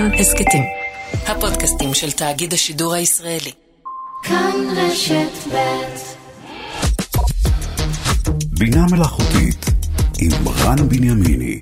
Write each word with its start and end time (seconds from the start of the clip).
כאן 0.00 0.14
הסכתים. 0.14 0.62
הפודקאסטים 1.26 1.94
של 1.94 2.12
תאגיד 2.12 2.52
השידור 2.52 2.94
הישראלי. 2.94 3.52
כאן 4.22 4.54
רשת 4.76 5.48
ב' 5.52 5.58
בינה 8.58 8.86
מלאכותית 8.90 9.66
עם 10.20 10.48
רן 10.48 10.88
בנימיני. 10.88 11.60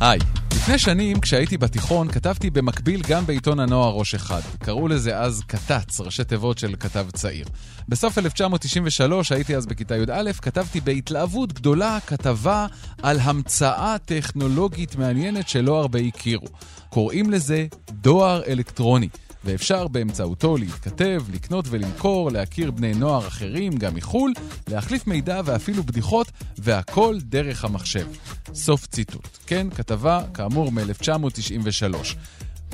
היי, 0.00 0.18
לפני 0.54 0.78
שנים, 0.78 1.20
כשהייתי 1.20 1.58
בתיכון, 1.58 2.08
כתבתי 2.08 2.50
במקביל 2.50 3.02
גם 3.08 3.26
בעיתון 3.26 3.60
הנוער 3.60 3.92
ראש 3.92 4.14
אחד. 4.14 4.40
קראו 4.58 4.88
לזה 4.88 5.18
אז 5.18 5.42
כת"צ, 5.48 6.00
ראשי 6.00 6.24
תיבות 6.24 6.58
של 6.58 6.74
כתב 6.80 7.06
צעיר. 7.12 7.46
בסוף 7.88 8.18
1993, 8.18 9.32
הייתי 9.32 9.56
אז 9.56 9.66
בכיתה 9.66 9.96
י"א, 9.96 10.32
כתבתי 10.42 10.80
בהתלהבות 10.80 11.52
גדולה 11.52 11.98
כתבה 12.06 12.66
על 13.02 13.20
המצאה 13.20 13.96
טכנולוגית 14.04 14.96
מעניינת 14.96 15.48
שלא 15.48 15.80
הרבה 15.80 15.98
הכירו. 15.98 16.46
קוראים 16.88 17.30
לזה 17.30 17.66
דואר 17.90 18.42
אלקטרוני. 18.46 19.08
ואפשר 19.44 19.88
באמצעותו 19.88 20.56
להתכתב, 20.56 21.22
לקנות 21.32 21.64
ולמכור, 21.70 22.30
להכיר 22.30 22.70
בני 22.70 22.94
נוער 22.94 23.28
אחרים, 23.28 23.72
גם 23.72 23.94
מחו"ל, 23.94 24.32
להחליף 24.68 25.06
מידע 25.06 25.40
ואפילו 25.44 25.82
בדיחות, 25.82 26.32
והכל 26.58 27.16
דרך 27.22 27.64
המחשב. 27.64 28.06
סוף 28.54 28.86
ציטוט. 28.86 29.28
כן, 29.46 29.66
כתבה, 29.70 30.22
כאמור, 30.34 30.72
מ-1993. 30.72 32.16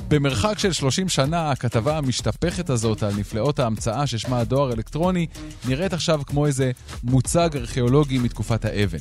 במרחק 0.09 0.59
של 0.59 0.73
30 0.73 1.09
שנה, 1.09 1.51
הכתבה 1.51 1.99
המשתפכת 1.99 2.71
הזאת 2.71 3.03
על 3.03 3.15
נפלאות 3.17 3.59
ההמצאה 3.59 4.07
ששמה 4.07 4.45
דואר 4.45 4.73
אלקטרוני, 4.73 5.27
נראית 5.69 5.93
עכשיו 5.93 6.21
כמו 6.27 6.47
איזה 6.47 6.71
מוצג 7.05 7.49
ארכיאולוגי 7.55 8.19
מתקופת 8.19 8.65
האבן. 8.65 8.99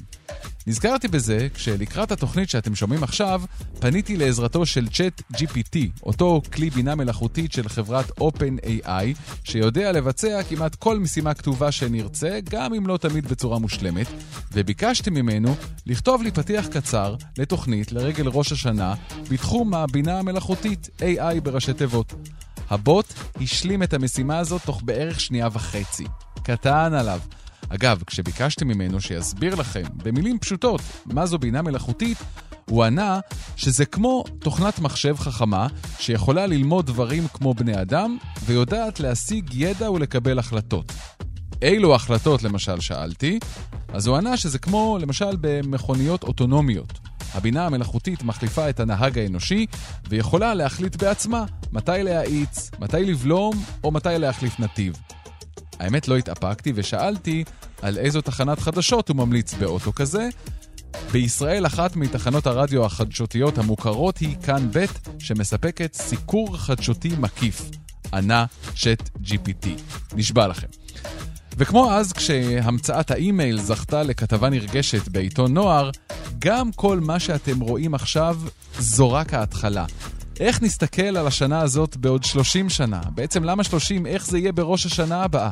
נזכרתי 0.68 1.08
בזה 1.08 1.48
כשלקראת 1.54 2.12
התוכנית 2.12 2.50
שאתם 2.50 2.76
שומעים 2.76 3.04
עכשיו, 3.04 3.42
פניתי 3.80 4.18
לעזרתו 4.18 4.66
של 4.66 4.88
צ'אט 4.88 5.22
GPT, 5.34 5.78
אותו 6.04 6.42
כלי 6.54 6.70
בינה 6.70 6.96
מלאכותית 6.96 7.52
של 7.52 7.70
חברת 7.70 8.20
OpenAI, 8.20 8.90
שיודע 9.44 9.92
לבצע 9.92 10.44
כמעט 10.50 10.76
כל 10.76 11.00
משימה 11.00 11.34
כתובה 11.34 11.72
שנרצה, 11.72 12.40
גם 12.50 12.74
אם 12.74 12.88
לא 12.88 12.98
תמיד 12.98 13.28
בצורה 13.28 13.60
מושלמת, 13.60 14.08
וביקשתי 14.54 15.10
ממנו 15.10 15.56
לכתוב 15.86 16.24
לי 16.24 16.32
פתיח 16.32 16.68
קצר 16.68 17.16
לתוכנית 17.38 17.92
לרגל 17.92 18.28
ראש 18.28 18.52
השנה 18.52 18.94
בתחום 19.32 19.74
הבינה 19.74 20.20
המלאכותית 20.20 20.90
AI 21.00 21.42
בראשי 21.44 21.74
תיבות. 21.74 22.14
הבוט 22.70 23.14
השלים 23.42 23.84
את 23.84 23.94
המשימה 23.94 24.38
הזאת 24.38 24.62
תוך 24.66 24.82
בערך 24.86 25.20
שנייה 25.20 25.48
וחצי. 25.52 26.06
קטן 26.44 26.94
עליו. 26.94 27.20
אגב, 27.70 28.04
כשביקשתי 28.08 28.66
ממנו 28.66 29.02
שיסביר 29.02 29.56
לכם 29.56 29.84
במילים 29.96 30.40
פשוטות 30.40 30.82
מה 31.06 31.26
זו 31.26 31.38
בינה 31.38 31.62
מלאכותית, 31.62 32.18
הוא 32.70 32.84
ענה 32.84 33.20
שזה 33.56 33.86
כמו 33.86 34.24
תוכנת 34.40 34.80
מחשב 34.80 35.16
חכמה 35.18 35.68
שיכולה 36.00 36.46
ללמוד 36.46 36.86
דברים 36.86 37.28
כמו 37.34 37.54
בני 37.54 37.82
אדם 37.82 38.18
ויודעת 38.46 39.00
להשיג 39.00 39.50
ידע 39.54 39.92
ולקבל 39.92 40.40
החלטות. 40.40 40.92
אילו 41.62 41.96
החלטות 41.96 42.44
למשל 42.44 42.80
שאלתי? 42.80 43.40
אז 43.88 44.08
הוא 44.08 44.18
ענה 44.18 44.38
שזה 44.38 44.60
כמו 44.60 44.98
למשל 45.02 45.36
במכוניות 45.42 46.24
אוטונומיות. 46.24 47.00
הבינה 47.34 47.66
המלאכותית 47.66 48.24
מחליפה 48.24 48.70
את 48.70 48.80
הנהג 48.80 49.20
האנושי 49.20 49.66
ויכולה 50.10 50.54
להחליט 50.54 50.96
בעצמה 50.96 51.46
מתי 51.72 51.92
להאיץ, 52.04 52.72
מתי 52.80 53.06
לבלום 53.06 53.64
או 53.84 53.92
מתי 53.92 54.10
להחליף 54.18 54.60
נתיב. 54.60 54.94
האמת 55.80 56.08
לא 56.08 56.18
התאפקתי 56.18 56.72
ושאלתי 56.76 57.44
על 57.82 57.98
איזו 57.98 58.22
תחנת 58.22 58.60
חדשות 58.60 59.10
הוא 59.10 59.18
ממליץ 59.18 59.54
באוטו 59.54 59.94
כזה. 59.94 60.30
בישראל 61.12 61.66
אחת 61.66 61.96
מתחנות 61.96 62.48
הרדיו 62.48 62.86
החדשותיות 62.86 63.58
המוכרות 63.58 64.18
היא 64.18 64.36
כאן 64.46 64.70
ב' 64.74 64.86
שמספקת 65.20 65.94
סיקור 65.94 66.58
חדשותי 66.58 67.12
מקיף. 67.18 67.70
ענה 68.14 68.46
צ'אט 68.76 69.10
GPT. 69.24 69.68
נשבע 70.16 70.48
לכם. 70.48 70.68
וכמו 71.58 71.92
אז 71.92 72.14
כשהמצאת 72.14 73.12
האימייל 73.12 73.62
זכתה 73.62 74.04
לכתבה 74.04 74.50
נרגשת 74.50 75.08
בעיתון 75.08 75.54
נוער, 75.54 75.90
גם 76.40 76.72
כל 76.72 77.00
מה 77.00 77.20
שאתם 77.20 77.60
רואים 77.60 77.94
עכשיו 77.94 78.38
זו 78.80 79.12
רק 79.12 79.34
ההתחלה. 79.34 79.86
איך 80.40 80.62
נסתכל 80.62 81.18
על 81.18 81.28
השנה 81.28 81.62
הזאת 81.62 81.98
בעוד 81.98 82.24
30 82.24 82.70
שנה? 82.70 83.02
בעצם 83.16 83.44
למה 83.44 83.64
30? 83.64 84.06
איך 84.06 84.26
זה 84.26 84.38
יהיה 84.38 84.52
בראש 84.52 84.86
השנה 84.86 85.24
הבאה? 85.24 85.50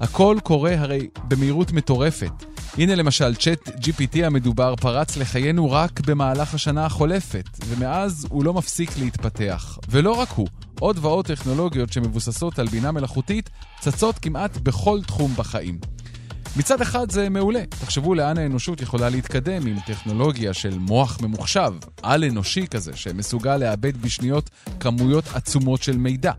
הכל 0.00 0.36
קורה 0.42 0.74
הרי 0.78 1.08
במהירות 1.28 1.72
מטורפת. 1.72 2.32
הנה 2.78 2.94
למשל, 2.94 3.34
צ'אט 3.34 3.68
GPT 3.68 4.24
המדובר 4.24 4.76
פרץ 4.76 5.16
לחיינו 5.16 5.70
רק 5.70 6.00
במהלך 6.00 6.54
השנה 6.54 6.86
החולפת, 6.86 7.44
ומאז 7.66 8.26
הוא 8.30 8.44
לא 8.44 8.54
מפסיק 8.54 8.98
להתפתח. 8.98 9.78
ולא 9.88 10.12
רק 10.12 10.28
הוא, 10.28 10.48
עוד 10.80 10.98
ועוד 11.00 11.26
טכנולוגיות 11.26 11.92
שמבוססות 11.92 12.58
על 12.58 12.66
בינה 12.66 12.92
מלאכותית 12.92 13.50
צצות 13.80 14.18
כמעט 14.18 14.56
בכל 14.56 15.00
תחום 15.06 15.32
בחיים. 15.36 15.78
מצד 16.56 16.80
אחד 16.80 17.10
זה 17.10 17.28
מעולה, 17.28 17.66
תחשבו 17.66 18.14
לאן 18.14 18.38
האנושות 18.38 18.80
יכולה 18.80 19.08
להתקדם 19.08 19.66
עם 19.66 19.76
טכנולוגיה 19.86 20.54
של 20.54 20.78
מוח 20.78 21.20
ממוחשב, 21.20 21.72
על-אנושי 22.02 22.66
כזה, 22.66 22.96
שמסוגל 22.96 23.56
לאבד 23.56 24.02
בשניות 24.02 24.50
כמויות 24.80 25.24
עצומות 25.34 25.82
של 25.82 25.96
מידע. 25.96 26.32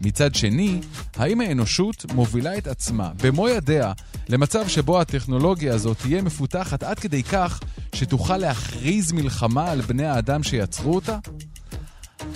מצד 0.00 0.34
שני, 0.34 0.80
האם 1.16 1.40
האנושות 1.40 2.12
מובילה 2.12 2.58
את 2.58 2.66
עצמה, 2.66 3.10
במו 3.22 3.48
ידיה, 3.48 3.92
למצב 4.28 4.68
שבו 4.68 5.00
הטכנולוגיה 5.00 5.74
הזאת 5.74 5.98
תהיה 5.98 6.22
מפותחת 6.22 6.82
עד 6.82 6.98
כדי 6.98 7.22
כך 7.22 7.60
שתוכל 7.94 8.36
להכריז 8.36 9.12
מלחמה 9.12 9.70
על 9.70 9.80
בני 9.80 10.06
האדם 10.06 10.42
שיצרו 10.42 10.94
אותה? 10.94 11.18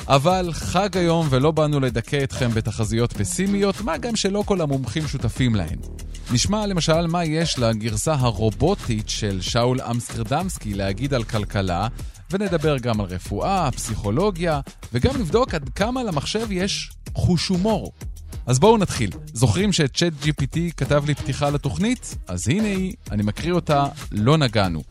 אבל 0.08 0.48
חג 0.52 0.96
היום 0.96 1.26
ולא 1.30 1.50
באנו 1.50 1.80
לדכא 1.80 2.24
אתכם 2.24 2.50
בתחזיות 2.50 3.12
פסימיות, 3.12 3.80
מה 3.80 3.98
גם 3.98 4.16
שלא 4.16 4.42
כל 4.46 4.60
המומחים 4.60 5.08
שותפים 5.08 5.54
להן. 5.54 5.78
נשמע 6.32 6.66
למשל 6.66 7.06
מה 7.06 7.24
יש 7.24 7.58
לגרסה 7.58 8.14
הרובוטית 8.14 9.08
של 9.08 9.40
שאול 9.40 9.80
אמסטרדמסקי 9.80 10.74
להגיד 10.74 11.14
על 11.14 11.24
כלכלה, 11.24 11.88
ונדבר 12.30 12.78
גם 12.78 13.00
על 13.00 13.06
רפואה, 13.06 13.70
פסיכולוגיה, 13.72 14.60
וגם 14.92 15.16
נבדוק 15.16 15.54
עד 15.54 15.68
כמה 15.68 16.02
למחשב 16.02 16.52
יש 16.52 16.90
חוש 17.14 17.48
הומור. 17.48 17.92
אז 18.46 18.58
בואו 18.58 18.78
נתחיל. 18.78 19.10
זוכרים 19.26 19.72
שצ'אט 19.72 20.12
GPT 20.22 20.58
כתב 20.76 21.04
לי 21.06 21.14
פתיחה 21.14 21.50
לתוכנית? 21.50 22.16
אז 22.28 22.48
הנה 22.48 22.68
היא, 22.68 22.94
אני 23.10 23.22
מקריא 23.22 23.52
אותה, 23.52 23.84
לא 24.12 24.36
נגענו. 24.36 24.82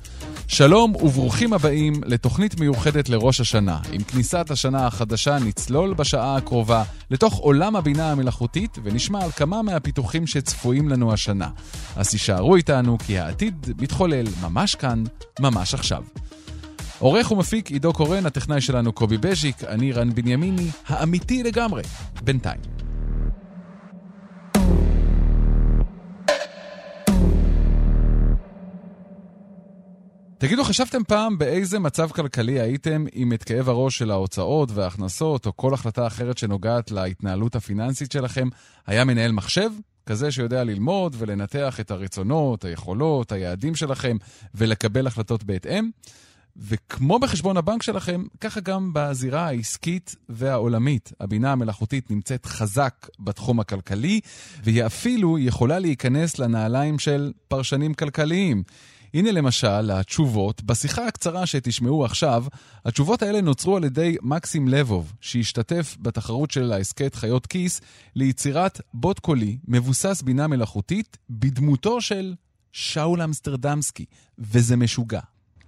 שלום 0.47 0.95
וברוכים 0.95 1.53
הבאים 1.53 1.93
לתוכנית 2.05 2.59
מיוחדת 2.59 3.09
לראש 3.09 3.41
השנה. 3.41 3.79
עם 3.91 4.03
כניסת 4.03 4.51
השנה 4.51 4.87
החדשה 4.87 5.39
נצלול 5.39 5.93
בשעה 5.93 6.35
הקרובה 6.35 6.83
לתוך 7.11 7.37
עולם 7.37 7.75
הבינה 7.75 8.11
המלאכותית 8.11 8.77
ונשמע 8.83 9.23
על 9.23 9.31
כמה 9.31 9.61
מהפיתוחים 9.61 10.27
שצפויים 10.27 10.89
לנו 10.89 11.13
השנה. 11.13 11.49
אז 11.95 12.09
תישארו 12.09 12.55
איתנו 12.55 12.97
כי 12.97 13.19
העתיד 13.19 13.67
מתחולל 13.81 14.25
ממש 14.41 14.75
כאן, 14.75 15.03
ממש 15.39 15.73
עכשיו. 15.73 16.03
עורך 16.99 17.31
ומפיק 17.31 17.71
עידו 17.71 17.93
קורן, 17.93 18.25
הטכנאי 18.25 18.61
שלנו 18.61 18.93
קובי 18.93 19.17
בז'יק, 19.17 19.63
אני 19.63 19.91
רן 19.91 20.15
בנימיני, 20.15 20.67
האמיתי 20.87 21.43
לגמרי, 21.43 21.81
בינתיים. 22.23 22.88
תגידו, 30.39 30.63
חשבתם 30.63 31.03
פעם 31.03 31.37
באיזה 31.37 31.79
מצב 31.79 32.09
כלכלי 32.11 32.59
הייתם 32.59 33.05
אם 33.15 33.33
את 33.33 33.43
כאב 33.43 33.69
הראש 33.69 33.97
של 33.97 34.11
ההוצאות 34.11 34.71
וההכנסות, 34.71 35.45
או 35.45 35.57
כל 35.57 35.73
החלטה 35.73 36.07
אחרת 36.07 36.37
שנוגעת 36.37 36.91
להתנהלות 36.91 37.55
הפיננסית 37.55 38.11
שלכם, 38.11 38.47
היה 38.87 39.05
מנהל 39.05 39.31
מחשב? 39.31 39.69
כזה 40.05 40.31
שיודע 40.31 40.63
ללמוד 40.63 41.15
ולנתח 41.19 41.79
את 41.79 41.91
הרצונות, 41.91 42.65
היכולות, 42.65 43.31
היעדים 43.31 43.75
שלכם, 43.75 44.17
ולקבל 44.55 45.07
החלטות 45.07 45.43
בהתאם? 45.43 45.89
וכמו 46.57 47.19
בחשבון 47.19 47.57
הבנק 47.57 47.83
שלכם, 47.83 48.23
ככה 48.41 48.59
גם 48.59 48.91
בזירה 48.93 49.45
העסקית 49.47 50.15
והעולמית. 50.29 51.13
הבינה 51.19 51.51
המלאכותית 51.51 52.11
נמצאת 52.11 52.45
חזק 52.45 53.07
בתחום 53.19 53.59
הכלכלי, 53.59 54.19
והיא 54.63 54.85
אפילו 54.85 55.39
יכולה 55.39 55.79
להיכנס 55.79 56.39
לנעליים 56.39 56.99
של 56.99 57.31
פרשנים 57.47 57.93
כלכליים. 57.93 58.63
הנה 59.13 59.31
למשל 59.31 59.91
התשובות, 59.91 60.63
בשיחה 60.63 61.07
הקצרה 61.07 61.45
שתשמעו 61.45 62.05
עכשיו, 62.05 62.45
התשובות 62.85 63.21
האלה 63.21 63.41
נוצרו 63.41 63.77
על 63.77 63.83
ידי 63.83 64.17
מקסים 64.21 64.67
לבוב, 64.67 65.13
שהשתתף 65.21 65.97
בתחרות 65.99 66.51
של 66.51 66.71
ההסכת 66.71 67.15
חיות 67.15 67.45
כיס 67.45 67.81
ליצירת 68.15 68.81
בוט 68.93 69.19
קולי 69.19 69.57
מבוסס 69.67 70.21
בינה 70.21 70.47
מלאכותית 70.47 71.17
בדמותו 71.29 72.01
של 72.01 72.33
שאול 72.71 73.21
אמסטרדמסקי, 73.21 74.05
וזה 74.39 74.77
משוגע. 74.77 75.21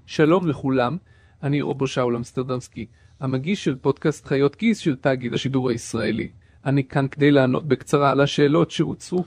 שלום 0.06 0.48
לכולם, 0.48 0.98
אני 1.44 1.62
רובו 1.62 1.88
שאול 1.88 2.16
אמסטרדמסקי, 2.16 2.86
המגיש 3.20 3.64
של 3.64 3.76
פודקאסט 3.76 4.26
חיות 4.26 4.56
כיס 4.56 4.78
של 4.78 4.96
תאגיד 4.96 5.34
השידור 5.34 5.70
הישראלי. 5.70 6.30
אני 6.66 6.84
כאן 6.84 7.08
כדי 7.08 7.32
לענות 7.32 7.68
בקצרה 7.68 8.12
על 8.12 8.22
השאלות 8.22 8.72
שהוצאו. 8.72 9.24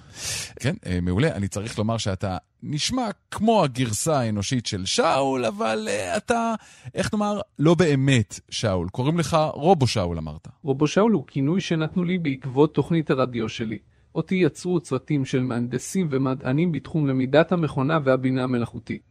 כן, 0.60 0.74
אה, 0.86 0.98
מעולה. 1.02 1.34
אני 1.34 1.48
צריך 1.48 1.78
לומר 1.78 1.98
שאתה 1.98 2.36
נשמע 2.62 3.08
כמו 3.30 3.64
הגרסה 3.64 4.18
האנושית 4.20 4.66
של 4.66 4.84
שאול, 4.84 5.44
אבל 5.44 5.88
uh, 5.90 6.16
אתה, 6.16 6.54
איך 6.94 7.14
נאמר, 7.14 7.40
לא 7.58 7.74
באמת 7.74 8.40
שאול. 8.50 8.88
קוראים 8.88 9.18
לך 9.18 9.36
רובו 9.52 9.86
שאול, 9.86 10.18
אמרת. 10.18 10.48
רובו 10.62 10.86
שאול 10.86 11.12
הוא 11.12 11.24
כינוי 11.26 11.60
שנתנו 11.60 12.04
לי 12.04 12.18
בעקבות 12.18 12.74
תוכנית 12.74 13.10
הרדיו 13.10 13.48
שלי. 13.48 13.78
אותי 14.14 14.34
יצרו 14.34 14.80
צוותים 14.80 15.24
של 15.24 15.42
מהנדסים 15.42 16.08
ומדענים 16.10 16.72
בתחום 16.72 17.06
למידת 17.06 17.52
המכונה 17.52 17.98
והבינה 18.04 18.44
המלאכותית. 18.44 19.02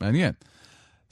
מעניין. 0.00 0.32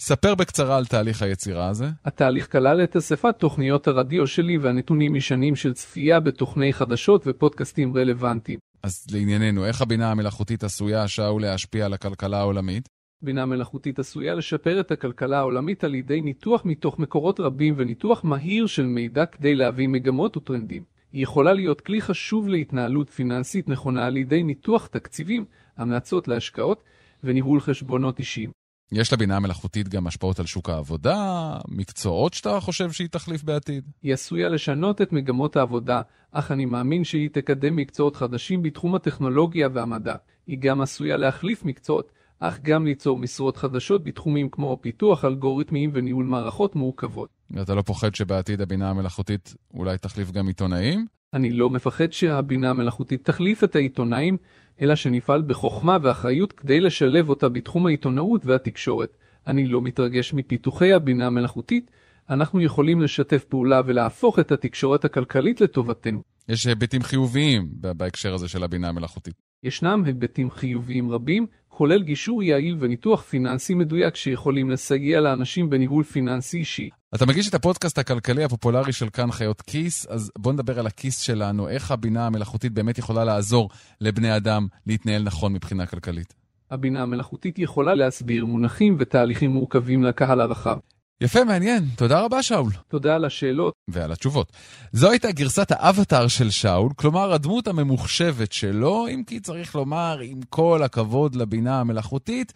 ספר 0.01 0.35
בקצרה 0.35 0.77
על 0.77 0.87
תהליך 0.87 1.23
היצירה 1.23 1.69
הזה. 1.69 1.87
התהליך 2.05 2.53
כלל 2.53 2.85
את 2.85 2.97
אספת 2.97 3.35
תוכניות 3.39 3.89
הרדיו 3.89 4.27
שלי 4.27 4.59
והנתונים 4.59 5.15
משנים 5.15 5.57
של 5.57 5.73
צפייה 5.73 6.21
בתוכני 6.21 6.73
חדשות 6.73 7.23
ופודקאסטים 7.27 7.97
רלוונטיים. 7.97 8.59
אז 8.83 9.07
לענייננו, 9.13 9.65
איך 9.65 9.83
הבינה 9.83 10.11
המלאכותית 10.11 10.65
עשויה, 10.65 11.09
שאול, 11.09 11.43
להשפיע 11.43 11.87
על 11.87 11.93
הכלכלה 11.93 12.39
העולמית? 12.39 12.89
בינה 13.23 13.47
מלאכותית 13.47 13.99
עשויה 13.99 14.35
לשפר 14.35 14.81
את 14.81 14.91
הכלכלה 14.91 15.39
העולמית 15.39 15.85
על 15.85 15.95
ידי 15.95 16.21
ניתוח 16.21 16.65
מתוך 16.65 16.99
מקורות 16.99 17.41
רבים 17.41 17.75
וניתוח 17.77 18.25
מהיר 18.25 18.67
של 18.67 18.87
מידע 18.87 19.27
כדי 19.27 19.55
להביא 19.55 19.89
מגמות 19.89 20.37
וטרנדים. 20.37 20.83
היא 21.13 21.23
יכולה 21.23 21.53
להיות 21.53 21.81
כלי 21.81 22.01
חשוב 22.01 22.49
להתנהלות 22.49 23.11
פיננסית 23.11 23.69
נכונה 23.69 24.07
על 24.07 24.17
ידי 24.17 24.43
ניתוח 24.43 24.87
תקציבים, 24.87 25.45
המלצות 25.77 26.29
להשקעות 26.29 26.83
וניהול 27.25 27.61
חשבונות 27.61 28.19
אישיים. 28.19 28.58
יש 28.93 29.13
לבינה 29.13 29.37
המלאכותית 29.37 29.89
גם 29.89 30.07
השפעות 30.07 30.39
על 30.39 30.47
שוק 30.47 30.71
העבודה, 30.71 31.55
מקצועות 31.69 32.35
שאתה 32.35 32.61
חושב 32.61 32.93
שהיא 32.93 33.09
תחליף 33.09 33.43
בעתיד? 33.43 33.85
היא 34.03 34.15
עשויה 34.15 34.49
לשנות 34.49 35.03
את 35.03 35.13
מגמות 35.13 35.57
העבודה, 35.57 36.01
אך 36.33 36.53
אני 36.53 36.65
מאמין 36.65 37.05
שהיא 37.05 37.29
תקדם 37.33 37.77
מקצועות 37.77 38.17
חדשים 38.17 38.63
בתחום 38.63 38.95
הטכנולוגיה 38.95 39.69
והמדע. 39.73 40.15
היא 40.47 40.59
גם 40.61 40.81
עשויה 40.81 41.17
להחליף 41.17 41.65
מקצועות, 41.65 42.13
אך 42.41 42.59
גם 42.63 42.87
ליצור 42.87 43.19
משרות 43.19 43.57
חדשות 43.57 44.05
בתחומים 44.05 44.49
כמו 44.51 44.79
פיתוח 44.81 45.25
אלגוריתמיים 45.25 45.91
וניהול 45.95 46.25
מערכות 46.25 46.77
מורכבות. 46.77 47.29
ואתה 47.51 47.75
לא 47.75 47.83
פוחד 47.83 48.15
שבעתיד 48.15 48.61
הבינה 48.61 48.91
המלאכותית 48.91 49.55
אולי 49.75 49.99
תחליף 49.99 50.31
גם 50.31 50.47
עיתונאים? 50.47 51.07
אני 51.35 51.51
לא 51.51 51.71
מפחד 51.71 52.13
שהבינה 52.13 52.71
המלאכותית 52.71 53.25
תחליף 53.25 53.65
את 53.65 53.77
העיתונאים, 53.77 54.37
אלא 54.81 54.95
שנפעל 54.95 55.43
בחוכמה 55.43 55.99
ואחריות 56.03 56.53
כדי 56.53 56.81
לשלב 56.81 57.29
אותה 57.29 57.49
בתחום 57.49 57.87
העיתונאות 57.87 58.47
והתקשורת. 58.47 59.17
אני 59.47 59.67
לא 59.67 59.83
מתרגש 59.83 60.35
מפיתוחי 60.35 60.93
הבינה 60.93 61.27
המלאכותית, 61.27 61.91
אנחנו 62.31 62.61
יכולים 62.61 63.01
לשתף 63.01 63.45
פעולה 63.45 63.81
ולהפוך 63.87 64.39
את 64.39 64.53
התקשורת 64.53 65.05
הכלכלית 65.05 65.61
לטובתנו. 65.61 66.23
יש 66.49 66.67
היבטים 66.67 67.03
חיוביים 67.03 67.69
בהקשר 67.73 68.35
הזה 68.35 68.49
של 68.49 68.65
הבינה 68.65 68.89
המלאכותית. 68.89 69.35
ישנם 69.63 70.03
היבטים 70.07 70.51
חיוביים 70.51 71.11
רבים, 71.11 71.47
כולל 71.79 72.03
גישור 72.03 72.43
יעיל 72.43 72.77
וניתוח 72.81 73.23
פיננסי 73.23 73.75
מדויק 73.75 74.17
שיכולים 74.17 74.71
לסייע 74.71 75.21
לאנשים 75.21 75.71
בניהול 75.71 76.05
פיננסי 76.05 76.59
אישי. 76.59 76.91
אתה 77.15 77.27
מגיש 77.27 77.49
את 77.49 77.55
הפודקאסט 77.55 77.99
הכלכלי 77.99 78.45
הפופולרי 78.45 78.93
של 78.93 79.09
כאן 79.11 79.31
חיות 79.31 79.61
כיס, 79.61 80.07
אז 80.07 80.31
בוא 80.39 80.53
נדבר 80.53 80.79
על 80.79 80.87
הכיס 80.87 81.21
שלנו, 81.21 81.69
איך 81.69 81.91
הבינה 81.91 82.27
המלאכותית 82.27 82.73
באמת 82.73 82.99
יכולה 82.99 83.25
לעזור 83.25 83.71
לבני 84.01 84.37
אדם 84.37 84.67
להתנהל 84.87 85.23
נכון 85.23 85.53
מבחינה 85.53 85.87
כלכלית. 85.87 86.35
הבינה 86.71 87.03
המלאכותית 87.03 87.59
יכולה 87.59 87.95
להסביר 87.95 88.47
מונחים 88.47 88.97
ותהליכים 88.99 89.51
מורכבים 89.51 90.03
לקהל 90.03 90.41
הרחב. 90.41 90.79
יפה, 91.21 91.45
מעניין. 91.45 91.85
תודה 91.97 92.21
רבה, 92.21 92.43
שאול. 92.43 92.73
תודה 92.89 93.15
על 93.15 93.25
השאלות. 93.25 93.75
ועל 93.89 94.13
התשובות. 94.13 94.53
זו 94.93 95.11
הייתה 95.11 95.33
גרסת 95.33 95.71
האבטאר 95.71 96.29
של 96.29 96.51
שאול, 96.51 96.93
כלומר 96.97 97.33
הדמות 97.33 97.67
הממוחשבת 97.67 98.53
שלו, 98.53 99.09
אם 99.09 99.23
כי 99.27 99.41
צריך 99.41 99.75
לומר, 99.75 100.19
עם 100.23 100.41
כל 100.49 100.83
הכבוד 100.83 101.35
לבינה 101.35 101.81
המלאכותית, 101.81 102.53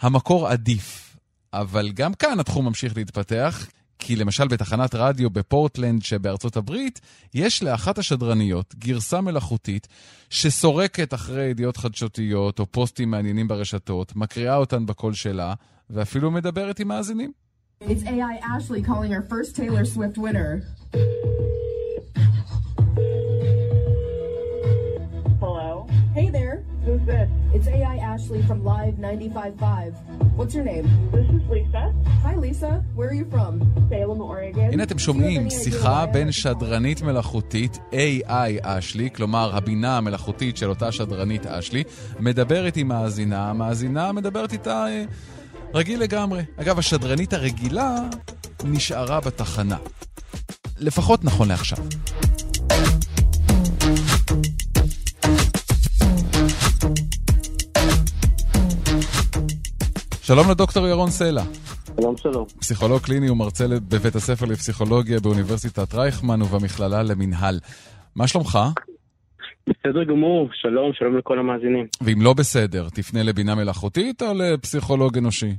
המקור 0.00 0.48
עדיף. 0.48 1.16
אבל 1.52 1.90
גם 1.92 2.14
כאן 2.14 2.40
התחום 2.40 2.66
ממשיך 2.66 2.96
להתפתח, 2.96 3.66
כי 3.98 4.16
למשל 4.16 4.48
בתחנת 4.48 4.94
רדיו 4.94 5.30
בפורטלנד 5.30 6.02
שבארצות 6.02 6.56
הברית, 6.56 7.00
יש 7.34 7.62
לאחת 7.62 7.98
השדרניות 7.98 8.74
גרסה 8.78 9.20
מלאכותית 9.20 9.88
שסורקת 10.30 11.14
אחרי 11.14 11.44
ידיעות 11.44 11.76
חדשותיות 11.76 12.58
או 12.58 12.66
פוסטים 12.66 13.10
מעניינים 13.10 13.48
ברשתות, 13.48 14.16
מקריאה 14.16 14.56
אותן 14.56 14.86
בקול 14.86 15.14
שלה, 15.14 15.54
ואפילו 15.90 16.30
מדברת 16.30 16.80
עם 16.80 16.88
מאזינים. 16.88 17.32
It's 17.82 18.04
AI 18.04 18.34
Ashley 18.42 18.82
calling 18.82 19.14
our 19.14 19.22
first 19.22 19.56
Taylor 19.56 19.86
Swift 19.86 20.18
winner. 20.18 20.62
Hello? 25.40 25.86
Hey 26.14 26.28
there, 26.28 26.62
Who's 26.84 27.00
this? 27.06 27.28
it's 27.54 27.66
AI 27.68 27.96
Ashley 27.96 28.42
from 28.42 28.62
Live 28.64 28.94
95.5. 28.94 29.94
What's 30.36 30.54
your 30.54 30.64
name? 30.64 30.84
This 31.10 31.26
is 31.36 31.42
Lisa. 31.48 31.94
Hi 32.22 32.34
Lisa, 32.36 32.84
where 32.94 33.08
are 33.08 33.14
you 33.14 33.24
from? 33.30 33.52
Salem, 33.88 34.20
Oregon. 34.20 34.72
הנה 34.72 34.82
אתם 34.82 34.98
שומעים 34.98 35.50
שיחה 35.50 36.06
בין 36.06 36.32
שדרנית 36.32 37.02
מלאכותית 37.02 37.78
AI 37.92 38.58
אשלי, 38.62 39.10
כלומר 39.10 39.56
הבינה 39.56 39.96
המלאכותית 39.96 40.56
של 40.56 40.68
אותה 40.68 40.92
שדרנית 40.92 41.46
אשלי, 41.46 41.82
מדברת 42.20 42.76
עם 42.76 42.88
מאזינה, 42.88 43.50
המאזינה 43.50 44.12
מדברת 44.12 44.52
איתה 44.52 44.86
אה, 44.86 45.04
רגיל 45.74 46.00
לגמרי. 46.00 46.42
אגב, 46.56 46.78
השדרנית 46.78 47.32
הרגילה 47.32 47.94
נשארה 48.64 49.20
בתחנה. 49.20 49.76
לפחות 50.78 51.24
נכון 51.24 51.48
לעכשיו. 51.48 51.78
שלום 60.22 60.50
לדוקטור 60.50 60.86
ירון 60.86 61.10
סלע. 61.10 61.42
שלום 62.00 62.16
שלום. 62.16 62.44
פסיכולוג 62.58 63.02
קליני 63.02 63.30
ומרצה 63.30 63.66
בבית 63.68 64.16
הספר 64.16 64.46
לפסיכולוגיה 64.46 65.20
באוניברסיטת 65.20 65.94
רייכמן 65.94 66.42
ובמכללה 66.42 67.02
למינהל. 67.02 67.60
מה 68.14 68.28
שלומך? 68.28 68.58
בסדר 69.66 70.04
גמור, 70.04 70.48
שלום, 70.52 70.92
שלום 70.92 71.18
לכל 71.18 71.38
המאזינים. 71.38 71.86
ואם 72.00 72.18
לא 72.22 72.34
בסדר, 72.38 72.88
תפנה 72.88 73.22
לבינה 73.22 73.54
מלאכותית 73.54 74.22
או 74.22 74.26
לפסיכולוג 74.34 75.18
אנושי? 75.18 75.50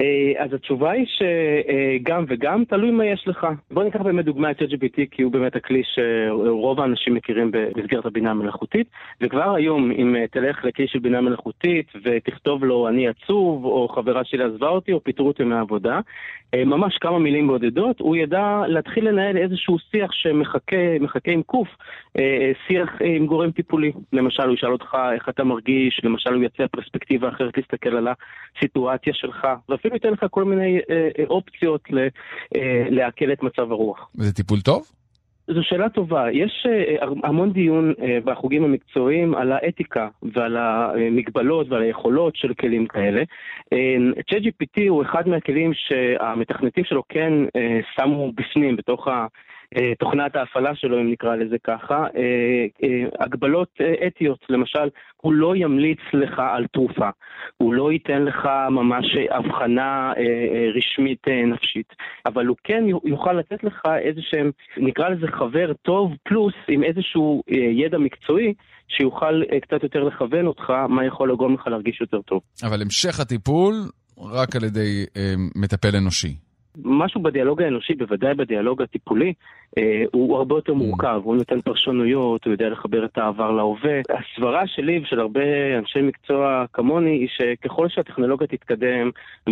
אה, 0.00 0.44
אז 0.44 0.52
התשובה 0.52 0.90
היא 0.90 1.06
שגם 1.06 2.24
וגם, 2.28 2.64
תלוי 2.64 2.90
מה 2.90 3.06
יש 3.06 3.24
לך. 3.26 3.46
בוא 3.70 3.84
ניקח 3.84 4.00
באמת 4.00 4.24
דוגמא 4.24 4.50
את 4.50 4.62
ChatGPT, 4.62 5.00
כי 5.10 5.22
הוא 5.22 5.32
באמת 5.32 5.56
הכלי 5.56 5.82
שרוב 5.84 6.80
האנשים 6.80 7.14
מכירים 7.14 7.50
במסגרת 7.50 8.06
הבינה 8.06 8.30
המלאכותית. 8.30 8.86
וכבר 9.20 9.54
היום, 9.54 9.90
אם 9.90 10.16
תלך 10.30 10.64
לכלי 10.64 10.88
של 10.88 10.98
בינה 10.98 11.20
מלאכותית 11.20 11.86
ותכתוב 12.04 12.64
לו 12.64 12.88
אני 12.88 13.08
עצוב, 13.08 13.64
או 13.64 13.88
חברה 13.88 14.24
שלי 14.24 14.44
עזבה 14.44 14.68
אותי, 14.68 14.92
או 14.92 15.04
פיטרו 15.04 15.26
אותי 15.26 15.44
מהעבודה, 15.44 16.00
ממש 16.64 16.98
כמה 17.00 17.18
מילים 17.18 17.46
בודדות, 17.46 18.00
הוא 18.00 18.16
ידע 18.16 18.62
להתחיל 18.68 19.08
לנהל 19.08 19.36
איזשהו 19.36 19.78
שיח 19.90 20.10
שמחכה 20.12 21.30
עם 21.30 21.42
קוף, 21.42 21.68
שיח 22.66 22.90
עם 23.04 23.26
גורם 23.26 23.50
טיפולי. 23.50 23.92
למשל, 24.12 24.42
הוא 24.42 24.54
ישאל 24.54 24.72
אותך 24.72 24.96
איך 25.14 25.28
אתה 25.28 25.44
מרגיש, 25.44 26.00
למשל 26.04 26.34
הוא 26.34 26.44
יציע 26.44 26.66
פרספקטיבה 26.68 27.28
אחרת 27.28 27.56
להסתכל 27.56 27.96
על 27.96 28.08
הסיטואציה 28.08 29.14
שלך. 29.14 29.46
אפילו 29.74 29.94
ייתן 29.94 30.12
לך 30.12 30.26
כל 30.30 30.44
מיני 30.44 30.78
אה, 30.90 31.08
אה, 31.18 31.24
אופציות 31.26 31.82
אה, 32.56 32.86
לעכל 32.90 33.32
את 33.32 33.42
מצב 33.42 33.72
הרוח. 33.72 34.10
זה 34.14 34.32
טיפול 34.32 34.60
טוב? 34.60 34.86
זו 35.48 35.62
שאלה 35.62 35.88
טובה. 35.88 36.32
יש 36.32 36.66
אה, 36.68 37.06
המון 37.24 37.52
דיון 37.52 37.94
אה, 38.02 38.18
בחוגים 38.24 38.64
המקצועיים 38.64 39.34
על 39.34 39.52
האתיקה 39.52 40.08
ועל 40.22 40.56
המגבלות 40.56 41.68
ועל 41.68 41.82
היכולות 41.82 42.36
של 42.36 42.54
כלים 42.54 42.86
כאלה. 42.86 43.22
אה, 43.72 43.96
ChatGPT 44.30 44.88
הוא 44.88 45.02
אחד 45.02 45.28
מהכלים 45.28 45.70
שהמתכנתים 45.74 46.84
שלו 46.84 47.02
כן 47.08 47.32
אה, 47.56 47.80
שמו 47.96 48.32
בפנים, 48.32 48.76
בתוך 48.76 49.08
ה... 49.08 49.10
אה, 49.10 49.26
תוכנת 49.98 50.36
ההפעלה 50.36 50.74
שלו, 50.74 51.00
אם 51.00 51.10
נקרא 51.10 51.36
לזה 51.36 51.56
ככה, 51.64 52.04
אה, 52.16 52.66
אה, 52.82 53.04
הגבלות 53.20 53.68
אתיות, 54.06 54.38
למשל, 54.48 54.88
הוא 55.16 55.32
לא 55.32 55.56
ימליץ 55.56 55.98
לך 56.12 56.38
על 56.38 56.66
תרופה, 56.66 57.08
הוא 57.56 57.74
לא 57.74 57.92
ייתן 57.92 58.22
לך 58.22 58.48
ממש 58.70 59.06
הבחנה 59.30 60.12
רשמית 60.74 61.28
נפשית, 61.46 61.92
אבל 62.26 62.46
הוא 62.46 62.56
כן 62.64 62.84
יוכל 63.04 63.32
לתת 63.32 63.64
לך 63.64 63.82
איזה 63.98 64.20
שהם, 64.22 64.50
נקרא 64.76 65.08
לזה 65.08 65.26
חבר 65.26 65.72
טוב 65.82 66.12
פלוס 66.22 66.54
עם 66.68 66.84
איזשהו 66.84 67.42
ידע 67.48 67.98
מקצועי. 67.98 68.54
שיוכל 68.88 69.42
קצת 69.62 69.82
יותר 69.82 70.04
לכוון 70.04 70.46
אותך, 70.46 70.70
מה 70.88 71.06
יכול 71.06 71.32
לגרום 71.32 71.54
לך 71.54 71.66
להרגיש 71.66 72.00
יותר 72.00 72.22
טוב. 72.22 72.40
אבל 72.62 72.82
המשך 72.82 73.20
הטיפול 73.20 73.74
רק 74.18 74.56
על 74.56 74.64
ידי 74.64 75.04
אה, 75.16 75.34
מטפל 75.56 75.96
אנושי. 75.96 76.45
משהו 76.84 77.22
בדיאלוג 77.22 77.62
האנושי, 77.62 77.94
בוודאי 77.94 78.34
בדיאלוג 78.34 78.82
הטיפולי, 78.82 79.32
אה, 79.78 80.04
הוא 80.12 80.36
הרבה 80.36 80.54
יותר 80.54 80.74
מורכב, 80.74 81.20
הוא 81.24 81.36
נותן 81.36 81.60
פרשנויות, 81.60 82.44
הוא 82.44 82.52
יודע 82.52 82.68
לחבר 82.68 83.04
את 83.04 83.18
העבר 83.18 83.50
להווה. 83.50 84.00
הסברה 84.10 84.66
שלי 84.66 84.98
ושל 84.98 85.20
הרבה 85.20 85.40
אנשי 85.78 86.02
מקצוע 86.02 86.64
כמוני 86.72 87.10
היא 87.10 87.28
שככל 87.28 87.88
שהטכנולוגיה 87.88 88.46
תתקדם 88.46 89.10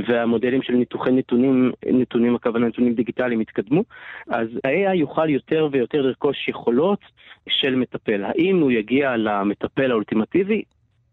והמודלים 0.08 0.62
של 0.62 0.72
ניתוחי 0.72 1.10
נתונים, 1.10 1.72
נתונים 1.86 2.34
הכוונה 2.34 2.66
נתונים 2.66 2.94
דיגיטליים 2.94 3.40
יתקדמו, 3.40 3.84
אז 4.28 4.48
ה-AI 4.64 4.94
יוכל 4.94 5.30
יותר 5.30 5.68
ויותר 5.72 6.02
לרכוש 6.02 6.48
יכולות 6.48 7.00
של 7.48 7.74
מטפל. 7.74 8.24
האם 8.24 8.60
הוא 8.60 8.70
יגיע 8.70 9.16
למטפל 9.16 9.90
האולטימטיבי? 9.90 10.62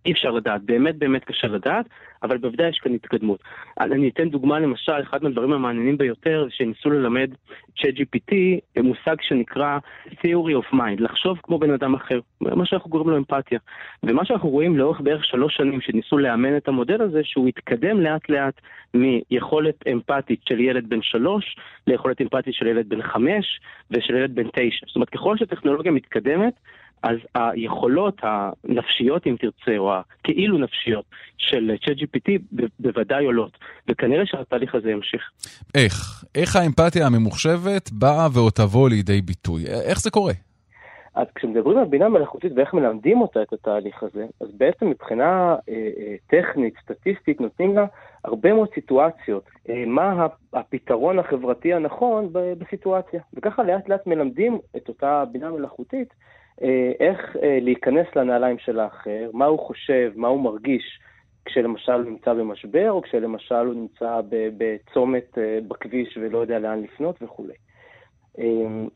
אי 0.05 0.11
אפשר 0.11 0.31
לדעת, 0.31 0.61
באמת 0.61 0.95
באמת 0.95 1.23
קשה 1.23 1.47
לדעת, 1.47 1.85
אבל 2.23 2.37
בוודאי 2.37 2.69
יש 2.69 2.79
כאן 2.79 2.93
התקדמות. 2.93 3.43
אני 3.79 4.09
אתן 4.09 4.29
דוגמה 4.29 4.59
למשל, 4.59 5.01
אחד 5.01 5.23
מהדברים 5.23 5.53
המעניינים 5.53 5.97
ביותר 5.97 6.47
שניסו 6.49 6.89
ללמד 6.89 7.29
ChatGPT 7.77 8.33
מושג 8.83 9.15
שנקרא 9.21 9.77
Theory 10.07 10.53
of 10.61 10.73
Mind, 10.73 10.99
לחשוב 10.99 11.39
כמו 11.43 11.59
בן 11.59 11.71
אדם 11.71 11.93
אחר, 11.93 12.19
מה 12.41 12.65
שאנחנו 12.65 12.89
קוראים 12.89 13.09
לו 13.09 13.17
אמפתיה. 13.17 13.59
ומה 14.03 14.25
שאנחנו 14.25 14.49
רואים 14.49 14.77
לאורך 14.77 15.01
בערך 15.01 15.25
שלוש 15.25 15.55
שנים 15.57 15.81
שניסו 15.81 16.17
לאמן 16.17 16.57
את 16.57 16.67
המודל 16.67 17.01
הזה, 17.01 17.21
שהוא 17.23 17.47
התקדם 17.47 18.01
לאט 18.01 18.29
לאט 18.29 18.61
מיכולת 18.93 19.87
אמפתית 19.91 20.39
של 20.45 20.59
ילד 20.59 20.89
בן 20.89 21.01
שלוש 21.01 21.55
ליכולת 21.87 22.21
אמפתית 22.21 22.53
של 22.53 22.67
ילד 22.67 22.89
בן 22.89 23.01
חמש 23.01 23.59
ושל 23.91 24.15
ילד 24.15 24.35
בן 24.35 24.47
תשע. 24.47 24.85
זאת 24.87 24.95
אומרת, 24.95 25.09
ככל 25.09 25.37
שהטכנולוגיה 25.37 25.91
מתקדמת, 25.91 26.53
אז 27.03 27.17
היכולות 27.35 28.21
הנפשיות, 28.23 29.27
אם 29.27 29.35
תרצה, 29.39 29.77
או 29.77 29.93
הכאילו 29.93 30.57
נפשיות 30.57 31.05
של 31.37 31.71
ChatGPT 31.83 32.31
ב- 32.55 32.65
בוודאי 32.79 33.25
עולות, 33.25 33.57
וכנראה 33.87 34.25
שהתהליך 34.25 34.75
הזה 34.75 34.91
ימשיך. 34.91 35.21
איך? 35.75 36.23
איך 36.35 36.55
האמפתיה 36.55 37.05
הממוחשבת 37.05 37.91
באה 37.91 38.27
ועוד 38.33 38.53
תבוא 38.53 38.89
לידי 38.89 39.21
ביטוי? 39.21 39.65
איך 39.67 40.01
זה 40.01 40.11
קורה? 40.11 40.33
אז 41.15 41.27
כשמדברים 41.35 41.77
על 41.77 41.85
בינה 41.85 42.09
מלאכותית 42.09 42.51
ואיך 42.55 42.73
מלמדים 42.73 43.21
אותה 43.21 43.41
את 43.41 43.53
התהליך 43.53 44.03
הזה, 44.03 44.25
אז 44.41 44.47
בעצם 44.57 44.89
מבחינה 44.89 45.55
אה, 45.69 45.89
אה, 45.97 46.15
טכנית, 46.27 46.73
סטטיסטית, 46.83 47.41
נותנים 47.41 47.75
לה 47.75 47.85
הרבה 48.25 48.53
מאוד 48.53 48.67
סיטואציות. 48.73 49.43
אה, 49.69 49.83
מה 49.87 50.27
הפתרון 50.53 51.19
החברתי 51.19 51.73
הנכון 51.73 52.29
ב- 52.31 52.53
בסיטואציה. 52.53 53.21
וככה 53.33 53.63
לאט 53.63 53.89
לאט 53.89 54.07
מלמדים 54.07 54.59
את 54.77 54.89
אותה 54.89 55.23
בינה 55.31 55.51
מלאכותית 55.51 56.13
איך 56.99 57.35
אה, 57.43 57.57
להיכנס 57.61 58.07
לנעליים 58.15 58.59
של 58.59 58.79
האחר, 58.79 59.29
מה 59.33 59.45
הוא 59.45 59.59
חושב, 59.59 60.11
מה 60.15 60.27
הוא 60.27 60.43
מרגיש 60.43 60.83
כשלמשל 61.45 61.91
הוא 61.91 62.03
נמצא 62.03 62.33
במשבר, 62.33 62.91
או 62.91 63.01
כשלמשל 63.01 63.55
הוא 63.55 63.73
נמצא 63.73 64.21
בצומת 64.57 65.37
אה, 65.37 65.59
בכביש 65.67 66.17
ולא 66.17 66.37
יודע 66.37 66.59
לאן 66.59 66.83
לפנות 66.83 67.15
וכולי. 67.21 67.53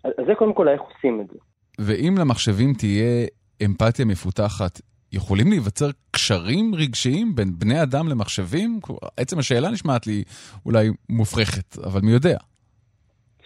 אז 0.04 0.26
זה 0.28 0.36
קודם 0.38 0.54
כל 0.54 0.68
איך 0.68 0.82
עושים 0.82 1.22
את 1.22 1.28
זה. 1.28 1.40
ואם 1.80 2.16
למחשבים 2.20 2.74
תהיה 2.74 3.28
אמפתיה 3.66 4.06
מפותחת, 4.06 4.82
יכולים 5.12 5.48
להיווצר 5.50 5.90
קשרים 6.12 6.76
רגשיים 6.76 7.36
בין 7.36 7.48
בני 7.60 7.84
אדם 7.84 8.08
למחשבים? 8.08 8.80
עצם 9.18 9.40
השאלה 9.40 9.72
נשמעת 9.72 10.08
לי 10.08 10.24
אולי 10.66 10.90
מופרכת, 11.10 11.78
אבל 11.84 12.02
מי 12.02 12.12
יודע? 12.12 12.38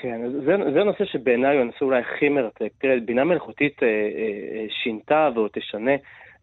כן, 0.01 0.29
זה, 0.31 0.55
זה 0.73 0.83
נושא 0.83 1.05
שבעיניי 1.05 1.55
הוא 1.55 1.61
הנושא 1.61 1.85
אולי 1.85 1.99
הכי 1.99 2.29
מרתק. 2.29 2.71
תראה, 2.77 2.99
בינה 3.05 3.23
מלאכותית 3.23 3.83
אה, 3.83 3.87
אה, 3.87 4.65
שינתה 4.69 5.29
ועוד 5.35 5.51
תשנה 5.53 5.91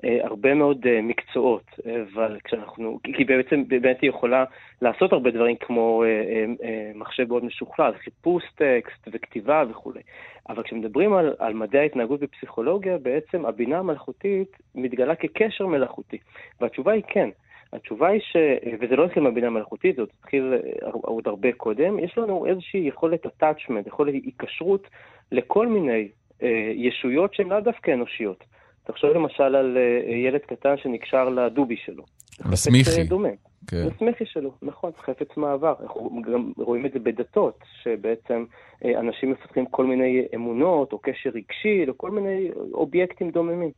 אה, 0.05 0.19
הרבה 0.23 0.55
מאוד 0.55 0.87
אה, 0.87 1.03
מקצועות, 1.03 1.65
אבל 2.03 2.39
כשאנחנו, 2.45 2.99
כי 3.17 3.25
בעצם 3.25 3.69
באמת 3.69 4.01
היא 4.03 4.11
יכולה 4.11 4.45
לעשות 4.83 5.13
הרבה 5.13 5.31
דברים 5.31 5.57
כמו 5.57 6.03
אה, 6.03 6.09
אה, 6.09 6.45
אה, 6.65 6.93
מחשב 6.95 7.29
מאוד 7.29 7.45
משוכלל, 7.45 7.93
חיפוש 7.95 8.45
טקסט 8.55 9.09
וכתיבה 9.13 9.65
וכולי. 9.71 10.01
אבל 10.49 10.63
כשמדברים 10.63 11.13
על, 11.13 11.35
על 11.39 11.55
מדעי 11.55 11.81
ההתנהגות 11.81 12.21
בפסיכולוגיה, 12.21 12.99
בעצם 12.99 13.47
הבינה 13.47 13.79
המלאכותית 13.79 14.57
מתגלה 14.75 15.15
כקשר 15.15 15.67
מלאכותי. 15.67 16.19
והתשובה 16.61 16.93
היא 16.93 17.03
כן. 17.09 17.29
התשובה 17.73 18.09
היא 18.09 18.21
ש... 18.21 18.37
וזה 18.81 18.97
לא 18.97 19.05
התחיל 19.05 19.23
מהבינה 19.23 19.51
מלאכותית, 19.51 19.97
זה 19.97 20.03
התחיל 20.03 20.55
אה, 20.55 20.91
עוד 20.93 21.29
הרבה 21.29 21.53
קודם, 21.53 21.99
יש 21.99 22.19
לנו 22.19 22.47
איזושהי 22.47 22.81
יכולת 22.81 23.27
attachment, 23.27 23.87
יכולת 23.89 24.15
היקשרות 24.15 24.89
לכל 25.33 25.67
מיני 25.67 26.09
אה, 26.43 26.73
ישויות 26.75 27.35
שהן 27.35 27.49
לאו 27.49 27.61
דווקא 27.61 27.91
אנושיות. 27.91 28.45
תחשוב 28.85 29.11
למשל 29.11 29.43
על 29.43 29.77
אה, 29.77 30.15
ילד 30.15 30.41
קטן 30.41 30.77
שנקשר 30.77 31.29
לדובי 31.29 31.77
שלו. 31.77 32.05
לסמיכי. 32.53 33.05
דומה. 33.05 33.29
כן. 33.67 33.87
לסמיכי 33.87 34.27
שלו, 34.27 34.53
נכון, 34.63 34.91
חפץ 34.99 35.37
מעבר. 35.37 35.75
אנחנו 35.83 36.23
גם 36.23 36.53
רואים 36.57 36.87
את 36.87 36.93
זה 36.93 36.99
בדתות, 36.99 37.59
שבעצם 37.83 38.45
אה, 38.85 39.01
אנשים 39.01 39.31
מפתחים 39.31 39.67
כל 39.67 39.87
מיני 39.87 40.27
אמונות 40.35 40.93
או 40.93 40.99
קשר 40.99 41.31
רגשי 41.31 41.87
לכל 41.87 42.11
מיני 42.11 42.51
אובייקטים 42.73 43.31
דוממים. 43.31 43.71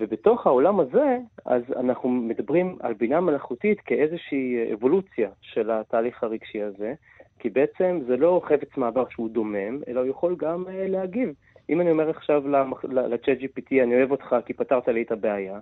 ובתוך 0.00 0.46
העולם 0.46 0.80
הזה, 0.80 1.18
אז 1.44 1.62
אנחנו 1.76 2.08
מדברים 2.08 2.76
על 2.80 2.94
בינה 2.94 3.20
מלאכותית 3.20 3.80
כאיזושהי 3.80 4.72
אבולוציה 4.72 5.30
של 5.40 5.70
התהליך 5.70 6.22
הרגשי 6.22 6.62
הזה, 6.62 6.94
כי 7.38 7.50
בעצם 7.50 8.00
זה 8.06 8.16
לא 8.16 8.42
חפץ 8.44 8.76
מעבר 8.76 9.04
שהוא 9.10 9.30
דומם, 9.30 9.80
אלא 9.88 10.00
הוא 10.00 10.08
יכול 10.08 10.36
גם 10.38 10.64
uh, 10.66 10.70
להגיב. 10.70 11.32
אם 11.70 11.80
אני 11.80 11.90
אומר 11.90 12.10
עכשיו 12.10 12.42
לצ'אט 12.82 13.38
GPT, 13.38 13.82
אני 13.82 13.94
אוהב 13.94 14.10
אותך 14.10 14.36
כי 14.46 14.52
פתרת 14.52 14.88
לי 14.88 15.02
את 15.02 15.12
הבעיה, 15.12 15.58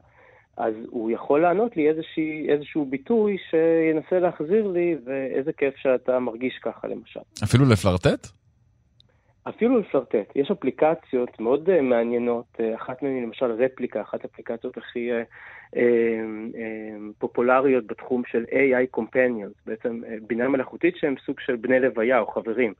אז 0.56 0.74
הוא 0.90 1.10
יכול 1.10 1.42
לענות 1.42 1.76
לי 1.76 1.88
איזושהי, 1.88 2.48
איזשהו 2.48 2.84
ביטוי 2.84 3.36
שינסה 3.50 4.18
להחזיר 4.18 4.66
לי, 4.66 4.96
ואיזה 5.04 5.52
כיף 5.52 5.76
שאתה 5.76 6.18
מרגיש 6.18 6.58
ככה 6.62 6.88
למשל. 6.88 7.20
אפילו 7.44 7.64
לפלרטט? 7.64 8.26
אפילו 9.48 9.78
לפלרטט. 9.78 10.36
יש 10.36 10.50
אפליקציות 10.50 11.40
מאוד 11.40 11.68
uh, 11.68 11.82
מעניינות, 11.82 12.44
uh, 12.56 12.62
אחת 12.74 13.02
מהן 13.02 13.14
היא 13.14 13.22
למשל 13.22 13.52
רפליקה, 13.52 14.00
אחת 14.00 14.24
האפליקציות 14.24 14.76
הכי 14.76 15.10
uh, 15.12 15.74
uh, 15.74 15.78
פופולריות 17.18 17.86
בתחום 17.86 18.22
של 18.26 18.44
AI 18.50 18.98
Companions, 18.98 19.62
בעצם 19.66 20.00
uh, 20.04 20.08
בינה 20.26 20.48
מלאכותית 20.48 20.96
שהם 20.96 21.14
סוג 21.26 21.40
של 21.40 21.56
בני 21.56 21.80
לוויה 21.80 22.18
או 22.18 22.26
חברים. 22.26 22.74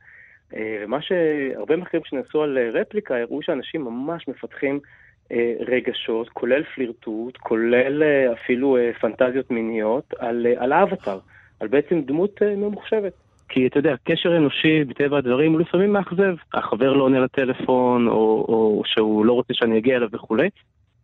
Uh, 0.53 0.57
ומה 0.81 1.03
שהרבה 1.03 1.77
מחקרים 1.77 2.05
שנעשו 2.05 2.43
על 2.43 2.59
רפליקה 2.59 3.17
הראו 3.17 3.43
שאנשים 3.43 3.85
ממש 3.85 4.29
מפתחים 4.29 4.81
uh, 5.29 5.35
רגשות, 5.61 6.29
כולל 6.29 6.63
פלירטוט, 6.75 7.37
כולל 7.37 8.03
uh, 8.03 8.33
אפילו 8.33 8.77
uh, 8.77 8.99
פנטזיות 8.99 9.51
מיניות, 9.51 10.15
על, 10.19 10.47
uh, 10.55 10.63
על 10.63 10.73
האבטר, 10.73 11.19
על 11.61 11.69
בעצם 11.69 12.01
דמות 12.01 12.43
uh, 12.43 12.45
ממוחשבת. 12.45 13.28
כי 13.49 13.67
אתה 13.67 13.79
יודע, 13.79 13.95
קשר 14.05 14.37
אנושי, 14.37 14.85
בטבע 14.85 15.19
הדברים, 15.19 15.53
הוא 15.53 15.61
לפעמים 15.61 15.93
מאכזב. 15.93 16.35
החבר 16.55 16.93
לא 16.93 17.03
עונה 17.03 17.21
לטלפון, 17.21 18.09
או, 18.09 18.45
או 18.49 18.83
שהוא 18.87 19.25
לא 19.25 19.33
רוצה 19.33 19.55
שאני 19.55 19.79
אגיע 19.79 19.97
אליו 19.97 20.09
וכולי. 20.13 20.49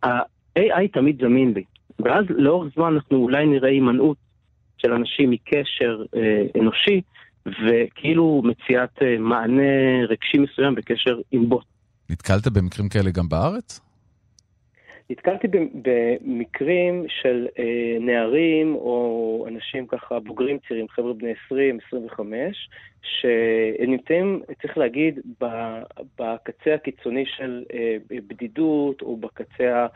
ה-AI 0.03 0.87
תמיד 0.93 1.21
זמין 1.21 1.53
לי. 1.53 1.63
ואז 1.99 2.25
לאורך 2.29 2.73
זמן 2.75 2.93
אנחנו 2.93 3.17
אולי 3.17 3.45
נראה 3.45 3.69
הימנעות 3.69 4.17
של 4.77 4.93
אנשים 4.93 5.29
מקשר 5.29 6.03
אה, 6.15 6.61
אנושי, 6.61 7.01
וכאילו 7.45 8.41
מציאת 8.45 8.89
אה, 9.01 9.17
מענה 9.19 10.05
רגשי 10.09 10.37
מסוים 10.37 10.75
בקשר 10.75 11.19
עם 11.31 11.49
בוט. 11.49 11.65
נתקלת 12.09 12.47
במקרים 12.47 12.89
כאלה 12.89 13.11
גם 13.11 13.29
בארץ? 13.29 13.84
נתקלתי 15.09 15.47
במקרים 15.81 17.05
של 17.07 17.47
אה, 17.59 17.97
נערים 17.99 18.75
או 18.75 19.45
אנשים 19.47 19.87
ככה 19.87 20.19
בוגרים 20.19 20.57
צעירים, 20.67 20.87
חבר'ה 20.87 21.13
בני 21.13 21.33
20, 21.45 21.79
25, 21.87 22.69
שנמצאים, 23.01 24.41
צריך 24.61 24.77
להגיד, 24.77 25.19
בקצה 26.19 26.73
הקיצוני 26.73 27.25
של 27.25 27.63
אה, 27.73 27.97
בדידות 28.09 29.01
או 29.01 29.17
בקצה 29.17 29.87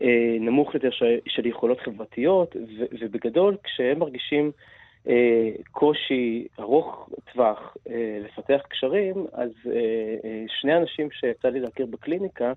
הנמוך 0.00 0.74
יותר 0.74 0.90
של 1.26 1.46
יכולות 1.46 1.80
חברתיות, 1.80 2.56
ובגדול 3.00 3.56
כשהם 3.64 3.98
מרגישים 3.98 4.50
קושי 5.70 6.46
ארוך 6.60 7.10
טווח 7.32 7.76
לפתח 8.24 8.60
קשרים, 8.68 9.26
אז 9.32 9.50
שני 10.60 10.76
אנשים 10.76 11.10
שיצא 11.10 11.48
לי 11.48 11.60
להכיר 11.60 11.86
בקליניקה, 11.86 12.52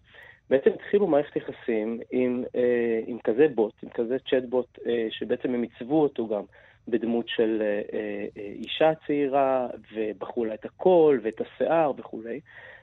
בעצם 0.50 0.70
התחילו 0.70 1.08
מערכת 1.08 1.36
יחסים 1.36 2.00
עם, 2.12 2.44
אה, 2.56 3.00
עם 3.08 3.20
כזה 3.24 3.48
בוט, 3.56 3.74
עם 3.84 3.90
כזה 3.90 4.18
צ'אט-בוט, 4.30 4.80
אה, 4.88 5.08
שבעצם 5.10 5.54
הם 5.54 5.62
עיצבו 5.62 6.02
אותו 6.02 6.28
גם 6.28 6.44
בדמות 6.88 7.30
של 7.30 7.62
אה, 7.62 7.82
אה, 7.98 8.26
אישה 8.38 8.92
צעירה, 9.08 9.68
ובחרו 9.94 10.46
לה 10.46 10.54
את 10.54 10.66
הקול 10.66 11.20
ואת 11.24 11.42
השיער 11.42 11.92
וכולי. 11.98 12.40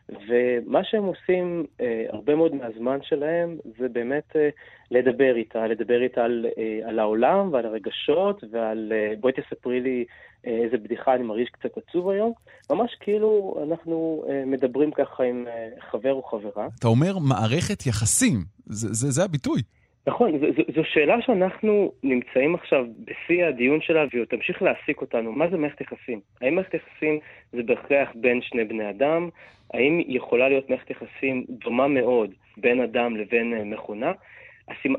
ומה 0.08 0.84
שהם 0.84 1.04
עושים 1.04 1.66
אה, 1.80 2.04
הרבה 2.08 2.34
מאוד 2.34 2.54
מהזמן 2.54 2.98
שלהם 3.02 3.56
זה 3.78 3.88
באמת 3.88 4.36
אה, 4.36 4.48
לדבר 4.90 5.36
איתה, 5.36 5.66
לדבר 5.66 6.02
איתה 6.02 6.24
על, 6.24 6.46
אה, 6.58 6.88
על 6.88 6.98
העולם 6.98 7.52
ועל 7.52 7.66
הרגשות 7.66 8.44
ועל 8.50 8.92
אה, 8.92 9.12
בואי 9.20 9.32
תספרי 9.32 9.80
לי 9.80 10.04
אה, 10.46 10.58
איזה 10.64 10.76
בדיחה 10.76 11.14
אני 11.14 11.22
מרגיש 11.22 11.48
קצת 11.48 11.78
עצוב 11.78 12.08
היום. 12.08 12.32
ממש 12.70 12.96
כאילו 13.00 13.60
אנחנו 13.68 14.24
אה, 14.28 14.42
מדברים 14.46 14.90
ככה 14.90 15.22
עם 15.24 15.44
אה, 15.48 15.68
חבר 15.90 16.12
או 16.12 16.22
חברה. 16.22 16.68
אתה 16.78 16.88
אומר 16.88 17.18
מערכת 17.18 17.86
יחסים, 17.86 18.44
זה, 18.66 18.88
זה, 18.92 19.10
זה 19.10 19.24
הביטוי. 19.24 19.62
נכון, 20.06 20.38
זו, 20.38 20.46
זו, 20.56 20.62
זו 20.74 20.84
שאלה 20.84 21.22
שאנחנו 21.22 21.92
נמצאים 22.02 22.54
עכשיו 22.54 22.86
בשיא 23.04 23.44
הדיון 23.44 23.80
שלה 23.80 24.04
והיא 24.12 24.24
תמשיך 24.24 24.62
להעסיק 24.62 25.00
אותנו. 25.00 25.32
מה 25.32 25.48
זה 25.48 25.56
מערכת 25.56 25.80
יחסים? 25.80 26.20
האם 26.40 26.54
מערכת 26.54 26.74
יחסים 26.74 27.18
זה 27.52 27.62
בהכרח 27.62 28.08
בין 28.14 28.42
שני 28.42 28.64
בני 28.64 28.90
אדם? 28.90 29.28
האם 29.74 30.02
יכולה 30.06 30.48
להיות 30.48 30.70
מערכת 30.70 30.90
יחסים 30.90 31.44
דומה 31.48 31.88
מאוד 31.88 32.34
בין 32.56 32.80
אדם 32.80 33.16
לבין 33.16 33.54
אה, 33.54 33.64
מכונה? 33.64 34.12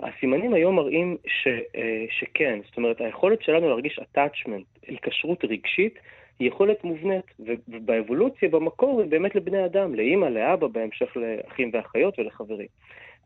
הסימנים 0.03 0.53
היום 0.53 0.75
מראים 0.75 1.17
ש, 1.27 1.47
אה, 1.47 2.05
שכן, 2.09 2.59
זאת 2.65 2.77
אומרת, 2.77 3.01
היכולת 3.01 3.41
שלנו 3.41 3.69
להרגיש 3.69 3.99
attachment, 3.99 4.87
היקשרות 4.87 5.45
רגשית, 5.45 5.99
היא 6.39 6.47
יכולת 6.47 6.83
מובנית, 6.83 7.25
ובאבולוציה, 7.67 8.49
במקור, 8.49 9.01
היא 9.01 9.09
באמת 9.09 9.35
לבני 9.35 9.65
אדם, 9.65 9.95
לאימא, 9.95 10.25
לאבא, 10.25 10.67
בהמשך 10.67 11.17
לאחים 11.17 11.69
ואחיות 11.73 12.19
ולחברים. 12.19 12.67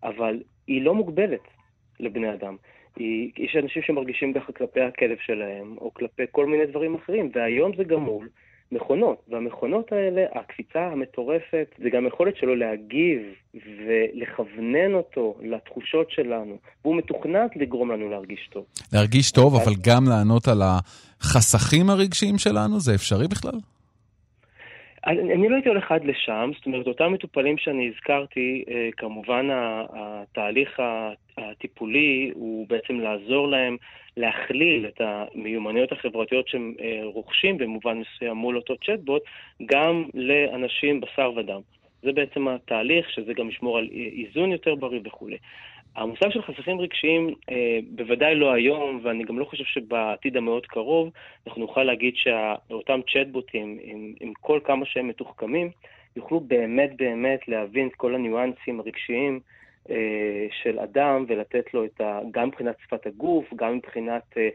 אבל 0.03 0.39
היא 0.67 0.81
לא 0.81 0.95
מוגבלת 0.95 1.56
לבני 1.99 2.33
אדם. 2.33 2.55
היא, 2.95 3.31
יש 3.37 3.55
אנשים 3.55 3.81
שמרגישים 3.81 4.33
ככה 4.33 4.51
כלפי 4.51 4.81
הכלב 4.81 5.17
שלהם, 5.25 5.75
או 5.81 5.93
כלפי 5.93 6.23
כל 6.31 6.45
מיני 6.45 6.65
דברים 6.65 6.95
אחרים, 6.95 7.31
והיום 7.35 7.71
זה 7.77 7.83
גמול. 7.83 8.27
מכונות, 8.71 9.17
והמכונות 9.29 9.91
האלה, 9.91 10.21
הקפיצה 10.35 10.79
המטורפת, 10.79 11.67
זה 11.83 11.89
גם 11.89 12.07
יכולת 12.07 12.37
שלו 12.37 12.55
להגיב 12.55 13.21
ולכוונן 13.53 14.93
אותו 14.93 15.35
לתחושות 15.41 16.11
שלנו, 16.11 16.57
והוא 16.81 16.97
מתוכנת 16.97 17.51
לגרום 17.55 17.91
לנו 17.91 18.09
להרגיש 18.09 18.49
טוב. 18.53 18.65
להרגיש 18.93 19.31
טוב, 19.31 19.55
אבל 19.55 19.73
גם 19.81 20.03
לענות 20.09 20.47
על 20.47 20.61
החסכים 20.61 21.89
הרגשיים 21.89 22.37
שלנו, 22.37 22.79
זה 22.79 22.95
אפשרי 22.95 23.27
בכלל? 23.27 23.59
אני, 25.07 25.33
אני 25.33 25.49
לא 25.49 25.55
הייתי 25.55 25.69
הולך 25.69 25.91
עד 25.91 26.05
לשם, 26.05 26.51
זאת 26.55 26.65
אומרת, 26.65 26.87
אותם 26.87 27.13
מטופלים 27.13 27.57
שאני 27.57 27.91
הזכרתי, 27.95 28.63
אה, 28.69 28.89
כמובן 28.97 29.47
התהליך 29.93 30.81
הטיפולי 31.37 32.31
הוא 32.33 32.67
בעצם 32.69 32.99
לעזור 32.99 33.47
להם 33.47 33.77
להכליל 34.17 34.85
את 34.85 35.01
המיומנויות 35.01 35.91
החברתיות 35.91 36.47
שהם 36.47 36.73
אה, 36.81 36.99
רוכשים 37.03 37.57
במובן 37.57 37.97
מסוים 37.97 38.37
מול 38.37 38.55
אותו 38.55 38.75
צ'טבוט, 38.77 39.21
גם 39.65 40.03
לאנשים 40.13 41.01
בשר 41.01 41.31
ודם. 41.35 41.61
זה 42.03 42.11
בעצם 42.11 42.47
התהליך, 42.47 43.09
שזה 43.09 43.33
גם 43.33 43.49
ישמור 43.49 43.77
על 43.77 43.87
איזון 44.17 44.51
יותר 44.51 44.75
בריא 44.75 44.99
וכולי. 45.05 45.37
המושג 45.97 46.29
של 46.29 46.41
חסכים 46.41 46.79
רגשיים, 46.79 47.33
אה, 47.51 47.79
בוודאי 47.89 48.35
לא 48.35 48.53
היום, 48.53 48.99
ואני 49.03 49.23
גם 49.23 49.39
לא 49.39 49.45
חושב 49.45 49.63
שבעתיד 49.63 50.37
המאוד 50.37 50.65
קרוב, 50.65 51.09
אנחנו 51.47 51.61
נוכל 51.61 51.83
להגיד 51.83 52.13
שאותם 52.15 52.99
צ'טבוטים, 53.13 53.77
עם, 53.81 54.13
עם 54.19 54.33
כל 54.41 54.59
כמה 54.63 54.85
שהם 54.85 55.07
מתוחכמים, 55.07 55.69
יוכלו 56.15 56.39
באמת 56.39 56.97
באמת 56.97 57.47
להבין 57.47 57.87
את 57.87 57.95
כל 57.95 58.15
הניואנסים 58.15 58.79
הרגשיים 58.79 59.39
אה, 59.89 60.47
של 60.63 60.79
אדם 60.79 61.25
ולתת 61.27 61.73
לו 61.73 61.85
את 61.85 62.01
ה... 62.01 62.19
גם 62.31 62.47
מבחינת 62.47 62.75
שפת 62.83 63.05
הגוף, 63.05 63.53
גם 63.55 63.75
מבחינת 63.75 64.23
אה, 64.37 64.49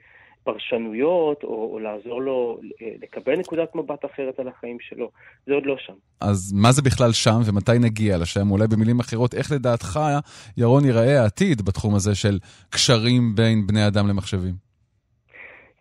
פרשנויות, 0.45 1.45
או, 1.45 1.71
או 1.73 1.79
לעזור 1.79 2.23
לו 2.23 2.61
אה, 2.83 2.87
לקבל 3.03 3.37
נקודת 3.37 3.75
מבט 3.75 4.05
אחרת 4.05 4.39
על 4.39 4.49
החיים 4.49 4.77
שלו. 4.81 5.11
זה 5.47 5.55
עוד 5.55 5.67
לא 5.67 5.77
שם. 5.79 5.93
אז 6.21 6.53
מה 6.63 6.73
זה 6.73 6.83
בכלל 6.83 7.13
שם 7.13 7.39
ומתי 7.47 7.79
נגיע 7.81 8.19
לשם? 8.19 8.51
אולי 8.51 8.65
במילים 8.67 9.01
אחרות, 9.01 9.35
איך 9.35 9.53
לדעתך, 9.53 10.01
ירון, 10.57 10.85
ייראה 10.85 11.23
העתיד 11.23 11.63
בתחום 11.63 11.95
הזה 11.95 12.15
של 12.15 12.39
קשרים 12.71 13.23
בין 13.35 13.67
בני 13.67 13.87
אדם 13.87 14.09
למחשבים? 14.09 14.73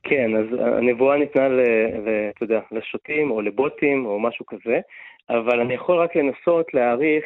כן, 0.04 0.32
אז 0.36 0.46
הנבואה 0.60 1.18
ניתנה, 1.18 1.44
אתה 2.30 2.44
יודע, 2.44 2.60
לשוטים 2.72 3.32
או 3.32 3.42
לבוטים 3.42 4.06
או 4.06 4.20
משהו 4.20 4.46
כזה. 4.46 4.80
אבל 5.30 5.60
אני 5.60 5.74
יכול 5.74 5.98
רק 5.98 6.16
לנסות 6.16 6.74
להעריך 6.74 7.26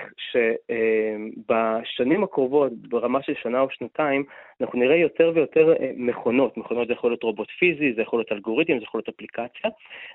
שבשנים 1.48 2.24
הקרובות, 2.24 2.72
ברמה 2.74 3.24
של 3.24 3.34
שנה 3.42 3.60
או 3.62 3.70
שנתיים, 3.70 4.24
אנחנו 4.62 4.80
נראה 4.80 4.96
יותר 4.96 5.32
ויותר 5.36 5.74
אה, 5.74 5.92
מכונות. 5.96 6.58
מכונות 6.58 6.88
זה 6.88 6.94
יכול 6.94 7.12
להיות 7.12 7.24
רובוט 7.24 7.48
פיזי, 7.60 7.94
זה 7.94 8.02
יכול 8.02 8.20
להיות 8.20 8.32
אלגוריתם, 8.32 8.78
זה 8.78 8.84
יכול 8.84 8.98
להיות 8.98 9.10
אפליקציה, 9.10 9.70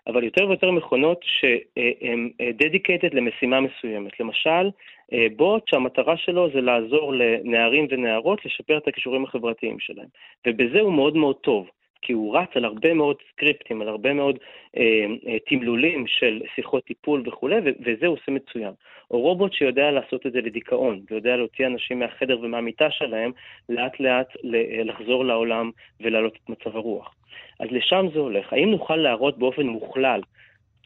אבל 0.06 0.24
יותר 0.24 0.48
ויותר 0.48 0.70
מכונות 0.70 1.20
שהן 1.22 2.30
אה, 2.40 2.50
dedicated 2.60 3.14
למשימה 3.14 3.60
מסוימת. 3.60 4.20
למשל, 4.20 4.70
אה, 5.12 5.26
בוט 5.36 5.68
שהמטרה 5.68 6.16
שלו 6.16 6.50
זה 6.50 6.60
לעזור 6.60 7.14
לנערים 7.14 7.86
ונערות 7.90 8.44
לשפר 8.44 8.78
את 8.78 8.88
הכישורים 8.88 9.24
החברתיים 9.24 9.80
שלהם. 9.80 10.08
ובזה 10.46 10.80
הוא 10.80 10.92
מאוד 10.92 11.16
מאוד 11.16 11.36
טוב. 11.36 11.66
כי 12.02 12.12
הוא 12.12 12.38
רץ 12.38 12.48
על 12.54 12.64
הרבה 12.64 12.94
מאוד 12.94 13.16
סקריפטים, 13.32 13.82
על 13.82 13.88
הרבה 13.88 14.12
מאוד 14.12 14.38
אה, 14.76 15.06
אה, 15.26 15.38
תמלולים 15.46 16.06
של 16.06 16.42
שיחות 16.54 16.84
טיפול 16.84 17.22
וכולי, 17.26 17.56
וזה 17.56 18.06
הוא 18.06 18.16
עושה 18.16 18.32
מצוין. 18.32 18.72
או 19.10 19.20
רובוט 19.20 19.52
שיודע 19.52 19.90
לעשות 19.90 20.26
את 20.26 20.32
זה 20.32 20.40
לדיכאון, 20.40 21.00
ויודע 21.10 21.36
להוציא 21.36 21.66
אנשים 21.66 21.98
מהחדר 21.98 22.40
ומהמיטה 22.40 22.90
שלהם, 22.90 23.30
לאט 23.68 24.00
לאט 24.00 24.28
אה, 24.54 24.82
לחזור 24.84 25.24
לעולם 25.24 25.70
ולהעלות 26.00 26.36
את 26.36 26.48
מצב 26.48 26.76
הרוח. 26.76 27.14
אז 27.60 27.68
לשם 27.70 28.06
זה 28.14 28.18
הולך. 28.18 28.52
האם 28.52 28.70
נוכל 28.70 28.96
להראות 28.96 29.38
באופן 29.38 29.66
מוכלל 29.66 30.20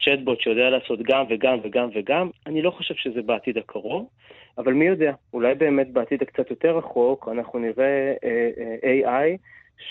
צ'טבוט 0.05 0.41
שיודע 0.41 0.69
לעשות 0.69 0.99
גם 1.03 1.25
וגם 1.29 1.57
וגם 1.63 1.89
וגם? 1.95 2.29
אני 2.45 2.61
לא 2.61 2.71
חושב 2.71 2.95
שזה 2.95 3.21
בעתיד 3.21 3.57
הקרוב, 3.57 4.07
אבל 4.57 4.73
מי 4.73 4.85
יודע, 4.85 5.13
אולי 5.33 5.55
באמת 5.55 5.91
בעתיד 5.91 6.21
הקצת 6.21 6.49
יותר 6.49 6.77
רחוק 6.77 7.29
אנחנו 7.31 7.59
נראה 7.59 8.13
אה, 8.23 8.49
אה, 8.83 9.23
AI 9.23 9.37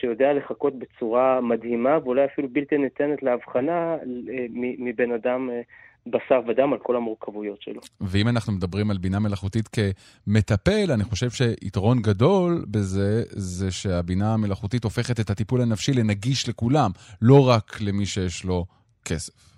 שיודע 0.01 0.33
לחכות 0.33 0.79
בצורה 0.79 1.41
מדהימה 1.41 1.99
ואולי 2.05 2.25
אפילו 2.25 2.49
בלתי 2.53 2.79
ניתנת 2.79 3.23
להבחנה 3.23 3.95
אה, 3.95 4.47
מבן 4.79 5.13
אדם 5.13 5.51
אה, 5.51 5.61
בשר 6.07 6.41
ודם 6.49 6.73
על 6.73 6.79
כל 6.79 6.97
המורכבויות 6.97 7.63
שלו. 7.63 7.81
ואם 8.01 8.29
אנחנו 8.29 8.53
מדברים 8.53 8.91
על 8.91 8.99
בינה 8.99 9.19
מלאכותית 9.19 9.69
כמטפל, 9.69 10.93
אני 10.93 11.05
חושב 11.05 11.31
שיתרון 11.31 12.03
גדול 12.03 12.65
בזה, 12.71 13.23
זה 13.29 13.71
שהבינה 13.71 14.35
המלאכותית 14.35 14.85
הופכת 14.85 15.21
את 15.21 15.31
הטיפול 15.31 15.61
הנפשי 15.61 15.93
לנגיש 15.93 16.49
לכולם, 16.49 16.91
לא 17.23 17.49
רק 17.49 17.81
למי 17.81 18.07
שיש 18.07 18.45
לו 18.45 18.65
כסף. 19.05 19.54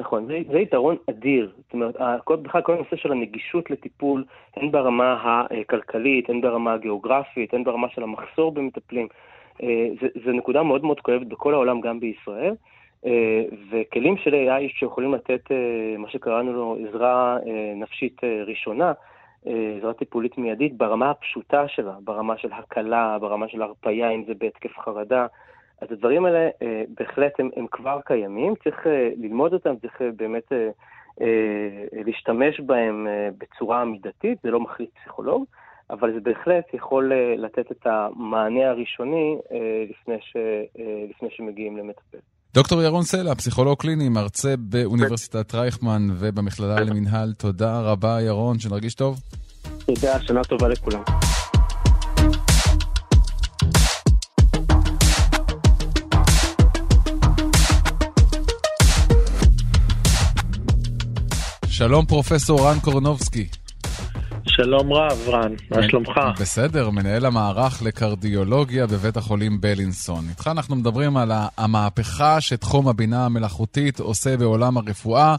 נכון, 0.00 0.26
זה, 0.26 0.38
זה 0.52 0.58
יתרון 0.58 0.96
אדיר. 1.10 1.52
זאת 1.56 1.72
אומרת, 1.72 1.96
בכלל 2.42 2.62
כל 2.62 2.74
הנושא 2.74 2.96
של 2.96 3.12
הנגישות 3.12 3.70
לטיפול, 3.70 4.24
הן 4.56 4.70
ברמה 4.70 5.46
הכלכלית, 5.50 6.30
הן 6.30 6.40
ברמה 6.40 6.72
הגיאוגרפית, 6.72 7.54
הן 7.54 7.64
ברמה 7.64 7.88
של 7.88 8.02
המחסור 8.02 8.52
במטפלים, 8.52 9.08
אה, 9.62 9.88
זה 10.24 10.32
נקודה 10.32 10.62
מאוד 10.62 10.84
מאוד 10.84 11.00
כואבת 11.00 11.26
בכל 11.26 11.54
העולם, 11.54 11.80
גם 11.80 12.00
בישראל. 12.00 12.54
אה, 13.06 13.42
וכלים 13.70 14.16
של 14.16 14.34
AI 14.34 14.78
שיכולים 14.78 15.14
לתת 15.14 15.52
אה, 15.52 15.98
מה 15.98 16.08
שקראנו 16.08 16.52
לו 16.52 16.76
עזרה 16.88 17.36
נפשית 17.76 18.20
ראשונה, 18.46 18.92
עזרה 19.78 19.92
טיפולית 19.92 20.38
מיידית 20.38 20.76
ברמה 20.76 21.10
הפשוטה 21.10 21.68
שלה, 21.68 21.94
ברמה 22.04 22.38
של 22.38 22.52
הקלה, 22.52 23.18
ברמה 23.20 23.48
של 23.48 23.62
הרפייה, 23.62 24.10
אם 24.10 24.24
זה 24.26 24.32
בהתקף 24.38 24.78
חרדה. 24.78 25.26
אז 25.82 25.88
הדברים 25.92 26.24
האלה 26.24 26.48
בהחלט 26.98 27.32
הם, 27.40 27.50
הם 27.56 27.66
כבר 27.70 28.00
קיימים, 28.06 28.54
צריך 28.64 28.76
ללמוד 29.16 29.52
אותם, 29.52 29.74
צריך 29.76 30.00
באמת 30.16 30.52
להשתמש 31.92 32.60
בהם 32.60 33.06
בצורה 33.38 33.84
מידתית, 33.84 34.38
זה 34.42 34.50
לא 34.50 34.60
מחליט 34.60 34.90
פסיכולוג. 34.94 35.44
אבל 35.90 36.12
זה 36.14 36.20
בהחלט 36.22 36.74
יכול 36.74 37.12
אה, 37.12 37.34
לתת 37.38 37.72
את 37.72 37.86
המענה 37.86 38.70
הראשוני 38.70 39.36
אה, 39.52 39.58
לפני, 39.90 40.14
ש, 40.20 40.36
אה, 40.78 41.04
לפני 41.10 41.28
שמגיעים 41.36 41.76
למטפל. 41.76 42.18
דוקטור 42.54 42.82
ירון 42.82 43.02
סלע, 43.02 43.34
פסיכולוג 43.34 43.78
קליני, 43.78 44.08
מרצה 44.08 44.54
באוניברסיטת 44.58 45.54
רייכמן 45.54 46.02
ובמכללה 46.18 46.80
למינהל. 46.80 47.32
תודה 47.32 47.80
רבה, 47.80 48.18
ירון, 48.20 48.58
שנרגיש 48.58 48.94
טוב. 48.94 49.20
תודה, 49.86 50.20
שנה 50.20 50.44
טובה 50.44 50.68
לכולם. 50.68 51.02
שלום, 61.76 62.06
פרופסור 62.06 62.68
רן 62.68 62.80
קורנובסקי. 62.80 63.48
שלום 64.46 64.92
רב, 64.92 65.18
רן, 65.28 65.52
מה 65.70 65.88
שלומך? 65.88 66.10
בסדר, 66.40 66.90
מנהל 66.90 67.26
המערך 67.26 67.82
לקרדיולוגיה 67.82 68.86
בבית 68.86 69.16
החולים 69.16 69.60
בלינסון. 69.60 70.28
איתך 70.28 70.50
אנחנו 70.52 70.76
מדברים 70.76 71.16
על 71.16 71.32
המהפכה 71.56 72.40
שתחום 72.40 72.88
הבינה 72.88 73.24
המלאכותית 73.26 74.00
עושה 74.00 74.36
בעולם 74.36 74.76
הרפואה. 74.76 75.36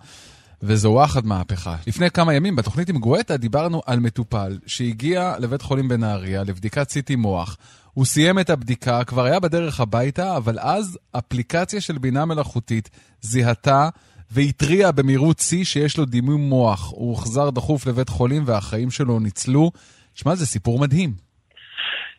וזו 0.64 0.90
וואחד 0.90 1.26
מהפכה. 1.26 1.76
לפני 1.88 2.12
כמה 2.12 2.34
ימים 2.34 2.56
בתוכנית 2.56 2.90
עם 2.90 2.98
גואטה 2.98 3.38
דיברנו 3.38 3.82
על 3.86 4.00
מטופל 4.00 4.58
שהגיע 4.66 5.36
לבית 5.40 5.62
חולים 5.62 5.88
בנהריה 5.88 6.44
לבדיקת 6.44 6.90
סיטי 6.90 7.16
מוח. 7.16 7.58
הוא 7.94 8.06
סיים 8.06 8.40
את 8.40 8.50
הבדיקה, 8.50 9.04
כבר 9.04 9.26
היה 9.26 9.40
בדרך 9.40 9.80
הביתה, 9.80 10.38
אבל 10.38 10.60
אז 10.60 10.98
אפליקציה 11.12 11.82
של 11.82 11.98
בינה 11.98 12.26
מלאכותית 12.26 12.90
זיהתה 13.22 13.90
והתריע 14.32 14.92
במהירות 14.92 15.40
שיא 15.40 15.64
שיש 15.64 15.98
לו 15.98 16.06
דימום 16.06 16.42
מוח. 16.42 16.92
הוא 16.92 17.10
הוחזר 17.10 17.50
דחוף 17.50 17.88
לבית 17.88 18.10
חולים 18.10 18.44
והחיים 18.46 18.90
שלו 18.90 19.20
ניצלו. 19.20 19.72
שמע, 20.16 20.36
זה 20.36 20.46
סיפור 20.46 20.80
מדהים. 20.82 21.10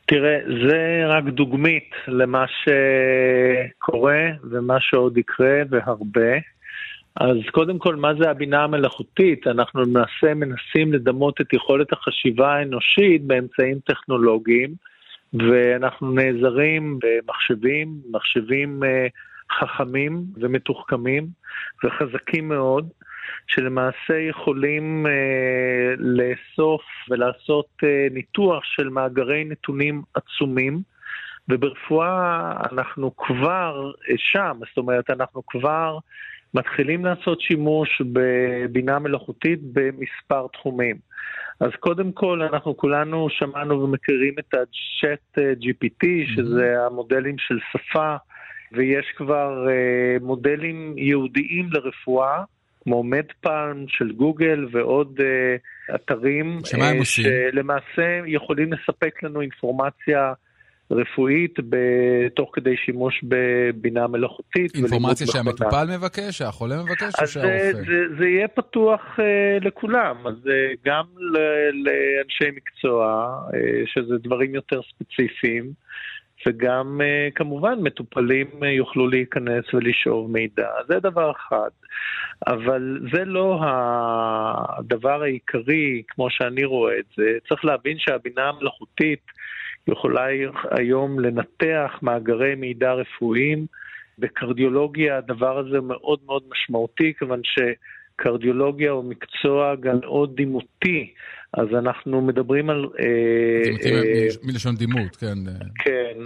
תראה, 0.06 0.38
זה 0.68 1.02
רק 1.06 1.24
דוגמית 1.24 1.90
למה 2.08 2.44
שקורה 2.48 4.20
ומה 4.50 4.76
שעוד 4.80 5.18
יקרה 5.18 5.62
והרבה. 5.70 6.32
אז 7.16 7.36
קודם 7.50 7.78
כל, 7.78 7.96
מה 7.96 8.14
זה 8.14 8.30
הבינה 8.30 8.64
המלאכותית? 8.64 9.46
אנחנו 9.46 9.82
למעשה 9.82 10.34
מנסים 10.34 10.92
לדמות 10.92 11.40
את 11.40 11.52
יכולת 11.52 11.92
החשיבה 11.92 12.54
האנושית 12.54 13.22
באמצעים 13.22 13.78
טכנולוגיים. 13.86 14.74
ואנחנו 15.34 16.12
נעזרים 16.12 16.98
במחשבים, 17.02 17.88
מחשבים 18.10 18.82
אה, 18.84 19.06
חכמים 19.52 20.24
ומתוחכמים 20.36 21.26
וחזקים 21.84 22.48
מאוד, 22.48 22.88
שלמעשה 23.46 24.18
יכולים 24.28 25.06
אה, 25.06 25.94
לאסוף 25.98 26.82
ולעשות 27.10 27.68
אה, 27.84 28.06
ניתוח 28.10 28.64
של 28.64 28.88
מאגרי 28.88 29.44
נתונים 29.44 30.02
עצומים. 30.14 30.82
וברפואה 31.48 32.52
אנחנו 32.72 33.16
כבר 33.16 33.92
שם, 34.16 34.58
זאת 34.68 34.78
אומרת, 34.78 35.10
אנחנו 35.10 35.42
כבר 35.46 35.98
מתחילים 36.54 37.04
לעשות 37.04 37.40
שימוש 37.40 38.02
בבינה 38.12 38.98
מלאכותית 38.98 39.60
במספר 39.72 40.46
תחומים. 40.52 40.96
אז 41.60 41.70
קודם 41.80 42.12
כל, 42.12 42.42
אנחנו 42.42 42.76
כולנו 42.76 43.26
שמענו 43.30 43.82
ומכירים 43.82 44.34
את 44.38 44.54
ה-Chat 44.54 45.40
GPT, 45.60 46.06
שזה 46.34 46.86
המודלים 46.86 47.38
של 47.38 47.58
שפה, 47.72 48.16
ויש 48.72 49.06
כבר 49.16 49.66
uh, 49.66 50.24
מודלים 50.24 50.94
ייעודיים 50.96 51.68
לרפואה, 51.72 52.42
כמו 52.84 53.02
מדפלם 53.02 53.84
של 53.88 54.12
גוגל 54.12 54.66
ועוד 54.72 55.18
uh, 55.20 55.94
אתרים, 55.94 56.58
שמה 56.64 56.88
הם 56.88 56.98
עושים? 56.98 57.24
שלמעשה 57.24 58.20
יכולים 58.26 58.72
לספק 58.72 59.22
לנו 59.22 59.40
אינפורמציה 59.40 60.32
רפואית 60.90 61.54
תוך 62.36 62.50
כדי 62.52 62.76
שימוש 62.76 63.24
בבינה 63.24 64.06
מלאכותית. 64.06 64.74
אינפורמציה 64.74 65.26
שהמטופל 65.26 65.86
מבקש, 65.96 66.38
שהחולה 66.38 66.76
מבקש, 66.82 67.14
או 67.22 67.26
שהרופא? 67.26 67.72
זה, 67.72 67.82
זה, 67.82 68.16
זה 68.18 68.26
יהיה 68.26 68.48
פתוח 68.48 69.00
uh, 69.18 69.64
לכולם, 69.64 70.16
אז 70.26 70.34
uh, 70.34 70.48
גם 70.84 71.04
ל- 71.18 71.88
לאנשי 71.88 72.56
מקצוע, 72.56 73.28
uh, 73.50 73.54
שזה 73.86 74.14
דברים 74.18 74.54
יותר 74.54 74.80
ספציפיים, 74.82 75.72
וגם 76.46 77.00
uh, 77.00 77.34
כמובן 77.34 77.78
מטופלים 77.82 78.46
uh, 78.60 78.66
יוכלו 78.66 79.08
להיכנס 79.08 79.74
ולשאוב 79.74 80.30
מידע. 80.30 80.68
זה 80.88 81.00
דבר 81.00 81.30
אחד. 81.30 81.70
אבל 82.46 83.00
זה 83.12 83.24
לא 83.24 83.60
הדבר 83.62 85.22
העיקרי, 85.22 86.02
כמו 86.08 86.30
שאני 86.30 86.64
רואה 86.64 86.98
את 86.98 87.04
זה. 87.16 87.38
צריך 87.48 87.64
להבין 87.64 87.98
שהבינה 87.98 88.48
המלאכותית 88.48 89.22
יכולה 89.88 90.26
היום 90.70 91.20
לנתח 91.20 91.98
מאגרי 92.02 92.54
מידע 92.54 92.92
רפואיים. 92.92 93.66
בקרדיולוגיה 94.18 95.16
הדבר 95.16 95.58
הזה 95.58 95.80
מאוד 95.80 96.18
מאוד 96.26 96.42
משמעותי, 96.50 97.12
כיוון 97.18 97.40
שקרדיולוגיה 98.18 98.90
הוא 98.90 99.04
מקצוע 99.04 99.74
גם 99.80 99.98
מאוד 100.00 100.36
דימותי, 100.36 101.12
אז 101.52 101.68
אנחנו 101.78 102.20
מדברים 102.20 102.70
על... 102.70 102.86
דימותי 103.64 103.90
מלשון 104.42 104.76
דימות, 104.76 105.16
כן. 105.16 105.38
כן, 105.84 106.16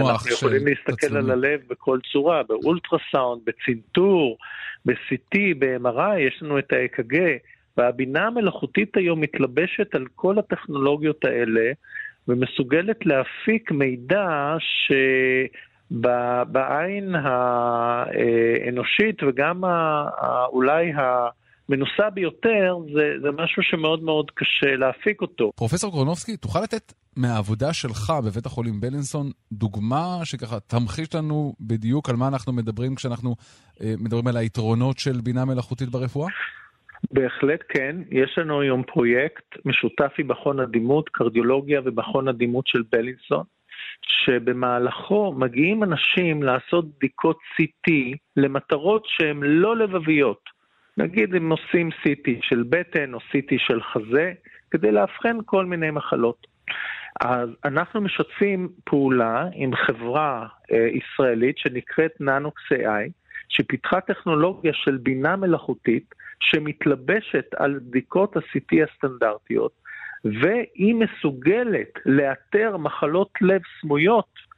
אנחנו 0.00 0.30
יכולים 0.30 0.66
להסתכל 0.66 1.16
על 1.16 1.30
הלב 1.30 1.60
בכל 1.70 1.98
צורה, 2.12 2.42
באולטרסאונד, 2.48 3.42
בצנתור, 3.46 4.38
ב-CT, 4.86 5.38
ב-MRI, 5.58 6.18
יש 6.18 6.42
לנו 6.42 6.58
את 6.58 6.72
ה-EKG, 6.72 7.16
והבינה 7.76 8.26
המלאכותית 8.26 8.96
היום 8.96 9.20
מתלבשת 9.20 9.94
על 9.94 10.06
כל 10.14 10.38
הטכנולוגיות 10.38 11.24
האלה. 11.24 11.72
ומסוגלת 12.28 13.06
להפיק 13.06 13.70
מידע 13.70 14.56
שבעין 15.90 17.14
האנושית 17.14 19.22
וגם 19.22 19.64
אולי 20.52 20.92
המנוסה 20.96 22.10
ביותר, 22.14 22.76
זה, 22.94 23.12
זה 23.22 23.30
משהו 23.30 23.62
שמאוד 23.62 24.02
מאוד 24.02 24.30
קשה 24.34 24.76
להפיק 24.76 25.20
אותו. 25.20 25.52
פרופסור 25.56 25.92
קורנובסקי, 25.92 26.36
תוכל 26.36 26.60
לתת 26.62 26.92
מהעבודה 27.16 27.72
שלך 27.72 28.12
בבית 28.24 28.46
החולים 28.46 28.80
בלינסון 28.80 29.30
דוגמה 29.52 30.20
שככה 30.24 30.60
תמחיש 30.60 31.14
לנו 31.14 31.54
בדיוק 31.60 32.10
על 32.10 32.16
מה 32.16 32.28
אנחנו 32.28 32.52
מדברים 32.52 32.94
כשאנחנו 32.94 33.34
אה, 33.82 33.94
מדברים 33.98 34.26
על 34.26 34.36
היתרונות 34.36 34.98
של 34.98 35.20
בינה 35.24 35.44
מלאכותית 35.44 35.88
ברפואה? 35.88 36.28
בהחלט 37.10 37.60
כן, 37.68 37.96
יש 38.10 38.38
לנו 38.38 38.60
היום 38.60 38.82
פרויקט 38.82 39.44
משותף 39.64 40.12
עם 40.18 40.28
מכון 40.28 40.60
הדימות, 40.60 41.08
קרדיולוגיה 41.08 41.80
ומכון 41.84 42.28
הדימות 42.28 42.66
של 42.66 42.82
בלינסון, 42.92 43.44
שבמהלכו 44.06 45.32
מגיעים 45.32 45.82
אנשים 45.82 46.42
לעשות 46.42 46.84
בדיקות 46.98 47.38
CT 47.54 47.92
למטרות 48.36 49.02
שהן 49.06 49.42
לא 49.42 49.76
לבביות. 49.76 50.60
נגיד 50.96 51.34
הם 51.34 51.52
עושים 51.52 51.88
CT 51.88 52.30
של 52.42 52.64
בטן 52.68 53.14
או 53.14 53.18
CT 53.18 53.54
של 53.58 53.82
חזה, 53.82 54.32
כדי 54.70 54.92
לאבחן 54.92 55.36
כל 55.46 55.66
מיני 55.66 55.90
מחלות. 55.90 56.46
אז 57.20 57.48
אנחנו 57.64 58.00
משתפים 58.00 58.68
פעולה 58.84 59.44
עם 59.52 59.76
חברה 59.76 60.46
אה, 60.72 60.88
ישראלית 60.92 61.58
שנקראת 61.58 62.20
ננוקס 62.20 62.62
AI, 62.72 63.10
שפיתחה 63.48 64.00
טכנולוגיה 64.00 64.72
של 64.74 64.96
בינה 64.96 65.36
מלאכותית 65.36 66.14
שמתלבשת 66.40 67.46
על 67.56 67.80
בדיקות 67.82 68.36
ה-CT 68.36 68.76
הסטנדרטיות, 68.84 69.72
והיא 70.24 70.94
מסוגלת 70.94 71.98
לאתר 72.06 72.76
מחלות 72.76 73.30
לב 73.40 73.60
סמויות 73.80 74.50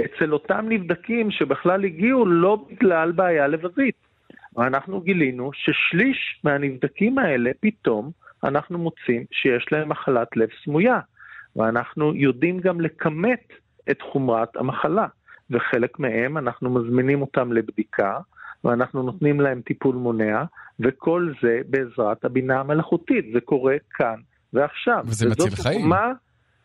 אצל 0.00 0.32
אותם 0.32 0.66
נבדקים 0.68 1.30
שבכלל 1.30 1.84
הגיעו 1.84 2.26
לא 2.26 2.66
בגלל 2.70 3.12
בעיה 3.12 3.46
לבבית. 3.46 4.08
ואנחנו 4.56 5.00
גילינו 5.00 5.50
ששליש 5.54 6.40
מהנבדקים 6.44 7.18
האלה 7.18 7.50
פתאום 7.60 8.10
אנחנו 8.44 8.78
מוצאים 8.78 9.24
שיש 9.30 9.66
להם 9.72 9.88
מחלת 9.88 10.36
לב 10.36 10.48
סמויה, 10.64 11.00
ואנחנו 11.56 12.14
יודעים 12.14 12.60
גם 12.60 12.80
לכמת 12.80 13.52
את 13.90 14.02
חומרת 14.02 14.56
המחלה, 14.56 15.06
וחלק 15.50 15.98
מהם 15.98 16.38
אנחנו 16.38 16.70
מזמינים 16.70 17.22
אותם 17.22 17.52
לבדיקה, 17.52 18.18
ואנחנו 18.64 19.02
נותנים 19.02 19.40
להם 19.40 19.60
טיפול 19.60 19.96
מונע, 19.96 20.44
וכל 20.80 21.32
זה 21.42 21.60
בעזרת 21.68 22.24
הבינה 22.24 22.60
המלאכותית. 22.60 23.24
זה 23.32 23.40
קורה 23.40 23.76
כאן 23.94 24.20
ועכשיו. 24.52 25.04
וזה 25.06 25.28
מציל 25.28 25.50
חיים. 25.50 25.80
דוגמה, 25.80 26.12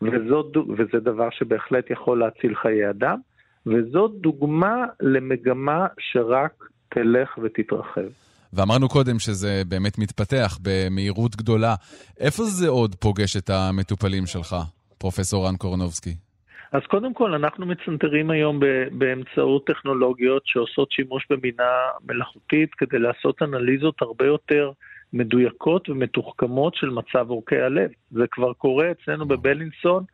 וזאת, 0.02 0.56
וזה 0.56 1.00
דבר 1.00 1.28
שבהחלט 1.30 1.90
יכול 1.90 2.18
להציל 2.18 2.54
חיי 2.54 2.90
אדם, 2.90 3.18
וזאת 3.66 4.10
דוגמה 4.20 4.84
למגמה 5.00 5.86
שרק 5.98 6.64
תלך 6.88 7.38
ותתרחב. 7.42 8.08
ואמרנו 8.52 8.88
קודם 8.88 9.18
שזה 9.18 9.62
באמת 9.68 9.98
מתפתח 9.98 10.58
במהירות 10.62 11.36
גדולה. 11.36 11.74
איפה 12.20 12.44
זה 12.44 12.68
עוד 12.68 12.94
פוגש 12.94 13.36
את 13.36 13.50
המטופלים 13.50 14.26
שלך, 14.26 14.56
פרופסור 14.98 15.48
רן 15.48 15.56
קורנובסקי? 15.56 16.14
אז 16.72 16.82
קודם 16.90 17.14
כל, 17.14 17.34
אנחנו 17.34 17.66
מצנתרים 17.66 18.30
היום 18.30 18.60
באמצעות 18.92 19.66
טכנולוגיות 19.66 20.42
שעושות 20.46 20.92
שימוש 20.92 21.26
בבינה 21.30 21.72
מלאכותית 22.04 22.74
כדי 22.74 22.98
לעשות 22.98 23.42
אנליזות 23.42 24.02
הרבה 24.02 24.26
יותר 24.26 24.70
מדויקות 25.12 25.88
ומתוחכמות 25.88 26.74
של 26.74 26.90
מצב 26.90 27.30
עורקי 27.30 27.60
הלב. 27.60 27.90
זה 28.10 28.24
כבר 28.30 28.52
קורה 28.52 28.90
אצלנו 28.90 29.26
בבלינסון, 29.26 30.04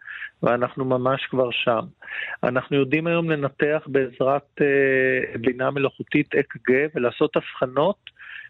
ואנחנו 0.42 0.84
ממש 0.84 1.26
כבר 1.30 1.50
שם. 1.50 1.80
אנחנו 2.42 2.76
יודעים 2.76 3.06
היום 3.06 3.30
לנתח 3.30 3.82
בעזרת 3.86 4.60
אה, 4.60 5.38
בינה 5.38 5.70
מלאכותית 5.70 6.34
אק"ג 6.34 6.86
ולעשות 6.94 7.36
הבחנות 7.36 7.96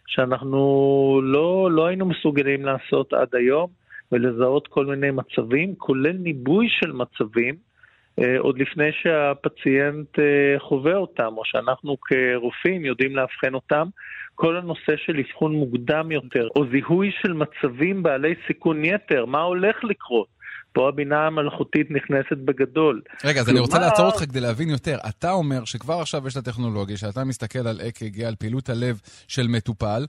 שאנחנו 0.07 1.20
לא, 1.24 1.68
לא 1.72 1.87
היינו 1.87 2.07
מסוגלים 2.07 2.64
לעשות 2.64 3.12
עד 3.12 3.35
היום, 3.35 3.70
ולזהות 4.12 4.66
כל 4.66 4.87
מיני 4.87 5.11
מצבים, 5.11 5.74
כולל 5.74 6.12
ניבוי 6.12 6.66
של 6.70 6.92
מצבים. 6.92 7.69
אה, 8.18 8.38
עוד 8.38 8.59
לפני 8.59 8.90
שהפציינט 9.03 10.18
אה, 10.18 10.59
חווה 10.59 10.96
אותם, 10.96 11.35
או 11.37 11.42
שאנחנו 11.44 11.96
כרופאים 12.01 12.85
יודעים 12.85 13.16
לאבחן 13.16 13.55
אותם. 13.55 13.87
כל 14.35 14.57
הנושא 14.57 14.96
של 15.07 15.16
אבחון 15.18 15.53
מוקדם 15.55 16.12
יותר, 16.12 16.49
או 16.57 16.64
זיהוי 16.73 17.11
של 17.23 17.33
מצבים 17.33 18.03
בעלי 18.03 18.35
סיכון 18.46 18.85
יתר, 18.85 19.25
מה 19.27 19.40
הולך 19.40 19.77
לקרות. 19.85 20.40
פה 20.73 20.88
הבינה 20.88 21.27
המלאכותית 21.27 21.90
נכנסת 21.90 22.37
בגדול. 22.44 23.03
רגע, 23.25 23.40
אז 23.40 23.46
כלומר... 23.46 23.59
אני 23.59 23.61
רוצה 23.61 23.79
לעצור 23.79 24.07
אותך 24.07 24.18
כדי 24.18 24.40
להבין 24.40 24.68
יותר. 24.68 24.96
אתה 25.09 25.31
אומר 25.31 25.64
שכבר 25.64 26.01
עכשיו 26.01 26.27
יש 26.27 26.37
את 26.37 26.46
הטכנולוגיה, 26.46 26.96
שאתה 26.96 27.25
מסתכל 27.25 27.59
על 27.59 27.81
אק"ג, 27.88 28.23
על 28.23 28.35
פעילות 28.35 28.68
הלב 28.68 29.01
של 29.29 29.46
מטופל, 29.46 30.07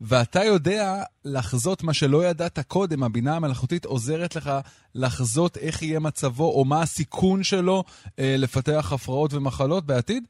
ואתה 0.00 0.44
יודע 0.44 0.82
לחזות 1.24 1.84
מה 1.84 1.94
שלא 1.94 2.24
ידעת 2.24 2.58
קודם, 2.58 3.02
הבינה 3.02 3.36
המלאכותית 3.36 3.84
עוזרת 3.84 4.36
לך 4.36 4.50
לחזות 4.94 5.56
איך 5.56 5.82
יהיה 5.82 6.00
מצבו 6.00 6.44
או 6.44 6.64
מה 6.64 6.82
הסיכון 6.82 7.42
שלו 7.42 7.84
אה, 8.18 8.34
לפתח 8.38 8.92
הפרעות 8.92 9.34
ומחלות 9.34 9.86
בעתיד? 9.86 10.24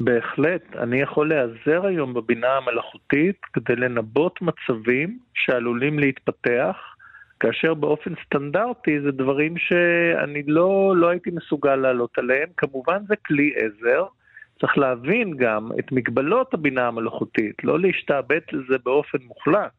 בהחלט. 0.00 0.62
אני 0.82 1.00
יכול 1.00 1.28
להיעזר 1.28 1.86
היום 1.86 2.14
בבינה 2.14 2.48
המלאכותית 2.56 3.36
כדי 3.52 3.76
לנבות 3.76 4.38
מצבים 4.42 5.18
שעלולים 5.34 5.98
להתפתח, 5.98 6.76
כאשר 7.40 7.74
באופן 7.74 8.12
סטנדרטי 8.24 9.00
זה 9.00 9.10
דברים 9.10 9.54
שאני 9.58 10.42
לא, 10.46 10.94
לא 10.96 11.08
הייתי 11.08 11.30
מסוגל 11.30 11.76
לעלות 11.76 12.18
עליהם. 12.18 12.48
כמובן 12.56 12.98
זה 13.08 13.14
כלי 13.26 13.52
עזר, 13.56 14.04
צריך 14.60 14.78
להבין 14.78 15.36
גם 15.36 15.68
את 15.78 15.92
מגבלות 15.92 16.54
הבינה 16.54 16.86
המלאכותית, 16.88 17.64
לא 17.64 17.80
להשתעבד 17.80 18.40
לזה 18.52 18.76
באופן 18.84 19.18
מוחלט. 19.22 19.70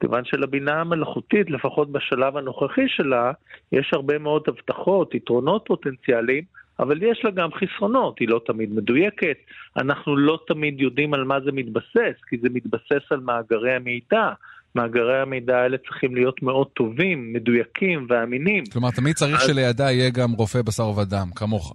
כיוון 0.00 0.24
שלבינה 0.24 0.80
המלאכותית, 0.80 1.50
לפחות 1.50 1.92
בשלב 1.92 2.36
הנוכחי 2.36 2.88
שלה, 2.88 3.32
יש 3.72 3.90
הרבה 3.92 4.18
מאוד 4.18 4.42
הבטחות, 4.46 5.14
יתרונות 5.14 5.64
פוטנציאליים, 5.66 6.44
אבל 6.78 7.02
יש 7.02 7.24
לה 7.24 7.30
גם 7.30 7.50
חסרונות, 7.52 8.18
היא 8.18 8.28
לא 8.28 8.40
תמיד 8.46 8.72
מדויקת, 8.74 9.36
אנחנו 9.76 10.16
לא 10.16 10.38
תמיד 10.46 10.80
יודעים 10.80 11.14
על 11.14 11.24
מה 11.24 11.40
זה 11.40 11.52
מתבסס, 11.52 12.16
כי 12.28 12.38
זה 12.42 12.48
מתבסס 12.52 13.02
על 13.10 13.20
מאגרי 13.20 13.72
המידע. 13.72 14.32
מאגרי 14.74 15.20
המידע 15.20 15.58
האלה 15.58 15.78
צריכים 15.78 16.14
להיות 16.14 16.42
מאוד 16.42 16.66
טובים, 16.66 17.32
מדויקים 17.32 18.06
ואמינים. 18.08 18.64
כלומר, 18.72 18.90
תמיד 18.90 19.14
צריך 19.14 19.40
אז... 19.40 19.46
שלידה 19.46 19.90
יהיה 19.90 20.10
גם 20.10 20.30
רופא 20.30 20.62
בשר 20.62 20.88
ודם, 20.98 21.26
כמוך. 21.36 21.74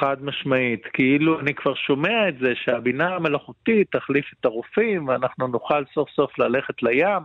חד 0.00 0.16
משמעית. 0.20 0.82
כאילו, 0.92 1.40
אני 1.40 1.54
כבר 1.54 1.74
שומע 1.74 2.28
את 2.28 2.34
זה 2.40 2.52
שהבינה 2.64 3.14
המלאכותית 3.14 3.86
תחליף 3.92 4.26
את 4.40 4.44
הרופאים 4.44 5.08
ואנחנו 5.08 5.46
נוכל 5.46 5.84
סוף 5.94 6.10
סוף 6.10 6.38
ללכת 6.38 6.82
לים. 6.82 7.22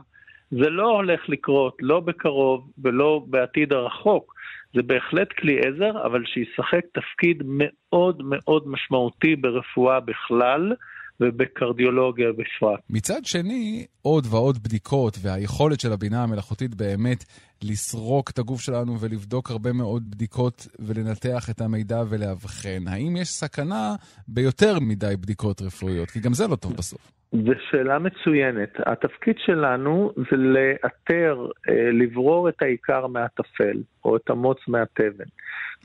זה 0.52 0.70
לא 0.70 0.90
הולך 0.90 1.30
לקרות, 1.30 1.78
לא 1.82 2.00
בקרוב 2.00 2.72
ולא 2.84 3.22
בעתיד 3.28 3.74
הרחוק. 3.74 4.34
זה 4.74 4.82
בהחלט 4.84 5.28
כלי 5.34 5.60
עזר, 5.60 6.06
אבל 6.06 6.24
שישחק 6.26 6.82
תפקיד 6.94 7.44
מאוד 7.46 8.22
מאוד 8.24 8.68
משמעותי 8.68 9.36
ברפואה 9.36 10.00
בכלל. 10.00 10.74
ובקרדיולוגיה 11.20 12.28
בפרט. 12.32 12.80
מצד 12.90 13.26
שני, 13.26 13.86
עוד 14.02 14.26
ועוד 14.30 14.64
בדיקות 14.64 15.18
והיכולת 15.22 15.80
של 15.80 15.92
הבינה 15.92 16.24
המלאכותית 16.24 16.76
באמת 16.76 17.24
לסרוק 17.64 18.30
את 18.30 18.40
הגוף 18.40 18.62
שלנו 18.62 19.00
ולבדוק 19.00 19.52
הרבה 19.52 19.74
מאוד 19.74 20.12
בדיקות 20.12 20.68
ולנתח 20.80 21.50
את 21.50 21.62
המידע 21.62 22.02
ולאבחן. 22.10 22.88
האם 22.88 23.16
יש 23.16 23.28
סכנה 23.28 23.96
ביותר 24.28 24.80
מדי 24.82 25.14
בדיקות 25.22 25.62
רפואיות? 25.62 26.12
כי 26.12 26.20
גם 26.20 26.34
זה 26.34 26.48
לא 26.48 26.56
טוב 26.56 26.74
בסוף. 26.74 27.12
זו 27.32 27.52
שאלה 27.72 28.00
מצוינת. 28.00 28.70
התפקיד 28.86 29.36
שלנו 29.46 30.12
זה 30.16 30.38
לאתר, 30.38 31.48
אה, 31.70 31.92
לברור 31.92 32.50
את 32.50 32.62
העיקר 32.62 33.08
מהטפל, 33.08 33.78
או 34.06 34.16
את 34.16 34.30
המוץ 34.30 34.58
מהתבן. 34.68 35.26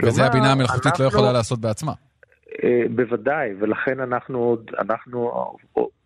וזה 0.02 0.22
כלומר, 0.22 0.30
הבינה 0.30 0.52
המלאכותית 0.52 0.86
אנחנו... 0.86 1.04
לא 1.04 1.08
יכולה 1.08 1.32
לעשות 1.32 1.60
בעצמה. 1.60 1.92
אה, 2.62 2.82
בוודאי, 2.94 3.54
ולכן 3.58 4.00
אנחנו 4.00 4.38
עוד, 4.38 4.70
אנחנו 4.78 5.32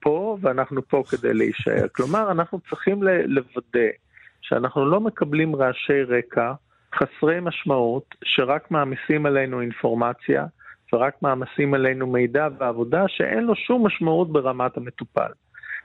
פה 0.00 0.36
ואנחנו 0.40 0.88
פה 0.88 1.02
כדי 1.10 1.34
להישאר. 1.34 1.88
כלומר, 1.96 2.30
אנחנו 2.30 2.60
צריכים 2.70 3.02
לוודא 3.02 3.88
שאנחנו 4.40 4.86
לא 4.86 5.00
מקבלים 5.00 5.56
רעשי 5.56 6.02
רקע 6.02 6.52
חסרי 6.94 7.40
משמעות, 7.40 8.14
שרק 8.24 8.70
מעמיסים 8.70 9.26
עלינו 9.26 9.60
אינפורמציה 9.60 10.46
ורק 10.92 11.22
מעמיסים 11.22 11.74
עלינו 11.74 12.06
מידע 12.06 12.48
ועבודה 12.58 13.04
שאין 13.08 13.44
לו 13.44 13.54
שום 13.56 13.86
משמעות 13.86 14.32
ברמת 14.32 14.76
המטופל. 14.76 15.30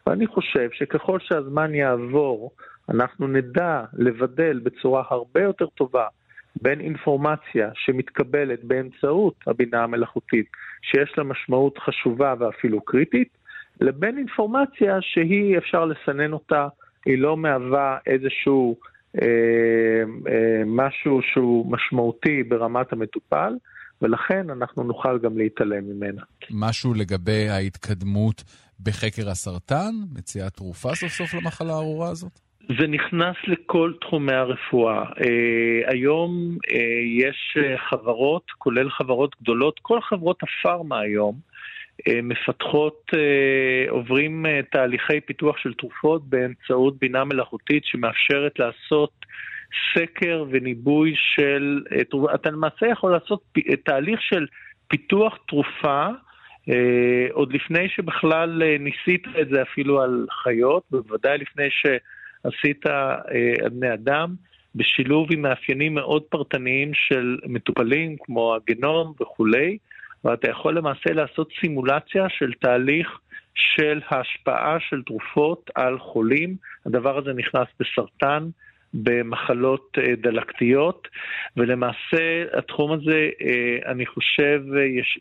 ואני 0.07 0.27
חושב 0.27 0.69
שככל 0.71 1.19
שהזמן 1.19 1.75
יעבור, 1.75 2.51
אנחנו 2.89 3.27
נדע 3.27 3.83
לבדל 3.93 4.59
בצורה 4.63 5.03
הרבה 5.09 5.41
יותר 5.41 5.65
טובה 5.65 6.07
בין 6.61 6.79
אינפורמציה 6.79 7.69
שמתקבלת 7.75 8.63
באמצעות 8.63 9.35
הבינה 9.47 9.83
המלאכותית, 9.83 10.45
שיש 10.81 11.13
לה 11.17 11.23
משמעות 11.23 11.77
חשובה 11.77 12.33
ואפילו 12.39 12.81
קריטית, 12.81 13.37
לבין 13.81 14.17
אינפורמציה 14.17 14.97
שהיא, 15.01 15.57
אפשר 15.57 15.85
לסנן 15.85 16.33
אותה, 16.33 16.67
היא 17.05 17.17
לא 17.17 17.37
מהווה 17.37 17.97
איזשהו 18.07 18.75
אה, 19.21 19.27
אה, 20.31 20.63
משהו 20.65 21.19
שהוא 21.33 21.71
משמעותי 21.71 22.43
ברמת 22.43 22.93
המטופל, 22.93 23.53
ולכן 24.01 24.49
אנחנו 24.49 24.83
נוכל 24.83 25.19
גם 25.19 25.37
להתעלם 25.37 25.83
ממנה. 25.89 26.21
משהו 26.51 26.93
לגבי 26.93 27.49
ההתקדמות 27.49 28.43
בחקר 28.79 29.29
הסרטן? 29.29 29.91
מציאת 30.13 30.53
תרופה 30.53 30.95
סוף 30.95 31.11
סוף 31.11 31.33
למחלה 31.33 31.73
הארורה 31.73 32.09
הזאת? 32.09 32.39
זה 32.67 32.87
נכנס 32.87 33.35
לכל 33.47 33.93
תחומי 34.01 34.33
הרפואה. 34.33 35.03
Uh, 35.03 35.91
היום 35.91 36.57
uh, 36.67 36.73
יש 37.19 37.57
uh, 37.57 37.77
חברות, 37.89 38.51
כולל 38.57 38.89
חברות 38.89 39.35
גדולות, 39.41 39.79
כל 39.81 40.01
חברות 40.01 40.39
הפארמה 40.43 40.99
היום 40.99 41.35
uh, 42.01 42.11
מפתחות, 42.23 43.01
uh, 43.11 43.91
עוברים 43.91 44.45
uh, 44.45 44.65
תהליכי 44.71 45.21
פיתוח 45.21 45.57
של 45.57 45.73
תרופות 45.73 46.29
באמצעות 46.29 46.99
בינה 46.99 47.23
מלאכותית 47.23 47.85
שמאפשרת 47.85 48.59
לעשות 48.59 49.11
סקר 49.93 50.45
וניבוי 50.51 51.13
של, 51.15 51.81
uh, 51.89 52.35
אתה 52.35 52.51
למעשה 52.51 52.87
יכול 52.87 53.11
לעשות 53.11 53.41
פ, 53.51 53.59
תהליך 53.85 54.21
של 54.21 54.45
פיתוח 54.87 55.37
תרופה 55.47 56.07
Uh, 56.69 57.31
עוד 57.31 57.53
לפני 57.53 57.89
שבכלל 57.89 58.61
uh, 58.61 58.81
ניסית 58.81 59.23
את 59.41 59.49
זה 59.49 59.61
אפילו 59.61 60.01
על 60.01 60.25
חיות, 60.43 60.83
בוודאי 60.91 61.37
לפני 61.37 61.69
ש... 61.69 61.85
עשית 62.43 62.87
אה, 62.87 63.15
על 63.63 63.69
בני 63.69 63.93
אדם, 63.93 64.35
בשילוב 64.75 65.27
עם 65.31 65.41
מאפיינים 65.41 65.93
מאוד 65.93 66.23
פרטניים 66.23 66.93
של 66.93 67.37
מטופלים, 67.45 68.15
כמו 68.19 68.55
הגנום 68.55 69.13
וכולי, 69.21 69.77
ואתה 70.23 70.49
יכול 70.49 70.77
למעשה 70.77 71.13
לעשות 71.13 71.49
סימולציה 71.61 72.29
של 72.29 72.53
תהליך 72.53 73.19
של 73.55 74.01
ההשפעה 74.07 74.77
של 74.79 75.01
תרופות 75.05 75.69
על 75.75 75.99
חולים. 75.99 76.55
הדבר 76.85 77.17
הזה 77.17 77.33
נכנס 77.33 77.67
בסרטן, 77.79 78.49
במחלות 78.93 79.97
אה, 79.97 80.15
דלקתיות, 80.15 81.07
ולמעשה 81.57 82.43
התחום 82.53 82.91
הזה, 82.91 83.29
אה, 83.41 83.91
אני 83.91 84.05
חושב, 84.05 84.61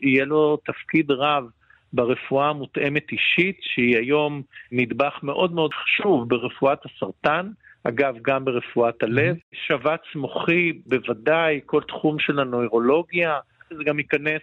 יהיה 0.01 0.25
לו 0.25 0.57
תפקיד 0.57 1.11
רב 1.11 1.43
ברפואה 1.93 2.49
המותאמת 2.49 3.11
אישית, 3.11 3.57
שהיא 3.61 3.97
היום 3.97 4.41
נדבך 4.71 5.19
מאוד 5.23 5.53
מאוד 5.53 5.73
חשוב 5.73 6.29
ברפואת 6.29 6.79
הסרטן, 6.85 7.49
אגב, 7.83 8.15
גם 8.21 8.45
ברפואת 8.45 9.03
הלב. 9.03 9.35
Mm-hmm. 9.35 9.57
שבץ 9.67 10.01
מוחי, 10.15 10.73
בוודאי, 10.85 11.59
כל 11.65 11.81
תחום 11.87 12.19
של 12.19 12.39
הנוירולוגיה, 12.39 13.39
זה 13.69 13.83
גם 13.83 13.99
ייכנס 13.99 14.41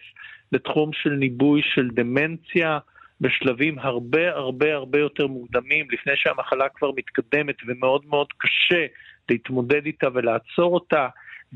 לתחום 0.52 0.90
של 0.92 1.10
ניבוי 1.10 1.62
של 1.74 1.88
דמנציה. 1.90 2.78
בשלבים 3.20 3.78
הרבה 3.78 4.30
הרבה 4.30 4.74
הרבה 4.74 4.98
יותר 4.98 5.26
מוקדמים, 5.26 5.86
לפני 5.90 6.12
שהמחלה 6.16 6.68
כבר 6.68 6.90
מתקדמת 6.96 7.56
ומאוד 7.66 8.02
מאוד 8.06 8.26
קשה 8.38 8.86
להתמודד 9.28 9.86
איתה 9.86 10.08
ולעצור 10.14 10.74
אותה, 10.74 11.08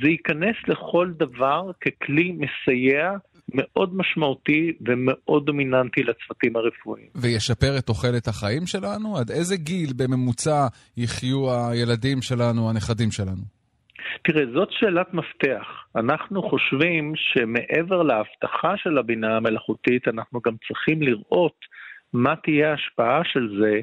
זה 0.02 0.08
ייכנס 0.08 0.56
לכל 0.68 1.10
דבר 1.16 1.70
ככלי 1.80 2.32
מסייע 2.32 3.12
מאוד 3.54 3.96
משמעותי 3.96 4.72
ומאוד 4.80 5.46
דומיננטי 5.46 6.02
לצוותים 6.02 6.56
הרפואיים. 6.56 7.08
וישפר 7.14 7.78
את 7.78 7.86
תוחלת 7.86 8.28
החיים 8.28 8.66
שלנו? 8.66 9.16
עד 9.18 9.30
איזה 9.30 9.56
גיל 9.56 9.90
בממוצע 9.96 10.66
יחיו 10.96 11.70
הילדים 11.70 12.22
שלנו, 12.22 12.70
הנכדים 12.70 13.10
שלנו? 13.10 13.42
תראה, 14.24 14.44
זאת 14.54 14.68
שאלת 14.70 15.14
מפתח. 15.14 15.66
אנחנו 15.96 16.42
חושבים 16.42 17.12
שמעבר 17.16 18.02
להבטחה 18.02 18.72
של 18.76 18.98
הבינה 18.98 19.36
המלאכותית, 19.36 20.08
אנחנו 20.08 20.40
גם 20.46 20.52
צריכים 20.68 21.02
לראות 21.02 21.58
מה 22.12 22.34
תהיה 22.36 22.70
ההשפעה 22.70 23.20
של 23.24 23.48
זה 23.60 23.80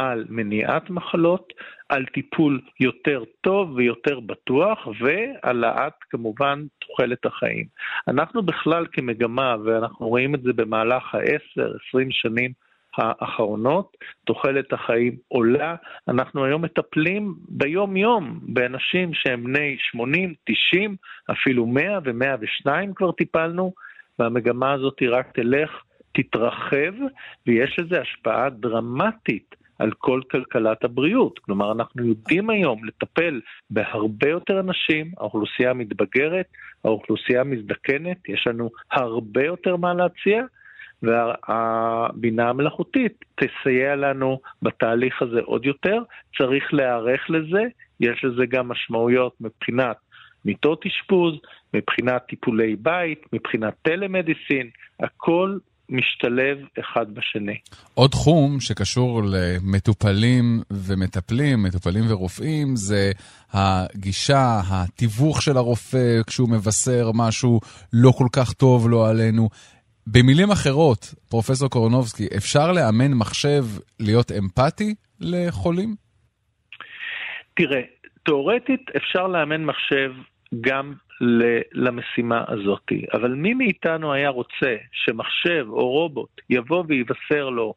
על 0.00 0.24
מניעת 0.28 0.90
מחלות, 0.90 1.52
על 1.88 2.04
טיפול 2.06 2.60
יותר 2.80 3.22
טוב 3.40 3.72
ויותר 3.76 4.20
בטוח, 4.20 4.88
והעלאת 5.00 5.92
כמובן 6.10 6.64
תוחלת 6.78 7.26
החיים. 7.26 7.66
אנחנו 8.08 8.42
בכלל 8.42 8.86
כמגמה, 8.92 9.56
ואנחנו 9.64 10.08
רואים 10.08 10.34
את 10.34 10.42
זה 10.42 10.52
במהלך 10.52 11.14
ה-10-20 11.14 12.06
שנים 12.10 12.52
האחרונות, 12.96 13.96
תוחלת 14.24 14.72
החיים 14.72 15.16
עולה. 15.28 15.74
אנחנו 16.08 16.44
היום 16.44 16.62
מטפלים 16.62 17.34
ביום-יום 17.48 18.40
באנשים 18.42 19.14
שהם 19.14 19.44
בני 19.44 19.76
80, 19.78 20.34
90, 20.44 20.96
אפילו 21.30 21.66
100 21.66 21.98
ו-102 22.04 22.70
כבר 22.94 23.12
טיפלנו, 23.12 23.72
והמגמה 24.18 24.72
הזאת 24.72 25.02
רק 25.10 25.32
תלך, 25.34 25.70
תתרחב, 26.12 26.94
ויש 27.46 27.78
לזה 27.78 28.00
השפעה 28.00 28.50
דרמטית 28.50 29.59
על 29.80 29.90
כל 29.98 30.20
כלכלת 30.30 30.84
הבריאות. 30.84 31.38
כלומר, 31.38 31.72
אנחנו 31.72 32.06
יודעים 32.06 32.50
היום 32.50 32.84
לטפל 32.84 33.40
בהרבה 33.70 34.28
יותר 34.28 34.60
אנשים, 34.60 35.12
האוכלוסייה 35.18 35.72
מתבגרת, 35.74 36.46
האוכלוסייה 36.84 37.44
מזדקנת, 37.44 38.28
יש 38.28 38.46
לנו 38.46 38.70
הרבה 38.92 39.44
יותר 39.44 39.76
מה 39.76 39.94
להציע, 39.94 40.44
והבינה 41.02 42.48
המלאכותית 42.48 43.24
תסייע 43.34 43.96
לנו 43.96 44.40
בתהליך 44.62 45.22
הזה 45.22 45.40
עוד 45.44 45.66
יותר. 45.66 46.02
צריך 46.38 46.74
להיערך 46.74 47.30
לזה, 47.30 47.62
יש 48.00 48.24
לזה 48.24 48.46
גם 48.46 48.68
משמעויות 48.68 49.32
מבחינת 49.40 49.96
מיטות 50.44 50.86
אשפוז, 50.86 51.34
מבחינת 51.74 52.22
טיפולי 52.28 52.76
בית, 52.76 53.26
מבחינת 53.32 53.74
טלמדיסין, 53.82 54.70
הכל 55.00 55.58
משתלב 55.90 56.58
אחד 56.80 57.14
בשני. 57.14 57.58
עוד 57.94 58.10
תחום 58.10 58.60
שקשור 58.60 59.22
למטופלים 59.24 60.60
ומטפלים, 60.70 61.62
מטופלים 61.62 62.04
ורופאים, 62.08 62.76
זה 62.76 63.12
הגישה, 63.52 64.60
התיווך 64.70 65.42
של 65.42 65.56
הרופא 65.56 66.22
כשהוא 66.26 66.48
מבשר 66.50 67.10
משהו 67.14 67.60
לא 67.92 68.10
כל 68.10 68.26
כך 68.32 68.52
טוב 68.52 68.88
לו 68.88 69.04
עלינו. 69.06 69.48
במילים 70.06 70.50
אחרות, 70.50 71.14
פרופסור 71.30 71.68
קורנובסקי, 71.68 72.26
אפשר 72.36 72.72
לאמן 72.72 73.12
מחשב 73.12 73.64
להיות 74.00 74.32
אמפתי 74.32 74.94
לחולים? 75.20 75.94
תראה, 77.56 77.80
תאורטית 78.22 78.90
אפשר 78.96 79.26
לאמן 79.26 79.64
מחשב 79.64 80.12
גם 80.60 80.94
למשימה 81.72 82.44
הזאת, 82.48 82.92
אבל 83.12 83.34
מי 83.34 83.54
מאיתנו 83.54 84.12
היה 84.12 84.28
רוצה 84.28 84.76
שמחשב 84.92 85.66
או 85.68 85.90
רובוט 85.90 86.40
יבוא 86.50 86.84
ויבשר 86.88 87.50
לו 87.50 87.74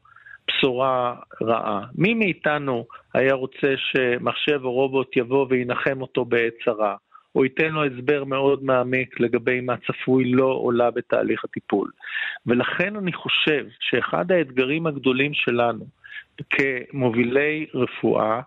בשורה 0.48 1.16
רעה? 1.42 1.86
מי 1.96 2.14
מאיתנו 2.14 2.86
היה 3.14 3.34
רוצה 3.34 3.74
שמחשב 3.78 4.60
או 4.64 4.72
רובוט 4.72 5.18
יבוא 5.18 5.46
וינחם 5.50 6.02
אותו 6.02 6.26
בעת 6.26 6.54
צרה? 6.66 6.96
או 7.36 7.44
ייתן 7.44 7.70
לו 7.70 7.86
הסבר 7.86 8.24
מאוד 8.24 8.64
מעמיק 8.64 9.20
לגבי 9.20 9.62
מה 9.62 9.76
צפוי 9.78 10.26
לו 10.26 10.52
או 10.52 10.72
לה 10.72 10.92
בתהליך 10.92 11.44
הטיפול. 11.44 11.92
ולכן 12.46 12.96
אני 12.96 13.14
חושב 13.14 13.66
שאחד 13.80 14.32
האתגרים 14.32 14.88
הגדולים 14.88 15.34
שלנו 15.34 15.86
כמובילי 16.50 17.66
רפואה 17.74 18.42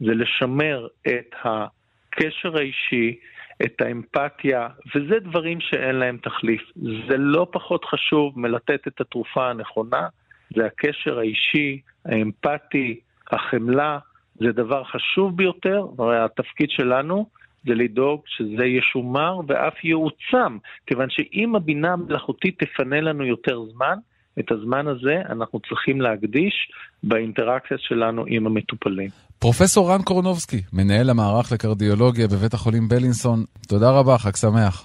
זה 0.00 0.14
לשמר 0.14 0.86
את 1.08 1.34
הקשר 1.44 2.56
האישי, 2.56 3.18
את 3.64 3.80
האמפתיה, 3.80 4.68
וזה 4.94 5.18
דברים 5.18 5.60
שאין 5.60 5.96
להם 5.96 6.18
תחליף. 6.22 6.62
זה 7.08 7.16
לא 7.16 7.46
פחות 7.52 7.84
חשוב 7.84 8.40
מלתת 8.40 8.88
את 8.88 9.00
התרופה 9.00 9.50
הנכונה, 9.50 10.08
זה 10.56 10.66
הקשר 10.66 11.18
האישי, 11.18 11.80
האמפתי, 12.04 13.00
החמלה, 13.30 13.98
זה 14.34 14.52
דבר 14.52 14.84
חשוב 14.84 15.36
ביותר, 15.36 15.86
הרי 15.98 16.18
התפקיד 16.18 16.70
שלנו 16.70 17.26
זה 17.66 17.74
לדאוג 17.74 18.22
שזה 18.26 18.64
ישומר 18.64 19.40
ואף 19.48 19.84
יעוצם, 19.84 20.58
כיוון 20.86 21.10
שאם 21.10 21.56
הבינה 21.56 21.92
המלאכותית 21.92 22.58
תפנה 22.64 23.00
לנו 23.00 23.24
יותר 23.24 23.64
זמן, 23.72 23.98
את 24.38 24.52
הזמן 24.52 24.86
הזה 24.86 25.22
אנחנו 25.28 25.60
צריכים 25.60 26.00
להקדיש 26.00 26.72
באינטראקציה 27.02 27.78
שלנו 27.78 28.24
עם 28.26 28.46
המטופלים. 28.46 29.10
פרופסור 29.42 29.90
רן 29.90 30.02
קורנובסקי, 30.02 30.62
מנהל 30.72 31.10
המערך 31.10 31.52
לקרדיולוגיה 31.52 32.28
בבית 32.28 32.54
החולים 32.54 32.88
בלינסון, 32.88 33.44
תודה 33.68 33.90
רבה, 33.90 34.18
חג 34.18 34.36
שמח. 34.36 34.84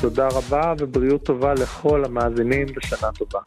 תודה 0.00 0.28
רבה 0.28 0.74
ובריאות 0.78 1.24
טובה 1.24 1.54
לכל 1.54 2.04
המאזינים 2.04 2.66
ושנה 2.76 3.08
טובה. 3.18 3.38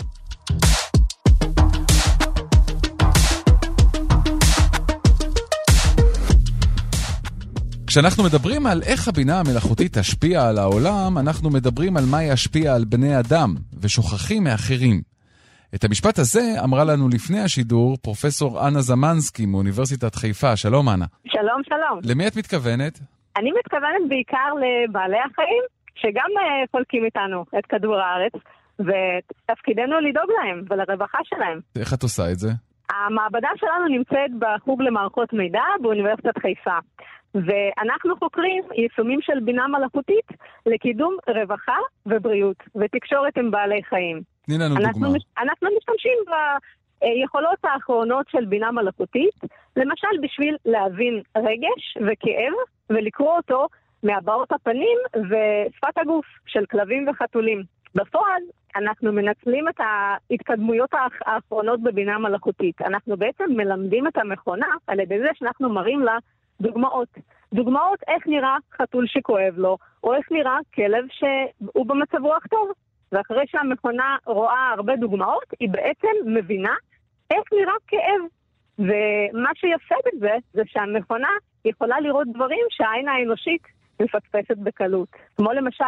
כשאנחנו 7.88 8.24
מדברים 8.24 8.66
על 8.66 8.82
איך 8.86 9.08
הבינה 9.08 9.40
המלאכותית 9.40 9.98
תשפיע 9.98 10.48
על 10.48 10.58
העולם, 10.58 11.18
אנחנו 11.18 11.50
מדברים 11.50 11.98
על 11.98 12.06
מה 12.06 12.24
ישפיע 12.24 12.76
על 12.76 12.86
בני 12.86 13.20
אדם, 13.20 13.56
ושוכחים 13.82 14.44
מאחרים. 14.44 15.02
את 15.76 15.84
המשפט 15.84 16.20
הזה 16.20 16.42
אמרה 16.64 16.84
לנו 16.84 17.10
לפני 17.10 17.40
השידור 17.40 17.98
פרופסור 18.04 18.68
אנה 18.68 18.80
זמנסקי 18.80 19.46
מאוניברסיטת 19.46 20.16
חיפה. 20.16 20.56
שלום, 20.56 20.90
אנה. 20.90 21.06
שלום, 21.28 21.62
שלום. 21.64 22.00
למי 22.04 22.28
את 22.28 22.36
מתכוונת? 22.38 23.00
אני 23.38 23.52
מתכוונת 23.60 24.04
בעיקר 24.10 24.50
לבעלי 24.64 25.18
החיים, 25.26 25.64
שגם 25.96 26.32
uh, 26.38 26.68
חולקים 26.72 27.06
איתנו 27.06 27.46
את 27.60 27.66
כדור 27.66 27.96
הארץ, 27.96 28.34
ותפקידנו 28.80 30.00
לדאוג 30.00 30.30
להם 30.38 30.64
ולרווחה 30.70 31.18
שלהם. 31.24 31.60
איך 31.80 31.94
את 31.94 32.04
עושה 32.04 32.32
את 32.32 32.40
זה? 32.40 32.50
המעבדה 32.90 33.50
שלנו 33.56 33.88
נמצאת 33.88 34.32
בחוג 34.40 34.82
למערכות 34.82 35.34
מידע 35.34 35.64
באוניברסיטת 35.82 36.38
חיפה. 36.42 36.78
ואנחנו 37.36 38.16
חוקרים 38.20 38.64
יישומים 38.76 39.20
של 39.22 39.40
בינה 39.46 39.68
מלאכותית 39.68 40.28
לקידום 40.66 41.18
רווחה 41.28 41.78
ובריאות 42.06 42.58
ותקשורת 42.76 43.38
עם 43.38 43.52
בעלי 43.52 43.84
חיים. 43.84 44.22
תני 44.50 44.58
לנו 44.58 44.76
אנחנו, 44.76 45.02
דוגמה. 45.02 45.18
אנחנו 45.38 45.68
משתמשים 45.78 46.18
ביכולות 47.02 47.60
האחרונות 47.64 48.26
של 48.30 48.46
בינה 48.46 48.72
מלאכותית, 48.72 49.36
למשל 49.78 50.08
בשביל 50.22 50.56
להבין 50.66 51.22
רגש 51.38 51.98
וכאב 51.98 52.54
ולקרוא 52.90 53.36
אותו 53.38 53.68
מהבעות 54.04 54.52
הפנים 54.52 54.98
ושפת 55.16 55.98
הגוף 55.98 56.26
של 56.46 56.66
כלבים 56.66 57.08
וחתולים. 57.08 57.64
בפועל, 57.96 58.42
אנחנו 58.76 59.12
מנצלים 59.14 59.70
את 59.70 59.80
ההתקדמויות 59.80 60.90
האחרונות 61.26 61.82
בבינה 61.82 62.18
מלאכותית. 62.18 62.82
אנחנו 62.82 63.18
בעצם 63.18 63.44
מלמדים 63.50 64.08
את 64.08 64.18
המכונה 64.18 64.68
על 64.88 65.00
ידי 65.00 65.20
זה 65.20 65.30
שאנחנו 65.34 65.70
מראים 65.70 66.00
לה 66.00 66.18
דוגמאות. 66.62 67.10
דוגמאות 67.54 68.00
איך 68.08 68.28
נראה 68.28 68.58
חתול 68.78 69.08
שכואב 69.08 69.54
לו, 69.58 69.78
או 70.04 70.14
איך 70.14 70.32
נראה 70.32 70.58
כלב 70.76 71.06
שהוא 71.12 71.86
במצב 71.86 72.26
רוח 72.26 72.44
טוב. 72.50 72.72
ואחרי 73.12 73.44
שהמכונה 73.48 74.18
רואה 74.26 74.70
הרבה 74.78 74.96
דוגמאות, 74.96 75.46
היא 75.60 75.70
בעצם 75.70 76.08
מבינה 76.26 76.74
איך 77.32 77.44
נראה 77.54 77.74
כאב. 77.88 78.22
ומה 78.80 79.50
שיפה 79.56 79.96
בזה, 80.06 80.36
זה 80.54 80.62
שהמכונה 80.66 81.30
יכולה 81.66 82.00
לראות 82.00 82.28
דברים 82.34 82.66
שהעין 82.70 83.08
האנושית 83.08 83.62
מפספסת 84.02 84.58
בקלות. 84.58 85.10
כמו 85.38 85.54
למשל 85.54 85.84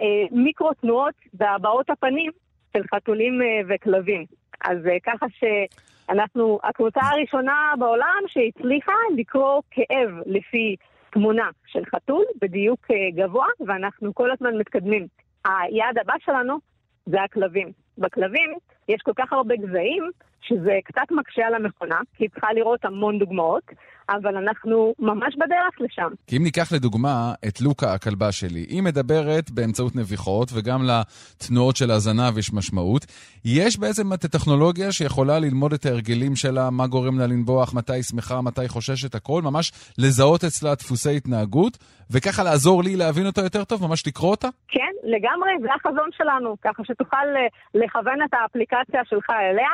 המיקרו 0.00 0.72
תנועות 0.72 1.14
בהבעות 1.32 1.90
הפנים 1.90 2.30
של 2.76 2.82
חתולים 2.94 3.42
אה, 3.42 3.60
וכלבים. 3.68 4.24
אז 4.64 4.86
אה, 4.86 4.96
ככה 5.02 5.26
שאנחנו 5.28 6.58
הקבוצה 6.62 7.00
הראשונה 7.02 7.72
בעולם 7.78 8.22
שהצליחה 8.26 8.92
לקרוא 9.16 9.62
כאב 9.70 10.10
לפי 10.26 10.76
תמונה 11.10 11.48
של 11.66 11.84
חתול 11.84 12.24
בדיוק 12.42 12.86
אה, 12.90 12.96
גבוה, 13.14 13.46
ואנחנו 13.66 14.14
כל 14.14 14.30
הזמן 14.30 14.58
מתקדמים. 14.58 15.06
היעד 15.44 15.98
הבא 15.98 16.14
שלנו 16.18 16.58
זה 17.06 17.22
הכלבים. 17.22 17.72
בכלבים 17.98 18.54
יש 18.88 19.00
כל 19.02 19.12
כך 19.16 19.32
הרבה 19.32 19.56
גזעים, 19.56 20.10
שזה 20.42 20.78
קצת 20.84 21.10
מקשה 21.10 21.46
על 21.46 21.54
המכונה, 21.54 21.98
כי 22.16 22.24
היא 22.24 22.30
צריכה 22.30 22.52
לראות 22.52 22.84
המון 22.84 23.18
דוגמאות, 23.18 23.62
אבל 24.08 24.36
אנחנו 24.36 24.94
ממש 24.98 25.34
בדרך 25.34 25.80
לשם. 25.80 26.08
כי 26.26 26.36
אם 26.36 26.42
ניקח 26.42 26.72
לדוגמה 26.72 27.34
את 27.48 27.60
לוקה, 27.60 27.94
הכלבה 27.94 28.32
שלי, 28.32 28.60
היא 28.60 28.82
מדברת 28.82 29.50
באמצעות 29.50 29.96
נביחות, 29.96 30.48
וגם 30.54 30.80
לתנועות 30.82 31.76
של 31.76 31.90
הזנב 31.90 32.38
יש 32.38 32.52
משמעות. 32.52 33.06
יש 33.44 33.78
בעצם 33.78 34.12
את 34.12 34.24
הטכנולוגיה 34.24 34.92
שיכולה 34.92 35.38
ללמוד 35.38 35.72
את 35.72 35.86
ההרגלים 35.86 36.36
שלה, 36.36 36.70
מה 36.70 36.86
גורם 36.86 37.18
לה 37.18 37.26
לנבוח, 37.26 37.74
מתי 37.74 37.92
היא 37.92 38.02
שמחה, 38.02 38.40
מתי 38.40 38.60
היא 38.60 38.68
חוששת, 38.68 39.14
הכל, 39.14 39.42
ממש 39.44 39.72
לזהות 39.98 40.44
אצלה 40.44 40.74
דפוסי 40.74 41.16
התנהגות, 41.16 41.78
וככה 42.10 42.42
לעזור 42.42 42.82
לי 42.82 42.96
להבין 42.96 43.26
אותה 43.26 43.40
יותר 43.40 43.64
טוב, 43.64 43.86
ממש 43.86 44.06
לקרוא 44.06 44.30
אותה? 44.30 44.48
כן, 44.68 44.92
לגמרי, 45.04 45.50
זה 45.62 45.68
החזון 45.74 46.08
שלנו, 46.12 46.56
ככה 46.62 46.84
שתוכל 46.84 47.16
אה, 47.36 47.46
לכוון 47.74 48.22
את 48.24 48.34
האפליקציה 48.34 49.00
שלך 49.04 49.30
אליה. 49.30 49.70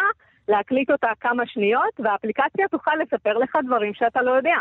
להקליט 0.49 0.91
אותה 0.91 1.09
כמה 1.21 1.47
שניות, 1.47 2.01
והאפליקציה 2.01 2.69
תוכל 2.69 2.91
לספר 3.03 3.39
לך 3.39 3.57
דברים 3.67 3.95
שאתה 3.95 4.23
לא 4.23 4.31
יודע. 4.31 4.57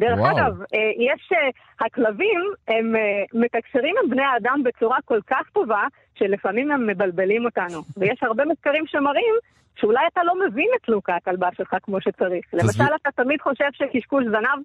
דרך 0.00 0.18
וואו. 0.18 0.36
אגב, 0.36 0.60
אה, 0.74 0.90
יש, 0.98 1.32
אה, 1.32 1.86
הכלבים, 1.86 2.40
הם 2.68 2.96
אה, 2.96 3.00
מתקשרים 3.34 3.94
עם 4.04 4.10
בני 4.10 4.22
האדם 4.22 4.62
בצורה 4.64 4.98
כל 5.04 5.20
כך 5.26 5.50
טובה, 5.52 5.82
שלפעמים 6.14 6.70
הם 6.70 6.86
מבלבלים 6.86 7.44
אותנו. 7.44 7.80
ויש 7.98 8.22
הרבה 8.22 8.44
מחקרים 8.44 8.86
שמראים 8.86 9.34
שאולי 9.76 10.06
אתה 10.12 10.24
לא 10.24 10.34
מבין 10.46 10.68
את 10.76 10.88
לוקה, 10.88 11.16
הכלבה 11.16 11.48
שלך, 11.56 11.76
כמו 11.82 12.00
שצריך. 12.00 12.44
למשל, 12.52 12.94
אתה 13.02 13.10
תמיד 13.22 13.40
חושב 13.40 13.68
שקשקוש 13.72 14.24
זנב 14.24 14.62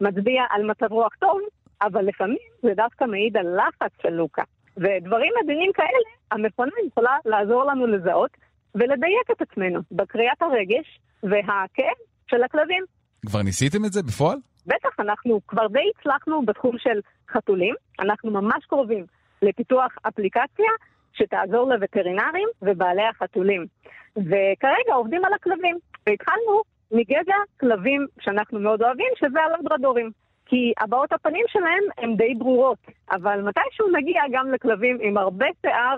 מצביע 0.00 0.42
על 0.50 0.66
מצב 0.66 0.92
רוח 0.92 1.14
טוב, 1.18 1.40
אבל 1.82 2.04
לפעמים 2.04 2.38
זה 2.62 2.72
דווקא 2.76 3.04
מעיד 3.04 3.36
על 3.36 3.56
לחץ 3.56 3.90
של 4.02 4.10
לוקה. 4.10 4.42
ודברים 4.76 5.32
מדהימים 5.42 5.72
כאלה, 5.72 5.98
המכונה 6.30 6.72
יכולה 6.86 7.16
לעזור 7.24 7.64
לנו 7.64 7.86
לזהות. 7.86 8.30
ולדייק 8.74 9.30
את 9.32 9.42
עצמנו 9.42 9.80
בקריאת 9.92 10.42
הרגש 10.42 11.00
והכאב 11.22 11.98
של 12.30 12.42
הכלבים. 12.42 12.84
כבר 13.26 13.42
ניסיתם 13.42 13.84
את 13.84 13.92
זה 13.92 14.02
בפועל? 14.02 14.38
בטח, 14.66 15.00
אנחנו 15.00 15.40
כבר 15.48 15.66
די 15.66 15.90
הצלחנו 15.98 16.46
בתחום 16.46 16.78
של 16.78 17.00
חתולים. 17.30 17.74
אנחנו 18.00 18.30
ממש 18.30 18.64
קרובים 18.66 19.04
לפיתוח 19.42 19.92
אפליקציה 20.08 20.70
שתעזור 21.12 21.68
לווטרינרים 21.68 22.48
ובעלי 22.62 23.02
החתולים. 23.02 23.66
וכרגע 24.16 24.94
עובדים 24.94 25.24
על 25.24 25.32
הכלבים. 25.32 25.78
והתחלנו 26.06 26.62
מגזע 26.92 27.36
כלבים 27.60 28.06
שאנחנו 28.20 28.60
מאוד 28.60 28.82
אוהבים, 28.82 29.12
שזה 29.18 29.38
הלברדורים. 29.40 30.10
כי 30.46 30.72
הבעות 30.80 31.12
הפנים 31.12 31.44
שלהם 31.48 31.82
הן 31.98 32.16
די 32.16 32.34
ברורות, 32.38 32.78
אבל 33.10 33.40
מתישהו 33.42 33.88
נגיע 33.96 34.22
גם 34.32 34.52
לכלבים 34.52 34.98
עם 35.00 35.16
הרבה 35.16 35.46
שיער 35.62 35.96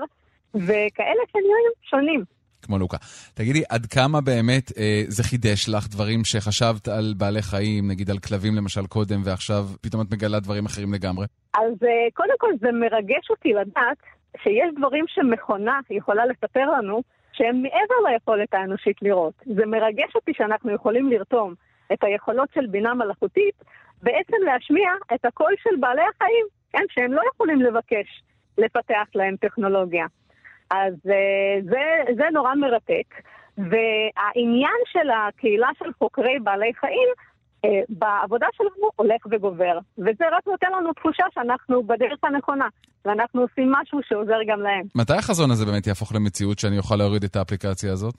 וכאלה 0.55 1.23
שנראים 1.33 1.73
שונים. 1.83 2.25
כמו 2.71 2.79
לוקה. 2.79 2.97
תגידי, 3.35 3.63
עד 3.71 3.87
כמה 3.87 4.21
באמת 4.21 4.67
אה, 4.79 5.03
זה 5.09 5.23
חידש 5.23 5.69
לך 5.69 5.85
דברים 5.95 6.21
שחשבת 6.25 6.89
על 6.89 7.15
בעלי 7.19 7.43
חיים, 7.43 7.91
נגיד 7.91 8.11
על 8.11 8.19
כלבים 8.19 8.55
למשל 8.59 8.87
קודם, 8.87 9.21
ועכשיו 9.25 9.63
פתאום 9.83 10.01
את 10.03 10.07
מגלה 10.13 10.41
דברים 10.41 10.65
אחרים 10.67 10.95
לגמרי? 10.95 11.27
אז 11.55 11.75
אה, 11.89 12.11
קודם 12.15 12.37
כל 12.39 12.53
זה 12.61 12.73
מרגש 12.73 13.25
אותי 13.31 13.53
לדעת 13.53 14.01
שיש 14.43 14.69
דברים 14.79 15.05
שמכונה 15.09 15.81
יכולה 15.91 16.27
לספר 16.27 16.67
לנו 16.71 17.03
שהם 17.33 17.63
מעבר 17.63 17.99
ליכולת 18.11 18.55
האנושית 18.55 19.03
לראות. 19.03 19.35
זה 19.57 19.67
מרגש 19.67 20.11
אותי 20.15 20.33
שאנחנו 20.35 20.75
יכולים 20.75 21.11
לרתום 21.11 21.55
את 21.93 22.05
היכולות 22.05 22.49
של 22.55 22.67
בינה 22.67 22.95
מלאכותית, 22.95 23.55
בעצם 24.03 24.37
להשמיע 24.45 24.91
את 25.15 25.25
הקול 25.25 25.55
של 25.63 25.77
בעלי 25.81 26.07
החיים, 26.15 26.47
כן, 26.73 26.85
שהם 26.89 27.13
לא 27.13 27.23
יכולים 27.35 27.61
לבקש 27.61 28.23
לפתח 28.59 29.07
להם 29.15 29.37
טכנולוגיה. 29.37 30.07
אז 30.71 30.95
uh, 30.95 31.65
זה, 31.65 32.13
זה 32.17 32.25
נורא 32.33 32.55
מרתק. 32.55 33.15
והעניין 33.59 34.81
של 34.93 35.11
הקהילה 35.11 35.69
של 35.79 35.93
חוקרי 35.99 36.39
בעלי 36.43 36.73
חיים 36.81 37.09
אה, 37.65 37.81
בעבודה 37.89 38.47
שלנו 38.53 38.91
הולך 38.97 39.27
וגובר. 39.31 39.79
וזה 39.99 40.25
רק 40.33 40.47
נותן 40.47 40.73
לנו 40.79 40.93
תחושה 40.93 41.25
שאנחנו 41.35 41.83
בדרך 41.83 42.19
הנכונה, 42.23 42.69
ואנחנו 43.05 43.41
עושים 43.41 43.73
משהו 43.73 43.99
שעוזר 44.03 44.39
גם 44.47 44.61
להם. 44.61 44.83
מתי 44.95 45.15
החזון 45.15 45.51
הזה 45.51 45.67
באמת 45.67 45.87
יהפוך 45.87 46.15
למציאות 46.15 46.59
שאני 46.59 46.79
אוכל 46.79 46.97
להוריד 46.97 47.25
את 47.25 47.37
האפליקציה 47.37 47.93
הזאת? 47.93 48.15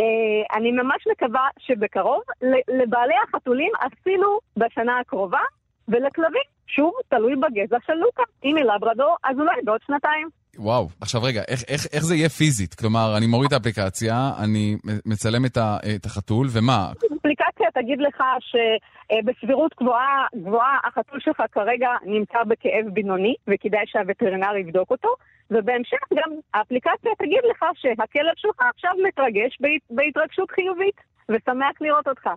אה, 0.00 0.58
אני 0.58 0.72
ממש 0.72 1.06
מקווה 1.12 1.48
שבקרוב, 1.58 2.22
לבעלי 2.68 3.14
החתולים 3.28 3.72
אפילו 3.86 4.38
בשנה 4.56 4.98
הקרובה, 4.98 5.40
ולכלבים, 5.88 6.42
שוב, 6.66 6.92
תלוי 7.08 7.36
בגזע 7.36 7.76
של 7.86 7.92
לוקה. 7.92 8.22
אם 8.44 8.56
היא 8.56 8.64
לברדור, 8.64 9.16
אז 9.24 9.38
אולי 9.38 9.62
בעוד 9.64 9.80
שנתיים. 9.86 10.28
וואו. 10.58 10.88
עכשיו 11.00 11.22
רגע, 11.22 11.42
איך, 11.48 11.60
איך, 11.68 11.86
איך 11.92 12.04
זה 12.04 12.14
יהיה 12.14 12.28
פיזית? 12.28 12.74
כלומר, 12.74 13.14
אני 13.16 13.26
מוריד 13.26 13.52
את 13.52 13.52
האפליקציה, 13.52 14.30
אני 14.44 14.76
מצלם 15.06 15.44
את, 15.44 15.56
ה, 15.56 15.76
את 15.96 16.04
החתול, 16.04 16.46
ומה? 16.52 16.92
האפליקציה 17.12 17.68
תגיד 17.74 17.98
לך 18.00 18.22
שבסבירות 18.40 19.74
גבוהה, 19.80 20.26
גבוהה 20.34 20.78
החתול 20.84 21.20
שלך 21.20 21.42
כרגע 21.52 21.88
נמצא 22.04 22.38
בכאב 22.48 22.84
בינוני, 22.92 23.34
וכדאי 23.48 23.84
שהווטרינר 23.86 24.56
יבדוק 24.56 24.90
אותו, 24.90 25.08
ובהמשך 25.50 26.02
גם 26.14 26.30
האפליקציה 26.54 27.10
תגיד 27.18 27.42
לך 27.50 27.64
שהכלב 27.74 28.32
שלך 28.36 28.58
עכשיו 28.74 28.92
מתרגש 29.08 29.58
בהת, 29.60 29.82
בהתרגשות 29.90 30.50
חיובית, 30.50 31.00
ושמח 31.28 31.76
לראות 31.80 32.08
אותך. 32.08 32.28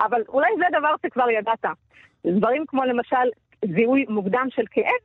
אבל 0.00 0.22
אולי 0.28 0.48
זה 0.58 0.78
דבר 0.78 0.94
שכבר 1.02 1.30
ידעת. 1.30 1.64
דברים 2.26 2.64
כמו 2.68 2.84
למשל 2.84 3.28
זיהוי 3.74 4.04
מוקדם 4.08 4.46
של 4.50 4.62
כאב, 4.70 5.02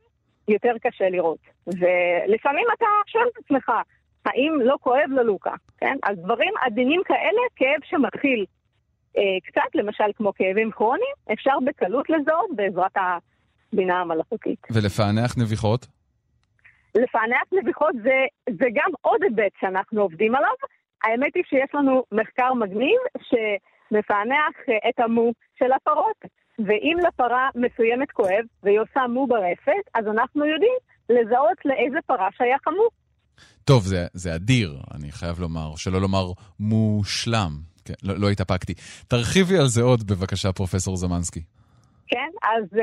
יותר 0.48 0.72
קשה 0.82 1.08
לראות. 1.08 1.38
ולפעמים 1.66 2.66
אתה 2.76 2.86
שואל 3.06 3.24
את 3.32 3.44
עצמך, 3.44 3.72
האם 4.26 4.58
לא 4.64 4.76
כואב 4.80 5.10
ללוקה, 5.10 5.54
כן? 5.78 5.96
אז 6.02 6.18
דברים 6.18 6.52
עדינים 6.60 7.00
כאלה, 7.04 7.40
כאב 7.56 7.80
שמתחיל 7.84 8.44
אה, 9.16 9.22
קצת, 9.46 9.74
למשל 9.74 10.04
כמו 10.16 10.32
כאבים 10.34 10.70
כרוניים, 10.70 11.14
אפשר 11.32 11.58
בקלות 11.66 12.10
לזהות 12.10 12.50
בעזרת 12.56 12.96
הבינה 13.72 14.00
המלאכותית. 14.00 14.58
ולפענח 14.70 15.38
נביחות? 15.38 15.86
לפענח 16.94 17.42
נביחות 17.52 17.94
זה, 18.02 18.24
זה 18.50 18.66
גם 18.74 18.90
עוד 19.00 19.22
היבט 19.22 19.52
שאנחנו 19.60 20.02
עובדים 20.02 20.34
עליו. 20.34 20.54
האמת 21.04 21.34
היא 21.34 21.44
שיש 21.46 21.74
לנו 21.74 22.04
מחקר 22.12 22.54
מגניב 22.54 23.00
שמפענח 23.18 24.54
את 24.88 25.00
המו 25.00 25.32
של 25.58 25.72
הפרות. 25.72 26.24
ואם 26.58 26.96
לפרה 27.08 27.48
מסוימת 27.54 28.10
כואב 28.12 28.44
והיא 28.62 28.80
עושה 28.80 29.06
מו 29.06 29.26
ברפת, 29.26 29.84
אז 29.94 30.04
אנחנו 30.06 30.44
יודעים 30.44 30.74
לזהות 31.10 31.58
לאיזה 31.64 31.98
פרה 32.06 32.28
שייך 32.36 32.68
המו. 32.68 32.88
טוב, 33.64 33.82
זה, 33.82 34.06
זה 34.12 34.34
אדיר, 34.34 34.78
אני 34.94 35.12
חייב 35.12 35.40
לומר, 35.40 35.76
שלא 35.76 36.00
לומר 36.00 36.26
מושלם. 36.60 37.50
כן, 37.84 37.94
לא, 38.02 38.14
לא 38.18 38.30
התאפקתי. 38.30 38.74
תרחיבי 39.08 39.58
על 39.58 39.66
זה 39.66 39.82
עוד, 39.82 40.00
בבקשה, 40.10 40.52
פרופסור 40.52 40.96
זמנסקי. 40.96 41.42
כן, 42.06 42.30
אז 42.42 42.64
uh, 42.72 42.78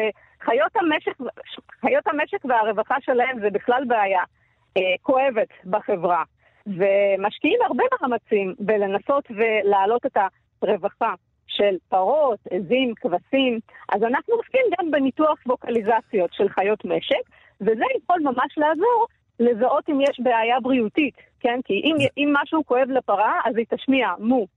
חיות, 0.45 0.75
המשק, 0.75 1.33
חיות 1.81 2.07
המשק 2.07 2.45
והרווחה 2.45 2.95
שלהם 3.01 3.39
זה 3.41 3.49
בכלל 3.53 3.83
בעיה 3.87 4.23
uh, 4.23 4.81
כואבת 5.01 5.49
בחברה. 5.65 6.23
ומשקיעים 6.67 7.59
הרבה 7.67 7.83
מאמצים 8.01 8.55
בלנסות 8.59 9.23
ולהעלות 9.31 10.05
את 10.05 10.17
הרווחה 10.61 11.13
של 11.57 11.75
פרות, 11.89 12.39
עזים, 12.49 12.93
כבשים, 12.95 13.59
אז 13.93 14.03
אנחנו 14.03 14.35
עוסקים 14.35 14.61
גם 14.79 14.91
בניתוח 14.91 15.39
ווקליזציות 15.45 16.33
של 16.33 16.49
חיות 16.49 16.85
משק, 16.85 17.23
וזה 17.61 17.85
יכול 17.97 18.19
ממש 18.23 18.57
לעזור 18.57 19.07
לזהות 19.39 19.89
אם 19.89 20.01
יש 20.01 20.19
בעיה 20.19 20.59
בריאותית, 20.61 21.15
כן? 21.39 21.59
כי 21.65 21.73
אם, 21.73 21.95
אם 22.17 22.33
משהו 22.41 22.65
כואב 22.65 22.87
לפרה, 22.89 23.33
אז 23.45 23.57
היא 23.57 23.65
תשמיע 23.69 24.07
מו, 24.19 24.47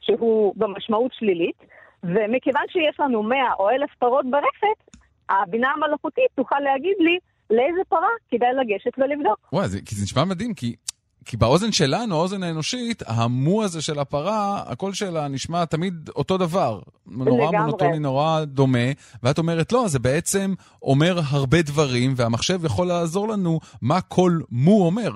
שהוא 0.00 0.54
במשמעות 0.56 1.12
שלילית, 1.12 1.56
ומכיוון 2.02 2.62
שיש 2.68 3.00
לנו 3.00 3.22
100 3.22 3.38
או 3.58 3.70
1,000 3.70 3.90
פרות 3.98 4.26
ברפת, 4.30 4.98
הבינה 5.28 5.68
המלאכותית 5.76 6.30
תוכל 6.34 6.60
להגיד 6.60 6.96
לי 7.00 7.18
לאיזה 7.50 7.80
פרה 7.88 8.08
כדאי 8.30 8.48
לגשת 8.52 8.98
ולבדוק. 8.98 9.48
וואי, 9.52 9.68
זה, 9.68 9.78
זה 9.90 10.02
נשמע 10.02 10.24
מדהים, 10.24 10.54
כי 10.54 10.74
כי 11.26 11.36
באוזן 11.36 11.72
שלנו, 11.72 12.14
האוזן 12.14 12.42
האנושית, 12.42 13.02
המו 13.06 13.62
הזה 13.64 13.82
של 13.82 13.98
הפרה, 13.98 14.62
הקול 14.66 14.92
שלה 14.92 15.28
נשמע 15.28 15.64
תמיד 15.64 15.94
אותו 16.16 16.38
דבר. 16.38 16.80
נורא 17.06 17.50
מונוטוני, 17.50 17.98
נורא 17.98 18.44
דומה, 18.44 18.88
ואת 19.22 19.38
אומרת, 19.38 19.72
לא, 19.72 19.84
זה 19.86 19.98
בעצם 19.98 20.54
אומר 20.82 21.14
הרבה 21.32 21.58
דברים, 21.62 22.10
והמחשב 22.16 22.64
יכול 22.64 22.86
לעזור 22.86 23.28
לנו 23.28 23.60
מה 23.82 24.00
כל 24.00 24.32
מו 24.50 24.86
אומר. 24.86 25.10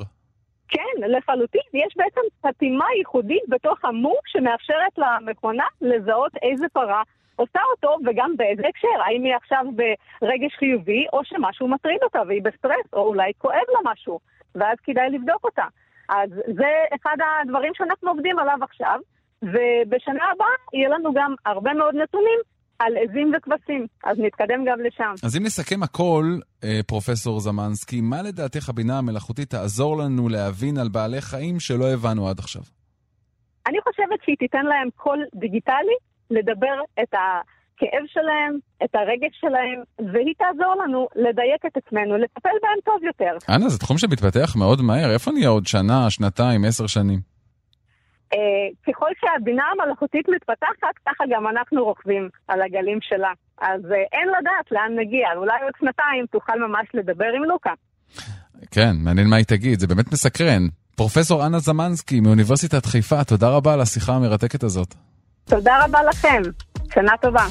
כן, 0.69 0.95
לחלוטין. 1.17 1.61
יש 1.75 1.95
בעצם 1.97 2.21
חתימה 2.47 2.85
ייחודית 2.99 3.43
בתוך 3.49 3.85
המו 3.85 4.15
שמאפשרת 4.27 4.95
למכונה 4.99 5.65
לזהות 5.81 6.33
איזה 6.43 6.67
פרה 6.73 7.03
עושה 7.37 7.61
אותו 7.71 7.97
וגם 8.07 8.35
באיזה 8.37 8.63
הקשר. 8.69 9.03
האם 9.07 9.25
היא 9.25 9.35
עכשיו 9.35 9.65
ברגש 9.77 10.55
חיובי 10.59 11.07
או 11.13 11.21
שמשהו 11.25 11.69
מטריד 11.69 12.03
אותה 12.03 12.19
והיא 12.27 12.43
בסטרס, 12.43 12.89
או 12.93 13.01
אולי 13.01 13.33
כואב 13.39 13.69
לה 13.75 13.93
משהו, 13.93 14.21
ואז 14.55 14.77
כדאי 14.85 15.11
לבדוק 15.11 15.45
אותה. 15.45 15.65
אז 16.09 16.31
זה 16.31 16.71
אחד 16.97 17.17
הדברים 17.43 17.73
שאנחנו 17.75 18.11
עובדים 18.11 18.39
עליו 18.39 18.59
עכשיו, 18.63 19.01
ובשנה 19.43 20.25
הבאה 20.35 20.57
יהיה 20.73 20.89
לנו 20.89 21.13
גם 21.15 21.35
הרבה 21.47 21.75
מאוד 21.75 21.95
נתונים 21.95 22.39
על 22.79 22.93
עזים 22.97 23.33
וכבשים, 23.37 23.87
אז 24.05 24.19
נתקדם 24.19 24.65
גם 24.65 24.81
לשם. 24.81 25.15
אז 25.25 25.37
אם 25.37 25.43
נסכם 25.43 25.83
הכל, 25.83 26.25
אה, 26.65 26.81
פרופסור 26.87 27.41
זמנסקי, 27.41 28.01
מה 28.01 28.23
לדעתך 28.23 28.69
הבינה 28.69 28.99
המלאכותית 28.99 29.51
תעזור 29.51 29.99
לנו 29.99 30.29
להבין 30.29 30.79
על 30.79 30.89
בעלי 30.89 31.21
חיים 31.21 31.61
שלא 31.61 31.85
הבנו 31.95 32.29
עד 32.29 32.39
עכשיו? 32.39 32.63
אני 33.67 33.79
חושבת 33.81 34.19
שהיא 34.25 34.37
תיתן 34.39 34.67
להם 34.67 34.89
קול 34.97 35.25
דיגיטלי 35.35 35.97
לדבר 36.31 36.77
את 37.03 37.15
ה... 37.15 37.41
הכאב 37.79 38.05
שלהם, 38.07 38.59
את 38.85 38.95
הרגש 38.95 39.35
שלהם, 39.41 39.83
והיא 40.13 40.35
תעזור 40.39 40.75
לנו 40.83 41.09
לדייק 41.17 41.67
את 41.67 41.77
עצמנו, 41.77 42.17
לטפל 42.17 42.57
בהם 42.63 42.79
טוב 42.85 43.05
יותר. 43.05 43.55
אנה, 43.55 43.69
זה 43.69 43.79
תחום 43.79 43.99
שמתפתח 43.99 44.57
מאוד 44.57 44.83
מהר. 44.83 45.13
איפה 45.13 45.31
נהיה 45.33 45.49
עוד 45.49 45.67
שנה, 45.67 46.11
שנתיים, 46.11 46.65
עשר 46.65 46.87
שנים? 46.87 47.21
אה, 48.35 48.69
ככל 48.87 49.11
שהבינה 49.21 49.65
המלאכותית 49.73 50.29
מתפתחת, 50.29 50.95
ככה 51.07 51.25
גם 51.31 51.49
אנחנו 51.49 51.85
רוכבים 51.85 52.29
על 52.49 52.63
הגלים 52.63 52.99
שלה. 53.03 53.33
אז 53.61 53.81
אה, 53.93 53.97
אין 54.13 54.29
לדעת 54.39 54.67
לאן 54.71 54.93
נגיע, 54.99 55.29
אולי 55.37 55.63
עוד 55.63 55.73
שנתיים 55.81 56.27
תוכל 56.31 56.59
ממש 56.69 56.87
לדבר 56.95 57.31
עם 57.37 57.45
לוקה. 57.45 57.73
כן, 58.71 58.93
מעניין 59.05 59.27
מה 59.29 59.37
היא 59.37 59.45
תגיד, 59.45 59.79
זה 59.81 59.87
באמת 59.87 60.13
מסקרן. 60.13 60.63
פרופסור 60.97 61.47
אנה 61.47 61.59
זמנסקי 61.59 62.21
מאוניברסיטת 62.21 62.87
חיפה, 62.87 63.25
תודה 63.25 63.49
רבה 63.49 63.75
על 63.75 63.81
השיחה 63.81 64.13
המרתקת 64.13 64.63
הזאת. 64.63 64.95
תודה 65.45 65.85
רבה 65.85 66.03
לכם. 66.03 66.43
שנה 66.95 67.13
טובה. 67.23 67.47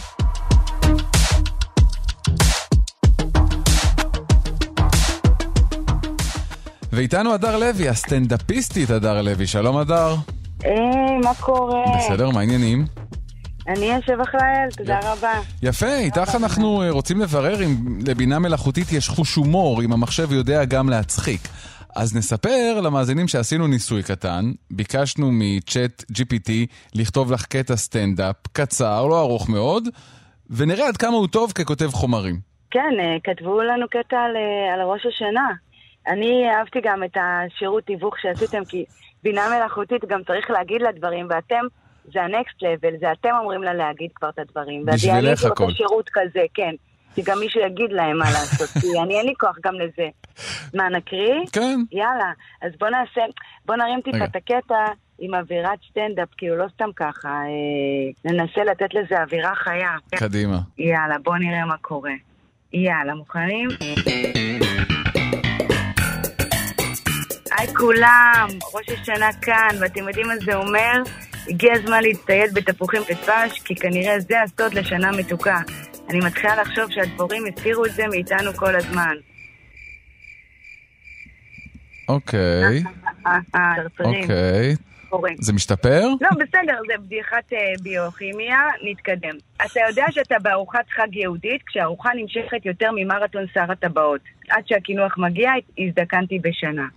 ואיתנו 6.91 7.33
הדר 7.33 7.57
לוי, 7.57 7.89
הסטנדאפיסטית 7.89 8.89
הדר 8.89 9.21
לוי. 9.21 9.47
שלום 9.47 9.77
הדר. 9.77 10.15
היי, 10.63 11.17
מה 11.23 11.31
קורה? 11.39 11.83
בסדר, 11.97 12.29
מה 12.29 12.39
העניינים? 12.39 12.85
אני 13.67 13.85
יושב 13.85 14.21
אחראל, 14.21 14.69
תודה 14.77 14.99
רבה. 15.03 15.33
יפה, 15.63 15.95
איתך 15.95 16.35
אנחנו 16.35 16.81
אה, 16.81 16.91
רוצים 16.91 17.21
לברר 17.21 17.63
אם 17.65 17.99
לבינה 18.07 18.39
מלאכותית 18.39 18.91
יש 18.91 19.09
חוש 19.09 19.35
הומור, 19.35 19.81
אם 19.81 19.93
המחשב 19.93 20.31
יודע 20.31 20.65
גם 20.65 20.89
להצחיק. 20.89 21.41
אז 21.97 22.15
נספר 22.15 22.81
למאזינים 22.83 23.27
שעשינו 23.27 23.67
ניסוי 23.67 24.03
קטן, 24.03 24.51
ביקשנו 24.71 25.29
מצ'אט 25.31 26.03
GPT 26.11 26.51
לכתוב 26.95 27.31
לך 27.31 27.45
קטע 27.45 27.75
סטנדאפ 27.75 28.35
קצר, 28.51 29.05
לא 29.07 29.19
ארוך 29.19 29.49
מאוד, 29.49 29.87
ונראה 30.49 30.87
עד 30.87 30.97
כמה 30.97 31.17
הוא 31.17 31.27
טוב 31.27 31.51
ככותב 31.51 31.87
חומרים. 31.87 32.35
כן, 32.71 32.93
אה, 32.99 33.17
כתבו 33.23 33.61
לנו 33.61 33.85
קטע 33.89 34.17
על, 34.17 34.35
אה, 34.35 34.73
על 34.73 34.81
ראש 34.81 35.05
השנה. 35.05 35.49
אני 36.07 36.49
אהבתי 36.49 36.79
גם 36.83 37.03
את 37.03 37.17
השירות 37.21 37.83
תיווך 37.83 38.19
שעשיתם, 38.21 38.65
כי 38.65 38.85
בינה 39.23 39.41
מלאכותית 39.49 40.05
גם 40.05 40.23
צריך 40.23 40.49
להגיד 40.49 40.81
לה 40.81 40.91
דברים, 40.91 41.27
ואתם, 41.29 41.65
זה 42.13 42.21
הנקסט 42.21 42.61
לבל, 42.61 42.97
זה 42.99 43.11
אתם 43.11 43.29
אומרים 43.39 43.63
לה 43.63 43.73
להגיד 43.73 44.09
כבר 44.15 44.29
את 44.29 44.39
הדברים. 44.39 44.85
בשבילך 44.85 45.45
הכל. 45.45 45.63
ואני 45.63 45.75
שירות 45.75 46.09
כזה, 46.13 46.45
כן. 46.53 46.75
שגם 47.17 47.39
מישהו 47.39 47.61
יגיד 47.61 47.91
להם 47.91 48.17
מה 48.17 48.25
לעשות, 48.25 48.69
כי 48.81 48.87
אני 49.03 49.19
אין 49.19 49.25
לי 49.25 49.33
כוח 49.39 49.57
גם 49.65 49.73
לזה. 49.75 50.07
מה, 50.73 50.89
נקריא? 50.89 51.45
כן. 51.51 51.79
יאללה, 51.91 52.31
אז 52.61 52.71
בוא 52.79 52.89
נעשה, 52.89 53.21
בוא 53.65 53.75
נרים 53.75 54.01
טיפה 54.01 54.25
את 54.25 54.35
הקטע 54.35 54.85
עם 55.19 55.33
אווירת 55.33 55.79
סטנדאפ, 55.89 56.27
כאילו 56.37 56.57
לא 56.57 56.65
סתם 56.73 56.89
ככה, 56.95 57.29
אה, 57.29 58.31
ננסה 58.31 58.63
לתת 58.63 58.93
לזה 58.93 59.21
אווירה 59.21 59.55
חיה. 59.55 59.95
קדימה. 60.15 60.59
יאללה, 60.77 61.15
בוא 61.23 61.37
נראה 61.37 61.65
מה 61.65 61.77
קורה. 61.77 62.13
יאללה, 62.73 63.13
מוכנים? 63.15 63.69
היי 67.57 67.67
כולם, 67.75 68.47
ראש 68.73 68.89
השנה 68.89 69.29
כאן, 69.41 69.75
ואתם 69.79 70.07
יודעים 70.07 70.27
מה 70.27 70.33
זה 70.45 70.55
אומר? 70.55 71.01
הגיע 71.49 71.73
הזמן 71.73 72.03
להצטייד 72.03 72.53
בתפוחים 72.53 73.01
ודבש, 73.01 73.59
כי 73.65 73.75
כנראה 73.75 74.19
זה 74.19 74.41
הסוד 74.41 74.73
לשנה 74.73 75.11
מתוקה. 75.11 75.59
אני 76.09 76.19
מתחילה 76.19 76.61
לחשוב 76.61 76.91
שהדבורים 76.91 77.43
הסתירו 77.45 77.85
את 77.85 77.93
זה 77.93 78.03
מאיתנו 78.07 78.53
כל 78.53 78.75
הזמן. 78.75 79.15
אוקיי. 82.09 82.83
אה, 83.27 83.37
אה, 83.55 83.73
אוקיי. 83.99 84.75
קורה. 85.09 85.29
זה 85.39 85.53
משתפר? 85.53 86.01
לא, 86.21 86.29
בסדר, 86.29 86.79
זה 86.87 86.93
בדיחת 87.05 87.53
אה, 87.53 87.57
ביוכימיה, 87.83 88.59
נתקדם. 88.83 89.35
אתה 89.55 89.79
יודע 89.89 90.05
שאתה 90.11 90.35
בארוחת 90.41 90.85
חג 90.95 91.15
יהודית, 91.15 91.61
כשהארוחה 91.67 92.09
נמשכת 92.15 92.65
יותר 92.65 92.89
ממרתון 92.95 93.45
שר 93.53 93.71
הטבעות. 93.71 94.21
עד 94.49 94.63
שהקינוח 94.67 95.17
מגיע, 95.17 95.51
הזדקנתי 95.77 96.39
בשנה. 96.39 96.87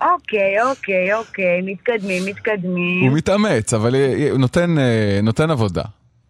אוקיי, 0.00 0.62
אוקיי, 0.62 1.14
אוקיי, 1.14 1.60
מתקדמים, 1.62 2.22
מתקדמים. 2.26 3.08
הוא 3.08 3.16
מתאמץ, 3.16 3.74
אבל 3.74 3.94
אה, 3.94 4.30
נותן 5.22 5.50
עבודה. 5.50 5.82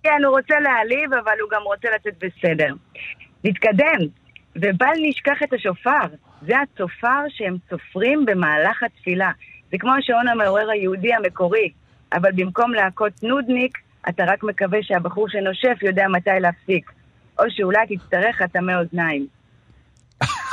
כן, 0.06 0.24
הוא 0.24 0.38
רוצה 0.38 0.60
להעליב, 0.60 1.14
אבל 1.14 1.32
הוא 1.40 1.50
גם 1.50 1.62
רוצה 1.62 1.88
לצאת 1.94 2.14
בסדר. 2.18 2.74
נתקדם, 3.44 4.00
ובל 4.56 4.96
נשכח 5.02 5.42
את 5.44 5.52
השופר. 5.52 6.06
זה 6.42 6.54
הצופר 6.60 7.22
שהם 7.28 7.56
צופרים 7.70 8.26
במהלך 8.26 8.82
התפילה. 8.82 9.30
זה 9.70 9.76
כמו 9.78 9.94
השעון 9.94 10.28
המעורר 10.28 10.70
היהודי 10.70 11.14
המקורי, 11.14 11.70
אבל 12.12 12.32
במקום 12.32 12.74
להכות 12.74 13.12
נודניק, 13.22 13.78
אתה 14.08 14.24
רק 14.26 14.42
מקווה 14.42 14.78
שהבחור 14.82 15.28
שנושף 15.28 15.82
יודע 15.82 16.08
מתי 16.08 16.30
להפסיק. 16.40 16.92
או 17.38 17.44
שאולי 17.48 17.96
תצטרך 17.96 18.36
חתמי 18.36 18.74
אוזניים. 18.74 19.26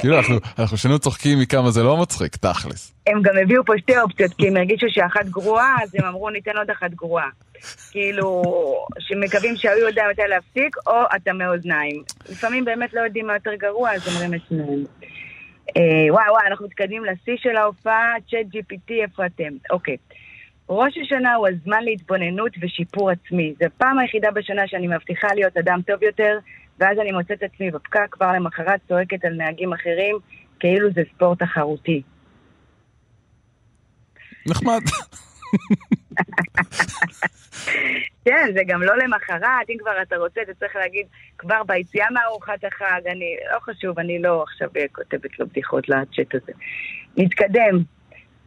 כאילו, 0.00 0.18
אנחנו, 0.18 0.36
אנחנו 0.58 0.76
שנינו 0.76 0.98
צוחקים 0.98 1.38
מכמה 1.38 1.70
זה 1.70 1.82
לא 1.82 1.96
מצחיק, 1.96 2.36
תכלס. 2.36 2.94
הם 3.06 3.22
גם 3.22 3.34
הביאו 3.42 3.64
פה 3.64 3.72
שתי 3.78 3.98
אופציות, 3.98 4.34
כי 4.34 4.48
הם 4.48 4.56
הרגישו 4.56 4.86
שאחת 4.90 5.26
גרועה, 5.26 5.76
אז 5.82 5.94
הם 5.94 6.04
אמרו 6.04 6.30
ניתן 6.30 6.56
עוד 6.56 6.70
אחת 6.70 6.90
גרועה. 6.90 7.28
כאילו, 7.90 8.42
שמקווים 8.98 9.56
שהיו 9.56 9.78
יודע 9.88 10.02
מתי 10.10 10.22
להפסיק, 10.28 10.76
או 10.86 11.02
אטמי 11.16 11.46
אוזניים. 11.46 12.02
לפעמים 12.30 12.64
באמת 12.64 12.94
לא 12.94 13.00
יודעים 13.00 13.26
מה 13.26 13.34
יותר 13.34 13.54
גרוע, 13.54 13.90
אז 13.90 14.08
אומרים 14.08 14.34
את 14.34 14.40
שניהם. 14.48 14.84
אה, 15.76 16.12
וואי 16.14 16.30
וואי, 16.30 16.46
אנחנו 16.50 16.66
מתקדמים 16.66 17.04
לשיא 17.04 17.36
של 17.36 17.56
ההופעה, 17.56 18.14
צ'אט 18.30 18.46
GPT, 18.54 18.92
איפה 19.02 19.26
אתם? 19.26 19.52
אוקיי. 19.70 19.96
ראש 20.68 20.98
השנה 20.98 21.34
הוא 21.34 21.48
הזמן 21.48 21.84
להתבוננות 21.84 22.52
ושיפור 22.60 23.10
עצמי. 23.10 23.54
זו 23.58 23.66
הפעם 23.66 23.98
היחידה 23.98 24.30
בשנה 24.30 24.62
שאני 24.66 24.86
מבטיחה 24.86 25.28
להיות 25.34 25.56
אדם 25.56 25.80
טוב 25.86 26.02
יותר, 26.02 26.38
ואז 26.82 26.98
אני 26.98 27.12
מוצאת 27.12 27.42
עצמי 27.42 27.70
בפקק 27.70 28.06
כבר 28.10 28.32
למחרת 28.32 28.80
צועקת 28.88 29.24
על 29.24 29.34
נהגים 29.34 29.72
אחרים, 29.72 30.18
כאילו 30.60 30.92
זה 30.92 31.02
ספורט 31.14 31.42
תחרותי. 31.42 32.02
נחמד. 34.46 34.80
כן, 38.24 38.50
זה 38.54 38.60
גם 38.66 38.82
לא 38.82 38.96
למחרת, 38.96 39.70
אם 39.70 39.76
כבר 39.78 40.02
אתה 40.02 40.16
רוצה, 40.16 40.42
אתה 40.42 40.54
צריך 40.54 40.76
להגיד, 40.76 41.06
כבר 41.38 41.62
ביציאה 41.66 42.06
מארוחת 42.10 42.64
החג, 42.64 43.00
אני, 43.06 43.36
לא 43.52 43.58
חשוב, 43.58 43.98
אני 43.98 44.22
לא 44.22 44.42
עכשיו 44.42 44.68
כותבת 44.92 45.38
לו 45.38 45.46
בדיחות 45.46 45.88
לצ'אט 45.88 46.34
הזה. 46.34 46.52
נתקדם. 47.16 47.78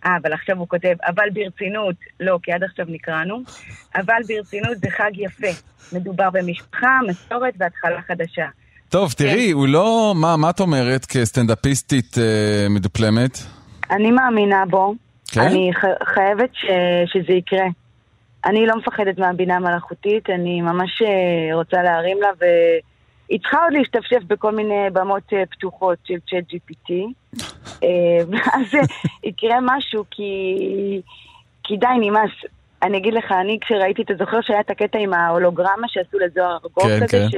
אה, 0.06 0.12
אבל 0.22 0.34
עכשיו 0.34 0.58
הוא 0.58 0.68
כותב, 0.68 0.96
אבל 1.06 1.30
ברצינות, 1.34 1.96
לא, 2.20 2.40
כי 2.44 2.52
עד 2.52 2.64
עכשיו 2.64 2.86
נקראנו, 2.90 3.42
אבל 3.96 4.22
ברצינות 4.28 4.78
זה 4.78 4.88
חג 4.90 5.12
יפה. 5.18 5.48
מדובר 5.94 6.30
במשפחה, 6.30 7.00
מסורת 7.08 7.54
והתחלה 7.58 8.02
חדשה. 8.02 8.46
טוב, 8.90 9.12
תראי, 9.12 9.52
הוא 9.52 9.68
לא... 9.68 10.14
מה, 10.16 10.38
מה 10.38 10.50
את 10.50 10.60
אומרת 10.60 11.06
כסטנדאפיסטית 11.06 12.18
אה, 12.18 12.68
מדופלמת? 12.70 13.38
אני 13.92 14.12
מאמינה 14.12 14.64
בו. 14.70 14.96
כן? 15.32 15.42
אני 15.42 15.72
ח- 15.74 16.14
חייבת 16.14 16.50
ש... 16.54 16.66
שזה 17.14 17.34
יקרה. 17.34 17.66
אני 18.46 18.66
לא 18.66 18.76
מפחדת 18.78 19.18
מהבינה 19.18 19.56
המלאכותית, 19.56 20.30
אני 20.30 20.62
ממש 20.62 21.02
אה, 21.02 21.56
רוצה 21.56 21.84
להרים 21.84 22.18
לה, 22.22 22.30
והיא 23.30 23.40
צריכה 23.40 23.64
עוד 23.64 23.74
להשתפשף 23.74 24.24
בכל 24.28 24.52
מיני 24.52 24.90
במות 24.94 25.34
אה, 25.34 25.44
פתוחות 25.46 25.98
של 26.06 26.18
צ'אט 26.30 26.44
GPT. 26.54 26.94
אה, 27.84 27.88
ואז 28.30 28.76
אה, 28.76 28.80
יקרה 29.24 29.58
משהו, 29.62 30.04
כי, 30.12 31.02
כי 31.64 31.78
די, 31.78 31.88
נמאס. 32.00 32.32
אני 32.84 32.98
אגיד 32.98 33.14
לך, 33.14 33.32
אני 33.32 33.60
כשראיתי, 33.62 34.02
אתה 34.02 34.14
זוכר 34.20 34.42
שהיה 34.42 34.60
את 34.60 34.70
הקטע 34.70 35.00
עם 35.00 35.14
ההולוגרמה 35.14 35.88
שעשו 35.88 36.20
לזוהר 36.20 36.58
ארגוב 36.64 36.84
כן, 36.84 37.08
כזה, 37.08 37.08
כן. 37.08 37.30
ש... 37.30 37.36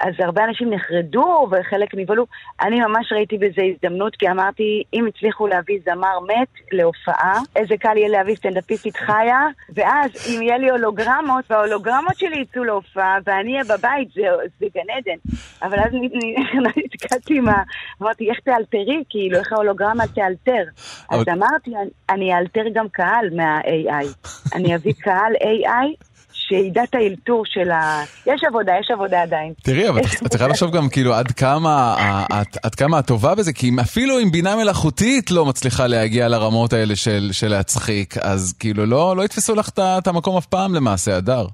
אז 0.00 0.14
הרבה 0.18 0.44
אנשים 0.44 0.70
נחרדו 0.74 1.48
וחלק 1.50 1.94
נבהלו. 1.94 2.26
אני 2.62 2.80
ממש 2.80 3.12
ראיתי 3.12 3.38
בזה 3.38 3.62
הזדמנות, 3.74 4.16
כי 4.16 4.30
אמרתי, 4.30 4.82
אם 4.94 5.06
הצליחו 5.06 5.46
להביא 5.46 5.78
זמר 5.84 6.20
מת 6.20 6.48
להופעה, 6.72 7.38
איזה 7.56 7.74
קל 7.76 7.96
יהיה 7.96 8.08
להביא 8.08 8.34
סטנדאפיסטית 8.36 8.96
חיה, 8.96 9.46
ואז 9.74 10.10
אם 10.28 10.42
יהיה 10.42 10.58
לי 10.58 10.70
הולוגרמות, 10.70 11.44
וההולוגרמות 11.50 12.16
שלי 12.16 12.40
יצאו 12.40 12.64
להופעה, 12.64 13.18
ואני 13.26 13.52
אהיה 13.52 13.64
בבית, 13.64 14.08
זה, 14.14 14.22
זה 14.60 14.66
גן 14.74 14.90
עדן. 14.96 15.18
אבל 15.62 15.78
אז 15.78 15.92
נתקעתי 16.84 17.38
עם 17.38 17.48
ה... 17.48 17.62
אמרתי, 18.02 18.30
איך 18.30 18.40
תאלתרי? 18.40 19.04
כאילו, 19.08 19.38
איך 19.38 19.52
ההולוגרמה 19.52 20.04
תאלתר? 20.06 20.64
אז 21.10 21.22
אבל- 21.22 21.32
אמרתי, 21.32 21.70
אני 22.10 22.34
אאלתר 22.34 22.64
גם 22.72 22.88
קהל 22.88 23.30
מה-AI. 23.36 24.06
אני 24.54 24.74
אביא 24.76 24.92
קהל 25.00 25.32
AI 25.42 26.09
שידע 26.50 26.82
האלתור 26.94 27.42
של 27.46 27.70
ה... 27.70 28.02
יש 28.26 28.40
עבודה, 28.48 28.72
יש 28.80 28.90
עבודה 28.90 29.22
עדיין. 29.22 29.52
תראי, 29.62 29.88
אבל 29.88 30.00
את 30.00 30.30
צריכה 30.30 30.46
לחשוב 30.50 30.76
גם 30.76 30.88
כאילו 30.88 31.14
עד 31.14 31.30
כמה, 31.32 31.96
את- 32.42 32.56
עד 32.62 32.74
כמה 32.74 32.98
את 32.98 33.06
טובה 33.06 33.34
בזה, 33.34 33.52
כי 33.52 33.68
אם 33.68 33.78
אפילו 33.80 34.18
עם 34.18 34.30
בינה 34.30 34.56
מלאכותית 34.56 35.30
לא 35.30 35.44
מצליחה 35.46 35.86
להגיע 35.86 36.28
לרמות 36.28 36.72
האלה 36.72 36.96
של, 36.96 37.28
של 37.32 37.48
להצחיק, 37.48 38.18
אז 38.18 38.54
כאילו 38.58 38.86
לא, 38.86 39.16
לא 39.16 39.22
יתפסו 39.24 39.54
לך 39.54 39.68
את 39.78 40.06
המקום 40.06 40.36
אף 40.36 40.46
פעם 40.46 40.74
למעשה, 40.74 41.16
הדר. 41.16 41.46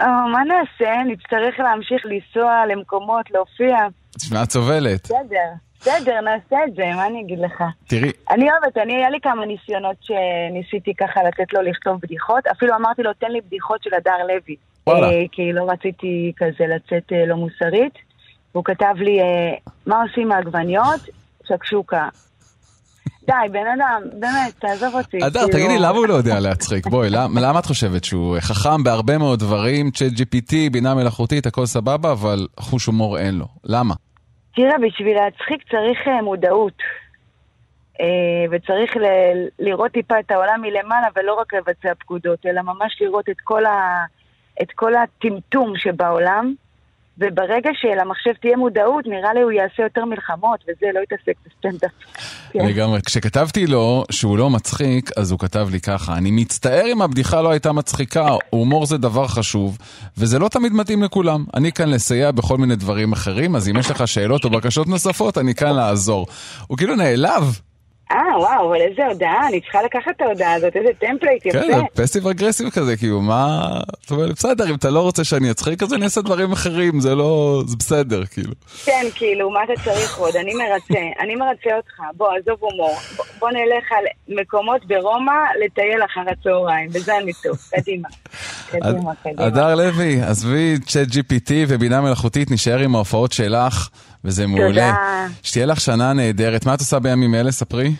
אה, 0.00 0.06
מה 0.06 0.38
נעשה? 0.44 0.92
נצטרך 1.12 1.54
להמשיך 1.58 2.02
לנסוע 2.04 2.52
למקומות, 2.72 3.24
להופיע. 3.30 3.76
תשמע, 4.18 4.42
את 4.42 4.52
סובלת. 4.52 5.04
בסדר, 5.04 5.48
בסדר, 5.80 6.20
נעשה 6.20 6.56
את 6.68 6.74
זה, 6.76 6.82
מה 6.96 7.06
אני 7.06 7.20
אגיד 7.20 7.38
לך? 7.38 7.62
תראי, 7.86 8.10
אני 8.30 8.50
אוהבת, 8.50 8.78
אני, 8.78 8.96
היה 8.96 9.10
לי 9.10 9.18
כמה 9.22 9.46
ניסיונות 9.46 9.96
שניסיתי 10.00 10.94
ככה 10.94 11.22
לתת 11.22 11.52
לו 11.52 11.62
לכתוב 11.62 11.98
בדיחות, 12.02 12.46
אפילו 12.46 12.74
אמרתי 12.76 13.02
לו, 13.02 13.12
תן 13.12 13.30
לי 13.30 13.40
בדיחות 13.40 13.82
של 13.82 13.90
הדר 13.94 14.26
לוי. 14.28 14.56
וואלה. 14.86 15.06
אה, 15.10 15.22
כי 15.32 15.52
לא 15.52 15.70
רציתי 15.70 16.32
כזה 16.36 16.64
לצאת 16.74 17.12
אה, 17.12 17.26
לא 17.26 17.36
מוסרית. 17.36 17.92
והוא 18.54 18.64
כתב 18.64 18.94
לי, 18.96 19.20
אה, 19.20 19.54
מה 19.86 20.02
עושים 20.02 20.32
העגבניות? 20.32 21.00
שקשוקה. 21.48 22.08
די, 23.26 23.32
בן 23.52 23.66
אדם, 23.76 24.02
באמת, 24.20 24.54
תעזוב 24.58 24.94
אותי. 24.94 25.16
הדר, 25.22 25.40
כאילו- 25.40 25.52
תגידי, 25.52 25.78
למה 25.78 25.98
הוא 25.98 26.06
לא 26.06 26.14
יודע 26.14 26.40
להצחיק? 26.40 26.86
בואי, 26.86 27.10
למה, 27.10 27.40
למה 27.40 27.58
את 27.58 27.66
חושבת 27.66 28.04
שהוא 28.04 28.36
חכם 28.40 28.82
בהרבה 28.84 29.18
מאוד 29.18 29.38
דברים, 29.38 29.90
צ'אט 29.90 30.12
GPT, 30.12 30.54
בינה 30.72 30.94
מלאכותית, 30.94 31.46
הכל 31.46 31.66
סבבה, 31.66 32.12
אבל 32.12 32.46
חוש 32.60 32.86
הומור 32.86 33.18
אין 33.18 33.34
לו? 33.34 33.46
למה? 33.64 33.94
תראה, 34.58 34.78
בשביל 34.78 35.16
להצחיק 35.16 35.62
צריך 35.70 35.98
אה, 36.08 36.22
מודעות. 36.22 36.72
אה, 38.00 38.44
וצריך 38.50 38.96
ל- 38.96 39.48
לראות 39.58 39.92
טיפה 39.92 40.20
את 40.20 40.30
העולם 40.30 40.60
מלמעלה 40.62 41.06
ולא 41.16 41.34
רק 41.34 41.54
לבצע 41.54 41.94
פקודות, 41.94 42.46
אלא 42.46 42.62
ממש 42.62 42.98
לראות 43.00 43.28
את 43.28 43.40
כל, 43.44 43.64
ה, 43.66 44.04
את 44.62 44.72
כל 44.72 44.94
הטמטום 44.94 45.72
שבעולם. 45.76 46.54
וברגע 47.18 47.70
שלמחשב 47.74 48.32
תהיה 48.40 48.56
מודעות, 48.56 49.06
נראה 49.06 49.34
לי 49.34 49.40
הוא 49.42 49.52
יעשה 49.52 49.82
יותר 49.82 50.04
מלחמות, 50.04 50.60
וזה 50.62 50.86
לא 50.94 51.00
יתעסק 51.00 51.34
בסטנדאפ. 51.46 51.90
כן. 52.52 52.66
לגמרי. 52.66 53.00
כשכתבתי 53.06 53.66
לו 53.66 54.04
שהוא 54.10 54.38
לא 54.38 54.50
מצחיק, 54.50 55.10
אז 55.16 55.30
הוא 55.30 55.38
כתב 55.38 55.68
לי 55.72 55.80
ככה, 55.80 56.16
אני 56.16 56.30
מצטער 56.30 56.84
אם 56.92 57.02
הבדיחה 57.02 57.42
לא 57.42 57.50
הייתה 57.50 57.72
מצחיקה, 57.72 58.28
הומור 58.50 58.86
זה 58.86 58.98
דבר 58.98 59.26
חשוב, 59.26 59.78
וזה 60.18 60.38
לא 60.38 60.48
תמיד 60.48 60.72
מתאים 60.72 61.02
לכולם. 61.02 61.44
אני 61.54 61.72
כאן 61.72 61.88
לסייע 61.88 62.30
בכל 62.30 62.56
מיני 62.58 62.76
דברים 62.76 63.12
אחרים, 63.12 63.56
אז 63.56 63.68
אם 63.68 63.76
יש 63.76 63.90
לך 63.90 64.08
שאלות 64.08 64.44
או 64.44 64.50
בקשות 64.50 64.86
נוספות, 64.86 65.38
אני 65.38 65.54
כאן 65.54 65.76
לעזור. 65.76 66.26
הוא 66.66 66.78
כאילו 66.78 66.96
נעלב. 66.96 67.60
אה, 68.12 68.38
וואו, 68.38 68.68
אבל 68.68 68.80
איזה 68.80 69.06
הודעה, 69.06 69.48
אני 69.48 69.60
צריכה 69.60 69.82
לקחת 69.82 70.10
את 70.16 70.20
ההודעה 70.20 70.54
הזאת, 70.54 70.76
איזה 70.76 70.88
template 70.98 71.46
יפה. 71.46 71.58
כן, 71.58 71.80
passive 71.94 72.26
aggressive 72.26 72.70
כזה, 72.70 72.96
כאילו, 72.96 73.20
מה... 73.20 73.68
זאת 74.00 74.10
אומרת, 74.10 74.30
בסדר, 74.30 74.70
אם 74.70 74.74
אתה 74.74 74.90
לא 74.90 75.00
רוצה 75.00 75.24
שאני 75.24 75.50
אצחיק, 75.50 75.82
אז 75.82 75.94
אני 75.94 76.04
אעשה 76.04 76.20
דברים 76.20 76.52
אחרים, 76.52 77.00
זה 77.00 77.14
לא... 77.14 77.62
זה 77.66 77.76
בסדר, 77.78 78.24
כאילו. 78.24 78.52
כן, 78.84 79.06
כאילו, 79.14 79.50
מה 79.50 79.60
אתה 79.64 79.72
צריך 79.84 80.18
עוד? 80.18 80.36
אני 80.36 80.54
מרצה, 80.54 81.00
אני 81.20 81.34
מרצה 81.34 81.76
אותך. 81.76 82.00
בוא, 82.16 82.28
עזוב 82.28 82.56
הומור. 82.60 82.96
בוא, 83.38 83.50
נלך 83.50 83.92
על 83.98 84.04
מקומות 84.28 84.86
ברומא 84.86 85.32
לטייל 85.64 86.04
אחר 86.04 86.20
הצהריים, 86.32 86.90
בזה 86.90 87.18
אני 87.18 87.32
טוב. 87.42 87.56
קדימה. 87.70 88.08
קדימה, 88.70 89.14
קדימה. 89.22 89.44
הדר 89.44 89.74
לוי, 89.74 90.22
עזבי 90.22 90.78
צ'אט 90.86 91.08
GPT 91.08 91.50
ובינה 91.68 92.00
מלאכותית, 92.00 92.50
נשאר 92.50 92.78
עם 92.78 92.94
ההופעות 92.94 93.32
שלך, 93.32 93.88
וזה 94.24 94.46
מעולה. 94.46 94.94
שתהיה 95.42 95.66
לך 95.66 95.80
שנה 95.80 96.12
נהדרת. 96.12 96.66
מה 96.66 96.74
את 96.74 96.78
עושה 96.78 96.98
בימים 96.98 97.34
אלה? 97.34 97.52
ספרי. 97.52 97.90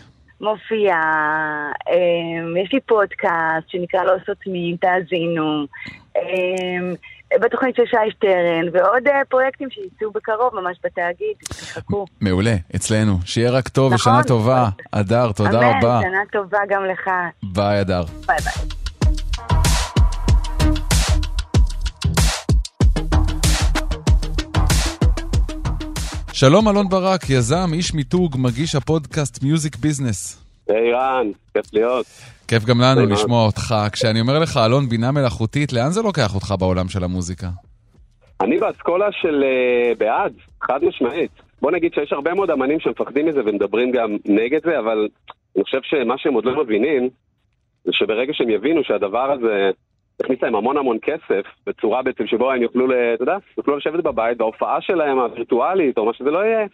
מופיעה, 0.41 1.71
אמ, 1.91 2.57
יש 2.57 2.73
לי 2.73 2.81
פודקאסט 2.87 3.69
שנקרא 3.69 4.05
לא 4.05 4.12
סותמים, 4.27 4.77
תאזינו. 4.77 5.66
אמ, 6.16 6.95
בתוכנית 7.41 7.77
של 7.77 7.83
שי 7.87 8.11
שטרן, 8.11 8.69
ועוד 8.73 9.07
אה, 9.09 9.25
פרויקטים 9.29 9.69
שיצאו 9.71 10.11
בקרוב 10.11 10.55
ממש 10.55 10.79
בתאגיד, 10.85 11.37
תחכו. 11.49 12.07
מעולה, 12.21 12.55
אצלנו. 12.77 13.19
שיהיה 13.25 13.51
רק 13.51 13.69
טוב 13.69 13.93
נכון. 13.95 14.12
ושנה 14.12 14.25
טובה. 14.25 14.69
הדר, 14.93 15.33
תודה 15.33 15.51
אמן, 15.59 15.79
רבה. 15.79 16.01
שנה 16.03 16.19
טובה 16.33 16.59
גם 16.69 16.85
לך. 16.85 17.11
ביי, 17.43 17.79
הדר. 17.79 18.03
ביי 18.27 18.37
ביי. 18.45 18.88
שלום 26.41 26.68
אלון 26.68 26.89
ברק, 26.89 27.30
יזם, 27.30 27.72
איש 27.72 27.95
מיתוג, 27.95 28.36
מגיש 28.39 28.74
הפודקאסט 28.74 29.43
Music 29.43 29.76
Business. 29.76 30.45
היי 30.68 30.93
רן, 30.93 31.26
כיף 31.55 31.74
להיות. 31.74 32.07
כיף 32.49 32.64
גם 32.64 32.80
לנו 32.80 33.07
לשמוע 33.07 33.47
אותך. 33.47 33.74
כשאני 33.93 34.20
אומר 34.20 34.39
לך, 34.39 34.57
אלון, 34.66 34.89
בינה 34.89 35.12
מלאכותית, 35.12 35.72
לאן 35.72 35.91
זה 35.91 36.03
לוקח 36.03 36.34
אותך 36.34 36.55
בעולם 36.59 36.89
של 36.89 37.05
המוזיקה? 37.05 37.47
אני 38.41 38.59
באסכולה 38.59 39.12
של 39.12 39.45
אה, 39.45 39.93
בעד, 39.99 40.32
חד 40.62 40.84
משמעית. 40.84 41.30
בוא 41.62 41.70
נגיד 41.70 41.95
שיש 41.95 42.12
הרבה 42.12 42.34
מאוד 42.34 42.51
אמנים 42.51 42.80
שמפחדים 42.80 43.26
מזה 43.26 43.41
ומדברים 43.47 43.91
גם 43.91 44.16
נגד 44.24 44.61
זה, 44.64 44.78
אבל 44.78 45.09
אני 45.57 45.64
חושב 45.64 45.80
שמה 45.82 46.14
שהם 46.18 46.34
עוד 46.34 46.45
לא 46.45 46.64
מבינים, 46.64 47.09
זה 47.84 47.91
שברגע 47.93 48.32
שהם 48.34 48.51
יבינו 48.51 48.84
שהדבר 48.84 49.32
הזה 49.32 49.70
הכניס 50.21 50.43
להם 50.43 50.55
המון 50.55 50.77
המון 50.77 50.99
כסף, 51.03 51.43
בצורה 51.66 52.03
בעצם 52.03 52.27
שבו 52.27 52.53
הם 52.53 52.62
יוכלו, 52.62 52.87
ל- 52.87 53.14
אתה 53.14 53.23
יודע, 53.23 53.37
יוכלו 53.59 53.77
לשבת 53.77 54.05
בבית, 54.05 54.41
וההופעה 54.41 54.81
שלהם 54.81 55.19
הווירטואלית, 55.19 55.99
או 55.99 56.05
מה 56.05 56.14
שזה 56.14 56.31
לא 56.31 56.39
יהיה, 56.39 56.66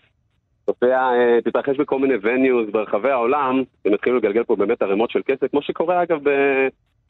תופיע, 0.67 0.99
אה, 0.99 1.41
תתרחש 1.45 1.77
בכל 1.77 1.99
מיני 1.99 2.15
venues 2.15 2.71
ברחבי 2.71 3.11
העולם, 3.11 3.63
הם 3.85 3.95
יתחילו 3.95 4.17
לגלגל 4.17 4.45
פה 4.45 4.57
באמת 4.57 4.83
ערימות 4.83 5.11
של 5.11 5.21
כסף, 5.27 5.51
כמו 5.51 5.63
שקורה 5.63 6.03
אגב 6.03 6.21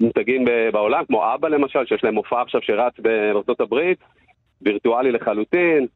במותגים 0.01 0.45
בעולם, 0.73 1.05
כמו 1.05 1.35
אבא 1.35 1.49
למשל, 1.49 1.87
שיש 1.87 2.05
להם 2.05 2.15
מופע 2.15 2.43
עכשיו 2.43 2.63
שרץ 2.63 2.93
בארצות 2.99 3.61
הברית, 3.61 3.99
וירטואלי 4.63 5.13
לחלוטין, 5.13 5.87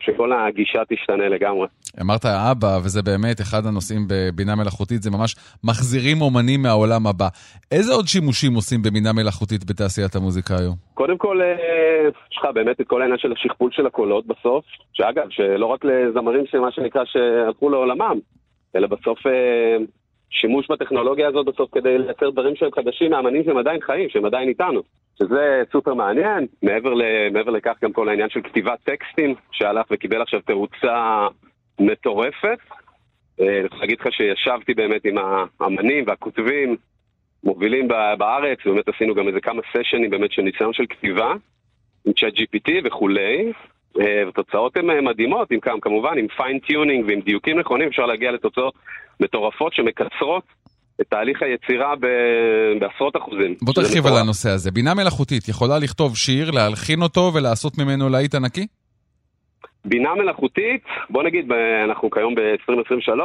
שכל 0.00 0.32
הגישה 0.32 0.82
תשתנה 0.88 1.28
לגמרי. 1.28 1.66
אמרת 2.00 2.24
אבא, 2.24 2.78
וזה 2.84 3.02
באמת 3.02 3.40
אחד 3.40 3.66
הנושאים 3.66 4.02
בבינה 4.08 4.54
מלאכותית, 4.56 5.02
זה 5.02 5.10
ממש 5.10 5.36
מחזירים 5.64 6.20
אומנים 6.20 6.62
מהעולם 6.62 7.06
הבא. 7.06 7.28
איזה 7.72 7.92
עוד 7.92 8.06
שימושים 8.06 8.54
עושים 8.54 8.82
בבינה 8.82 9.12
מלאכותית 9.12 9.70
בתעשיית 9.70 10.14
המוזיקה 10.16 10.54
היום? 10.58 10.76
קודם 10.94 11.18
כל, 11.18 11.42
אה, 11.42 12.08
יש 12.30 12.38
לך 12.38 12.44
באמת 12.54 12.80
את 12.80 12.86
כל 12.86 13.02
העניין 13.02 13.18
של 13.18 13.32
השכפול 13.32 13.70
של 13.72 13.86
הקולות 13.86 14.26
בסוף, 14.26 14.64
שאגב, 14.92 15.26
שלא 15.30 15.66
רק 15.66 15.84
לזמרים 15.84 16.44
שמה 16.46 16.72
שנקרא 16.72 17.02
שהלכו 17.04 17.70
לעולמם, 17.70 18.18
אלא 18.76 18.86
בסוף 18.86 19.26
אה, 19.26 19.76
שימוש 20.30 20.70
בטכנולוגיה 20.70 21.28
הזאת 21.28 21.46
בסוף 21.46 21.70
כדי 21.74 21.98
לייצר 21.98 22.30
דברים 22.30 22.56
שהם 22.56 22.70
חדשים 22.72 23.10
מאמנים 23.10 23.44
שהם 23.44 23.56
עדיין 23.56 23.80
חיים, 23.80 24.08
שהם 24.08 24.24
עדיין 24.24 24.48
איתנו. 24.48 24.82
שזה 25.18 25.62
סופר 25.72 25.94
מעניין, 25.94 26.46
מעבר, 26.62 26.94
ל, 26.94 27.02
מעבר 27.32 27.50
לכך 27.50 27.74
גם 27.82 27.92
כל 27.92 28.08
העניין 28.08 28.28
של 28.30 28.40
כתיבת 28.42 28.78
טקסטים, 28.84 29.34
שהלך 29.52 29.86
וקיבל 29.90 30.22
עכשיו 30.22 30.40
תאוצה 30.40 31.26
מטורפת. 31.80 32.58
אה, 33.40 33.46
אני 33.58 33.62
רוצה 33.62 33.76
להגיד 33.76 34.00
לך 34.00 34.12
שישבתי 34.12 34.74
באמת 34.74 35.04
עם 35.04 35.14
האמנים 35.60 36.04
והכותבים 36.06 36.76
מובילים 37.44 37.88
בארץ, 38.18 38.58
ובאמת 38.66 38.88
עשינו 38.88 39.14
גם 39.14 39.28
איזה 39.28 39.40
כמה 39.40 39.62
סשנים 39.72 40.10
באמת 40.10 40.32
של 40.32 40.42
ניסיון 40.42 40.72
של 40.72 40.86
כתיבה, 40.86 41.34
עם 42.06 42.12
ChatGPT 42.12 42.70
וכולי, 42.84 43.52
אה, 44.00 44.28
ותוצאות 44.28 44.76
הן 44.76 44.90
אה, 44.90 45.00
מדהימות, 45.00 45.50
עם 45.50 45.60
כמ- 45.60 45.80
כמובן 45.80 46.18
עם 46.18 46.26
fine-tuning 46.36 47.04
ועם 47.08 47.20
דיוקים 47.20 47.58
נכונים, 47.58 47.88
אפשר 47.88 48.06
להגיע 48.06 48.32
לתוצאות 48.32 48.74
מטורפות 49.20 49.74
שמקצרות 49.74 50.42
את 51.00 51.06
תהליך 51.08 51.42
היצירה 51.42 51.96
ב- 51.96 52.78
בעשרות 52.80 53.16
אחוזים. 53.16 53.54
בוא 53.62 53.74
תרחיב 53.74 54.06
על. 54.06 54.12
הנושא 54.16 54.50
הזה. 54.50 54.70
בינה 54.70 54.94
מלאכותית 54.94 55.48
יכולה 55.48 55.78
לכתוב 55.78 56.16
שיר, 56.16 56.50
להלחין 56.50 57.02
אותו 57.02 57.30
ולעשות 57.34 57.78
ממנו 57.78 58.08
להיט 58.08 58.34
ענקי? 58.34 58.66
בינה 59.84 60.14
מלאכותית, 60.14 60.82
בוא 61.10 61.22
נגיד, 61.22 61.52
אנחנו 61.84 62.10
כיום 62.10 62.34
ב-2023, 62.34 63.20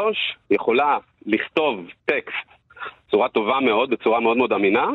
יכולה 0.52 0.98
לכתוב 1.26 1.76
טקסט 2.06 2.48
בצורה 3.08 3.30
טובה 3.30 3.60
מאוד, 3.60 3.90
בצורה 3.90 4.20
מאוד 4.20 4.38
מאוד 4.38 4.54
אמינה. 4.54 4.86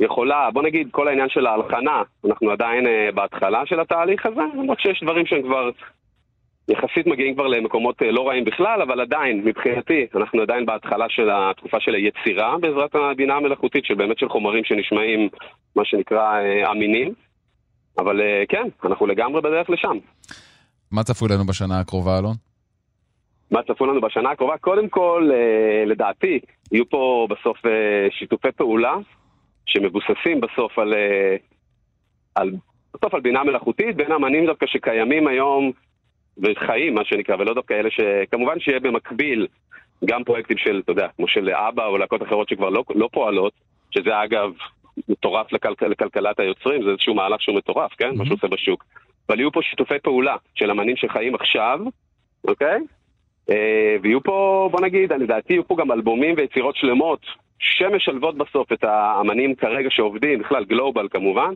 יכולה, 0.00 0.50
בוא 0.50 0.62
נגיד, 0.62 0.88
כל 0.90 1.08
העניין 1.08 1.28
של 1.28 1.46
ההלחנה, 1.46 2.02
אנחנו 2.24 2.50
עדיין 2.50 2.86
uh, 2.86 3.14
בהתחלה 3.14 3.66
של 3.66 3.80
התהליך 3.80 4.26
הזה, 4.26 4.40
למרות 4.54 4.80
שיש 4.80 5.02
דברים 5.02 5.26
שהם 5.26 5.42
כבר 5.42 5.70
יחסית 6.68 7.06
מגיעים 7.06 7.34
כבר 7.34 7.46
למקומות 7.46 8.02
uh, 8.02 8.04
לא 8.04 8.28
רעים 8.28 8.44
בכלל, 8.44 8.82
אבל 8.82 9.00
עדיין, 9.00 9.42
מבחינתי, 9.44 10.06
אנחנו 10.14 10.42
עדיין 10.42 10.66
בהתחלה 10.66 11.06
של 11.08 11.30
התקופה 11.32 11.80
של 11.80 11.94
היצירה 11.94 12.58
בעזרת 12.58 12.94
הבינה 12.94 13.34
המלאכותית, 13.34 13.84
שבאמת 13.84 14.18
של 14.18 14.28
חומרים 14.28 14.64
שנשמעים, 14.64 15.28
מה 15.76 15.84
שנקרא, 15.84 16.40
uh, 16.40 16.70
אמינים. 16.70 17.14
אבל 17.98 18.20
uh, 18.20 18.46
כן, 18.48 18.68
אנחנו 18.84 19.06
לגמרי 19.06 19.40
בדרך 19.40 19.70
לשם. 19.70 19.96
מה 20.92 21.02
צפוי 21.02 21.28
לנו 21.32 21.44
בשנה 21.44 21.80
הקרובה, 21.80 22.18
אלון? 22.18 22.34
מה 23.50 23.62
צפוי 23.62 23.88
לנו 23.88 24.00
בשנה 24.00 24.30
הקרובה? 24.30 24.58
קודם 24.58 24.88
כל, 24.88 25.30
לדעתי, 25.86 26.38
יהיו 26.72 26.88
פה 26.88 27.26
בסוף 27.30 27.58
שיתופי 28.10 28.52
פעולה 28.56 28.94
שמבוססים 29.66 30.40
בסוף 30.40 30.78
על, 30.78 30.94
אה, 30.94 31.36
על, 32.34 32.50
בסוף 32.94 33.14
על 33.14 33.20
בינה 33.20 33.44
מלאכותית 33.44 33.96
בין 33.96 34.12
אמנים 34.12 34.46
דווקא 34.46 34.66
שקיימים 34.66 35.26
היום 35.26 35.72
וחיים, 36.38 36.94
מה 36.94 37.04
שנקרא, 37.04 37.36
ולא 37.38 37.54
דווקא 37.54 37.74
אלה 37.74 37.88
שכמובן 37.90 38.60
שיהיה 38.60 38.80
במקביל 38.80 39.46
גם 40.04 40.24
פרויקטים 40.24 40.58
של, 40.58 40.80
אתה 40.84 40.92
יודע, 40.92 41.08
כמו 41.16 41.28
של 41.28 41.50
אבא 41.50 41.86
או 41.86 41.98
להקות 41.98 42.22
אחרות 42.22 42.48
שכבר 42.48 42.68
לא, 42.68 42.84
לא 42.94 43.08
פועלות, 43.12 43.52
שזה 43.90 44.22
אגב 44.24 44.52
מטורף 45.08 45.52
לכל, 45.52 45.74
לכלכלת 45.80 46.40
היוצרים, 46.40 46.82
זה 46.82 46.90
איזשהו 46.90 47.14
מהלך 47.14 47.42
שהוא 47.42 47.56
מטורף, 47.56 47.92
כן? 47.98 48.10
Mm-hmm. 48.10 48.18
מה 48.18 48.24
שהוא 48.24 48.34
עושה 48.34 48.48
בשוק. 48.48 48.84
אבל 49.28 49.40
יהיו 49.40 49.52
פה 49.52 49.60
שיתופי 49.62 49.98
פעולה 49.98 50.36
של 50.54 50.70
אמנים 50.70 50.96
שחיים 50.96 51.34
עכשיו, 51.34 51.80
אוקיי? 52.48 52.80
אה, 53.50 53.96
ויהיו 54.02 54.22
פה, 54.22 54.68
בוא 54.72 54.80
נגיד, 54.80 55.12
לדעתי 55.12 55.52
יהיו 55.52 55.68
פה 55.68 55.76
גם 55.76 55.92
אלבומים 55.92 56.34
ויצירות 56.38 56.76
שלמות 56.76 57.20
שמשלבות 57.62 58.38
בסוף 58.38 58.72
את 58.72 58.84
האמנים 58.84 59.54
כרגע 59.54 59.88
שעובדים, 59.90 60.38
בכלל 60.38 60.64
גלובל 60.64 61.08
כמובן, 61.10 61.52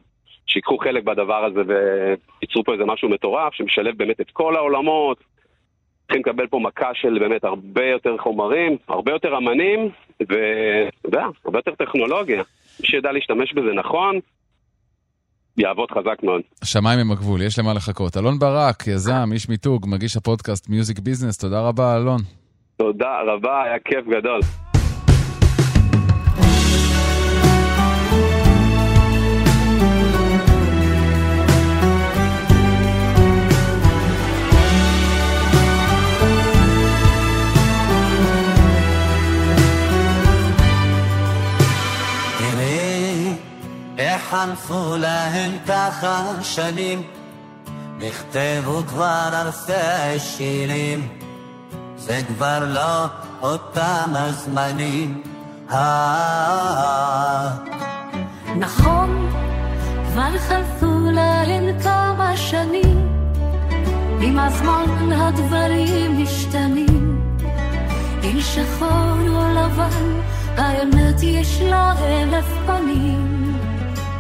שיקחו 0.47 0.79
חלק 0.79 1.05
בדבר 1.05 1.45
הזה 1.45 1.61
וייצרו 1.67 2.65
פה 2.65 2.73
איזה 2.73 2.85
משהו 2.85 3.09
מטורף, 3.09 3.55
שמשלב 3.55 3.97
באמת 3.97 4.21
את 4.21 4.31
כל 4.33 4.57
העולמות. 4.57 5.19
צריכים 6.03 6.23
לקבל 6.27 6.47
פה 6.47 6.59
מכה 6.59 6.91
של 6.95 7.19
באמת 7.19 7.45
הרבה 7.45 7.85
יותר 7.85 8.17
חומרים, 8.19 8.77
הרבה 8.89 9.13
יותר 9.13 9.37
אמנים, 9.37 9.91
ואתה 10.21 11.05
יודע, 11.05 11.27
הרבה 11.45 11.59
יותר 11.59 11.75
טכנולוגיה. 11.85 12.43
מי 12.81 12.87
שידע 12.87 13.13
להשתמש 13.13 13.53
בזה 13.53 13.73
נכון, 13.75 14.21
יעבוד 15.59 15.91
חזק 15.91 16.23
מאוד. 16.23 16.43
השמיים 16.63 16.99
הם 17.01 17.13
הגבול, 17.13 17.43
יש 17.43 17.59
למה 17.59 17.75
לחכות. 17.75 18.17
אלון 18.17 18.39
ברק, 18.39 18.87
יזם, 18.87 19.33
איש 19.33 19.49
מיתוג, 19.49 19.87
מגיש 19.89 20.17
הפודקאסט 20.17 20.69
מיוזיק 20.69 20.99
ביזנס, 20.99 21.39
תודה 21.39 21.61
רבה, 21.69 21.97
אלון. 21.97 22.21
תודה 22.77 23.21
רבה, 23.27 23.63
היה 23.63 23.79
כיף 23.79 24.05
גדול. 24.07 24.41
חלפו 44.31 44.97
להם 44.97 45.51
ככה 45.69 46.33
שנים, 46.43 47.03
נכתבו 47.99 48.83
כבר 48.89 49.29
אלפי 49.43 50.19
שירים, 50.19 51.09
זה 51.97 52.21
כבר 52.29 52.59
לא 52.67 53.07
אותם 53.43 54.13
הזמנים. 54.15 55.23
אה, 55.71 57.49
נכון, 58.57 59.31
כבר 60.13 60.39
חלפו 60.39 61.11
להם 61.13 61.81
כמה 61.83 62.37
שנים, 62.37 63.09
עם 64.21 64.39
הזמן 64.39 65.13
הדברים 65.13 66.23
משתנים, 66.23 67.21
אם 68.23 68.41
שחור 68.41 69.29
או 69.29 69.49
לבן, 69.55 70.21
האמת 70.57 71.23
יש 71.23 71.61
לה 71.61 71.93
אלף 71.99 72.47
פנים. 72.67 73.36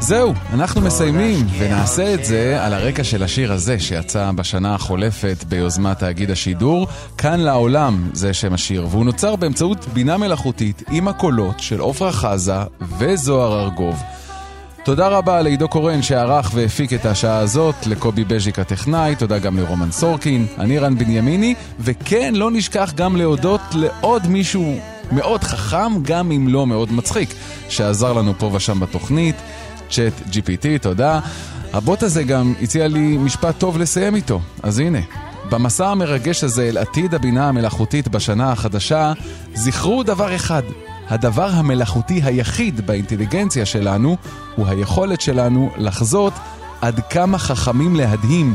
זהו, 0.06 0.34
אנחנו 0.52 0.80
מסיימים, 0.80 1.46
ונעשה 1.58 2.14
את 2.14 2.24
זה 2.24 2.64
על 2.64 2.72
הרקע 2.74 3.04
של 3.04 3.22
השיר 3.22 3.52
הזה 3.52 3.78
שיצא 3.78 4.30
בשנה 4.34 4.74
החולפת 4.74 5.44
ביוזמת 5.48 5.98
תאגיד 5.98 6.30
השידור. 6.30 6.86
כאן 7.18 7.40
לעולם 7.40 8.10
זה 8.12 8.34
שם 8.34 8.52
השיר, 8.52 8.86
והוא 8.90 9.04
נוצר 9.04 9.36
באמצעות 9.36 9.86
בינה 9.92 10.16
מלאכותית 10.16 10.82
עם 10.90 11.08
הקולות 11.08 11.60
של 11.60 11.80
עפרה 11.82 12.12
חזה 12.12 12.52
וזוהר 12.98 13.64
ארגוב. 13.64 14.02
תודה 14.84 15.08
רבה 15.08 15.42
לעידו 15.42 15.68
קורן 15.68 16.02
שערך 16.02 16.50
והפיק 16.54 16.92
את 16.92 17.06
השעה 17.06 17.38
הזאת, 17.38 17.86
לקובי 17.86 18.24
בז'יק 18.24 18.58
הטכנאי, 18.58 19.16
תודה 19.16 19.38
גם 19.38 19.56
לרומן 19.56 19.90
סורקין, 19.90 20.46
אני 20.58 20.78
רן 20.78 20.98
בנימיני, 20.98 21.54
וכן, 21.80 22.34
לא 22.34 22.50
נשכח 22.50 22.92
גם 22.96 23.16
להודות 23.16 23.60
לעוד 23.74 24.26
מישהו 24.26 24.78
מאוד 25.12 25.44
חכם, 25.44 26.02
גם 26.02 26.32
אם 26.32 26.48
לא 26.48 26.66
מאוד 26.66 26.92
מצחיק, 26.92 27.34
שעזר 27.68 28.12
לנו 28.12 28.32
פה 28.38 28.50
ושם 28.52 28.80
בתוכנית, 28.80 29.36
צ'אט 29.90 30.12
GPT, 30.32 30.82
תודה. 30.82 31.20
הבוט 31.72 32.02
הזה 32.02 32.22
גם 32.22 32.54
הציע 32.62 32.88
לי 32.88 33.16
משפט 33.16 33.58
טוב 33.58 33.78
לסיים 33.78 34.14
איתו, 34.14 34.40
אז 34.62 34.78
הנה. 34.78 34.98
במסע 35.50 35.88
המרגש 35.88 36.44
הזה 36.44 36.68
אל 36.68 36.78
עתיד 36.78 37.14
הבינה 37.14 37.48
המלאכותית 37.48 38.08
בשנה 38.08 38.52
החדשה, 38.52 39.12
זכרו 39.54 40.02
דבר 40.02 40.34
אחד, 40.36 40.62
הדבר 41.08 41.48
המלאכותי 41.48 42.20
היחיד 42.24 42.86
באינטליגנציה 42.86 43.66
שלנו 43.66 44.16
הוא 44.56 44.66
היכולת 44.66 45.20
שלנו 45.20 45.70
לחזות 45.76 46.32
עד 46.80 47.00
כמה 47.10 47.38
חכמים 47.38 47.96
להדהים 47.96 48.54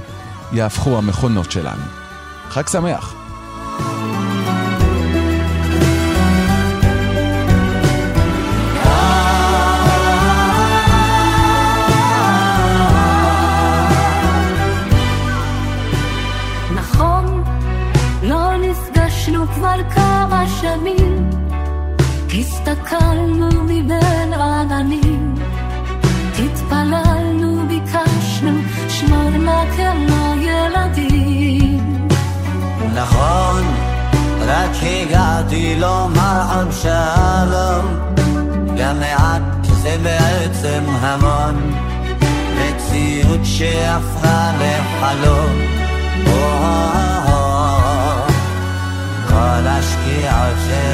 יהפכו 0.54 0.98
המכונות 0.98 1.52
שלנו. 1.52 1.84
חג 2.50 2.68
שמח. 2.68 3.16
נא 29.46 29.64
כמו 29.76 30.34
ילדים. 30.42 32.08
נכון, 32.96 33.64
רק 34.48 34.70
הגעתי 34.84 35.76
לומר 35.80 36.42
עוד 36.56 36.72
שלום, 36.72 37.86
גם 38.78 39.00
מעט 39.00 39.42
זה 39.64 39.98
בעצם 40.04 40.84
המון, 41.02 41.74
מציאות 42.58 43.40
שהפכה 43.44 44.52
לחלום. 44.60 45.82
כל 49.28 49.68
השקיעות 49.68 50.58
שראיתי 50.68 50.91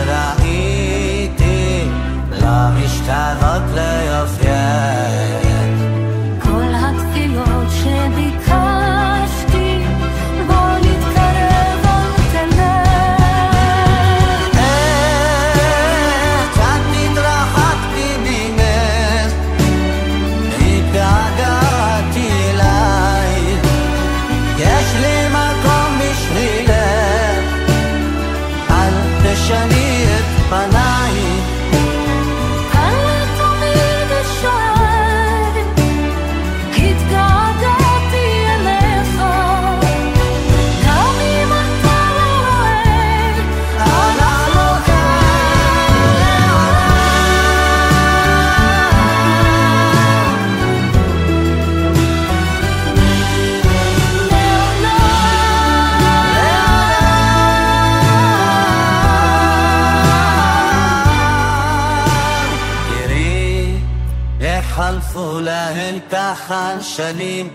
להן 66.28 66.36
ככה 66.36 66.82
שנים, 66.82 67.50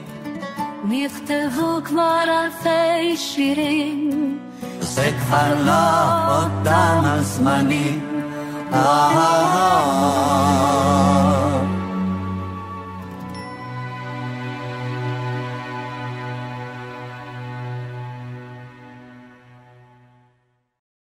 נכתבו 0.85 1.81
כבר 1.85 2.23
אלפי 2.23 3.17
שירים, 3.17 4.39
זה 4.81 5.11
כבר 5.21 5.55
לא 5.65 6.43
אותם 6.43 7.01
הזמנים. 7.05 8.25
אה, 8.73 9.83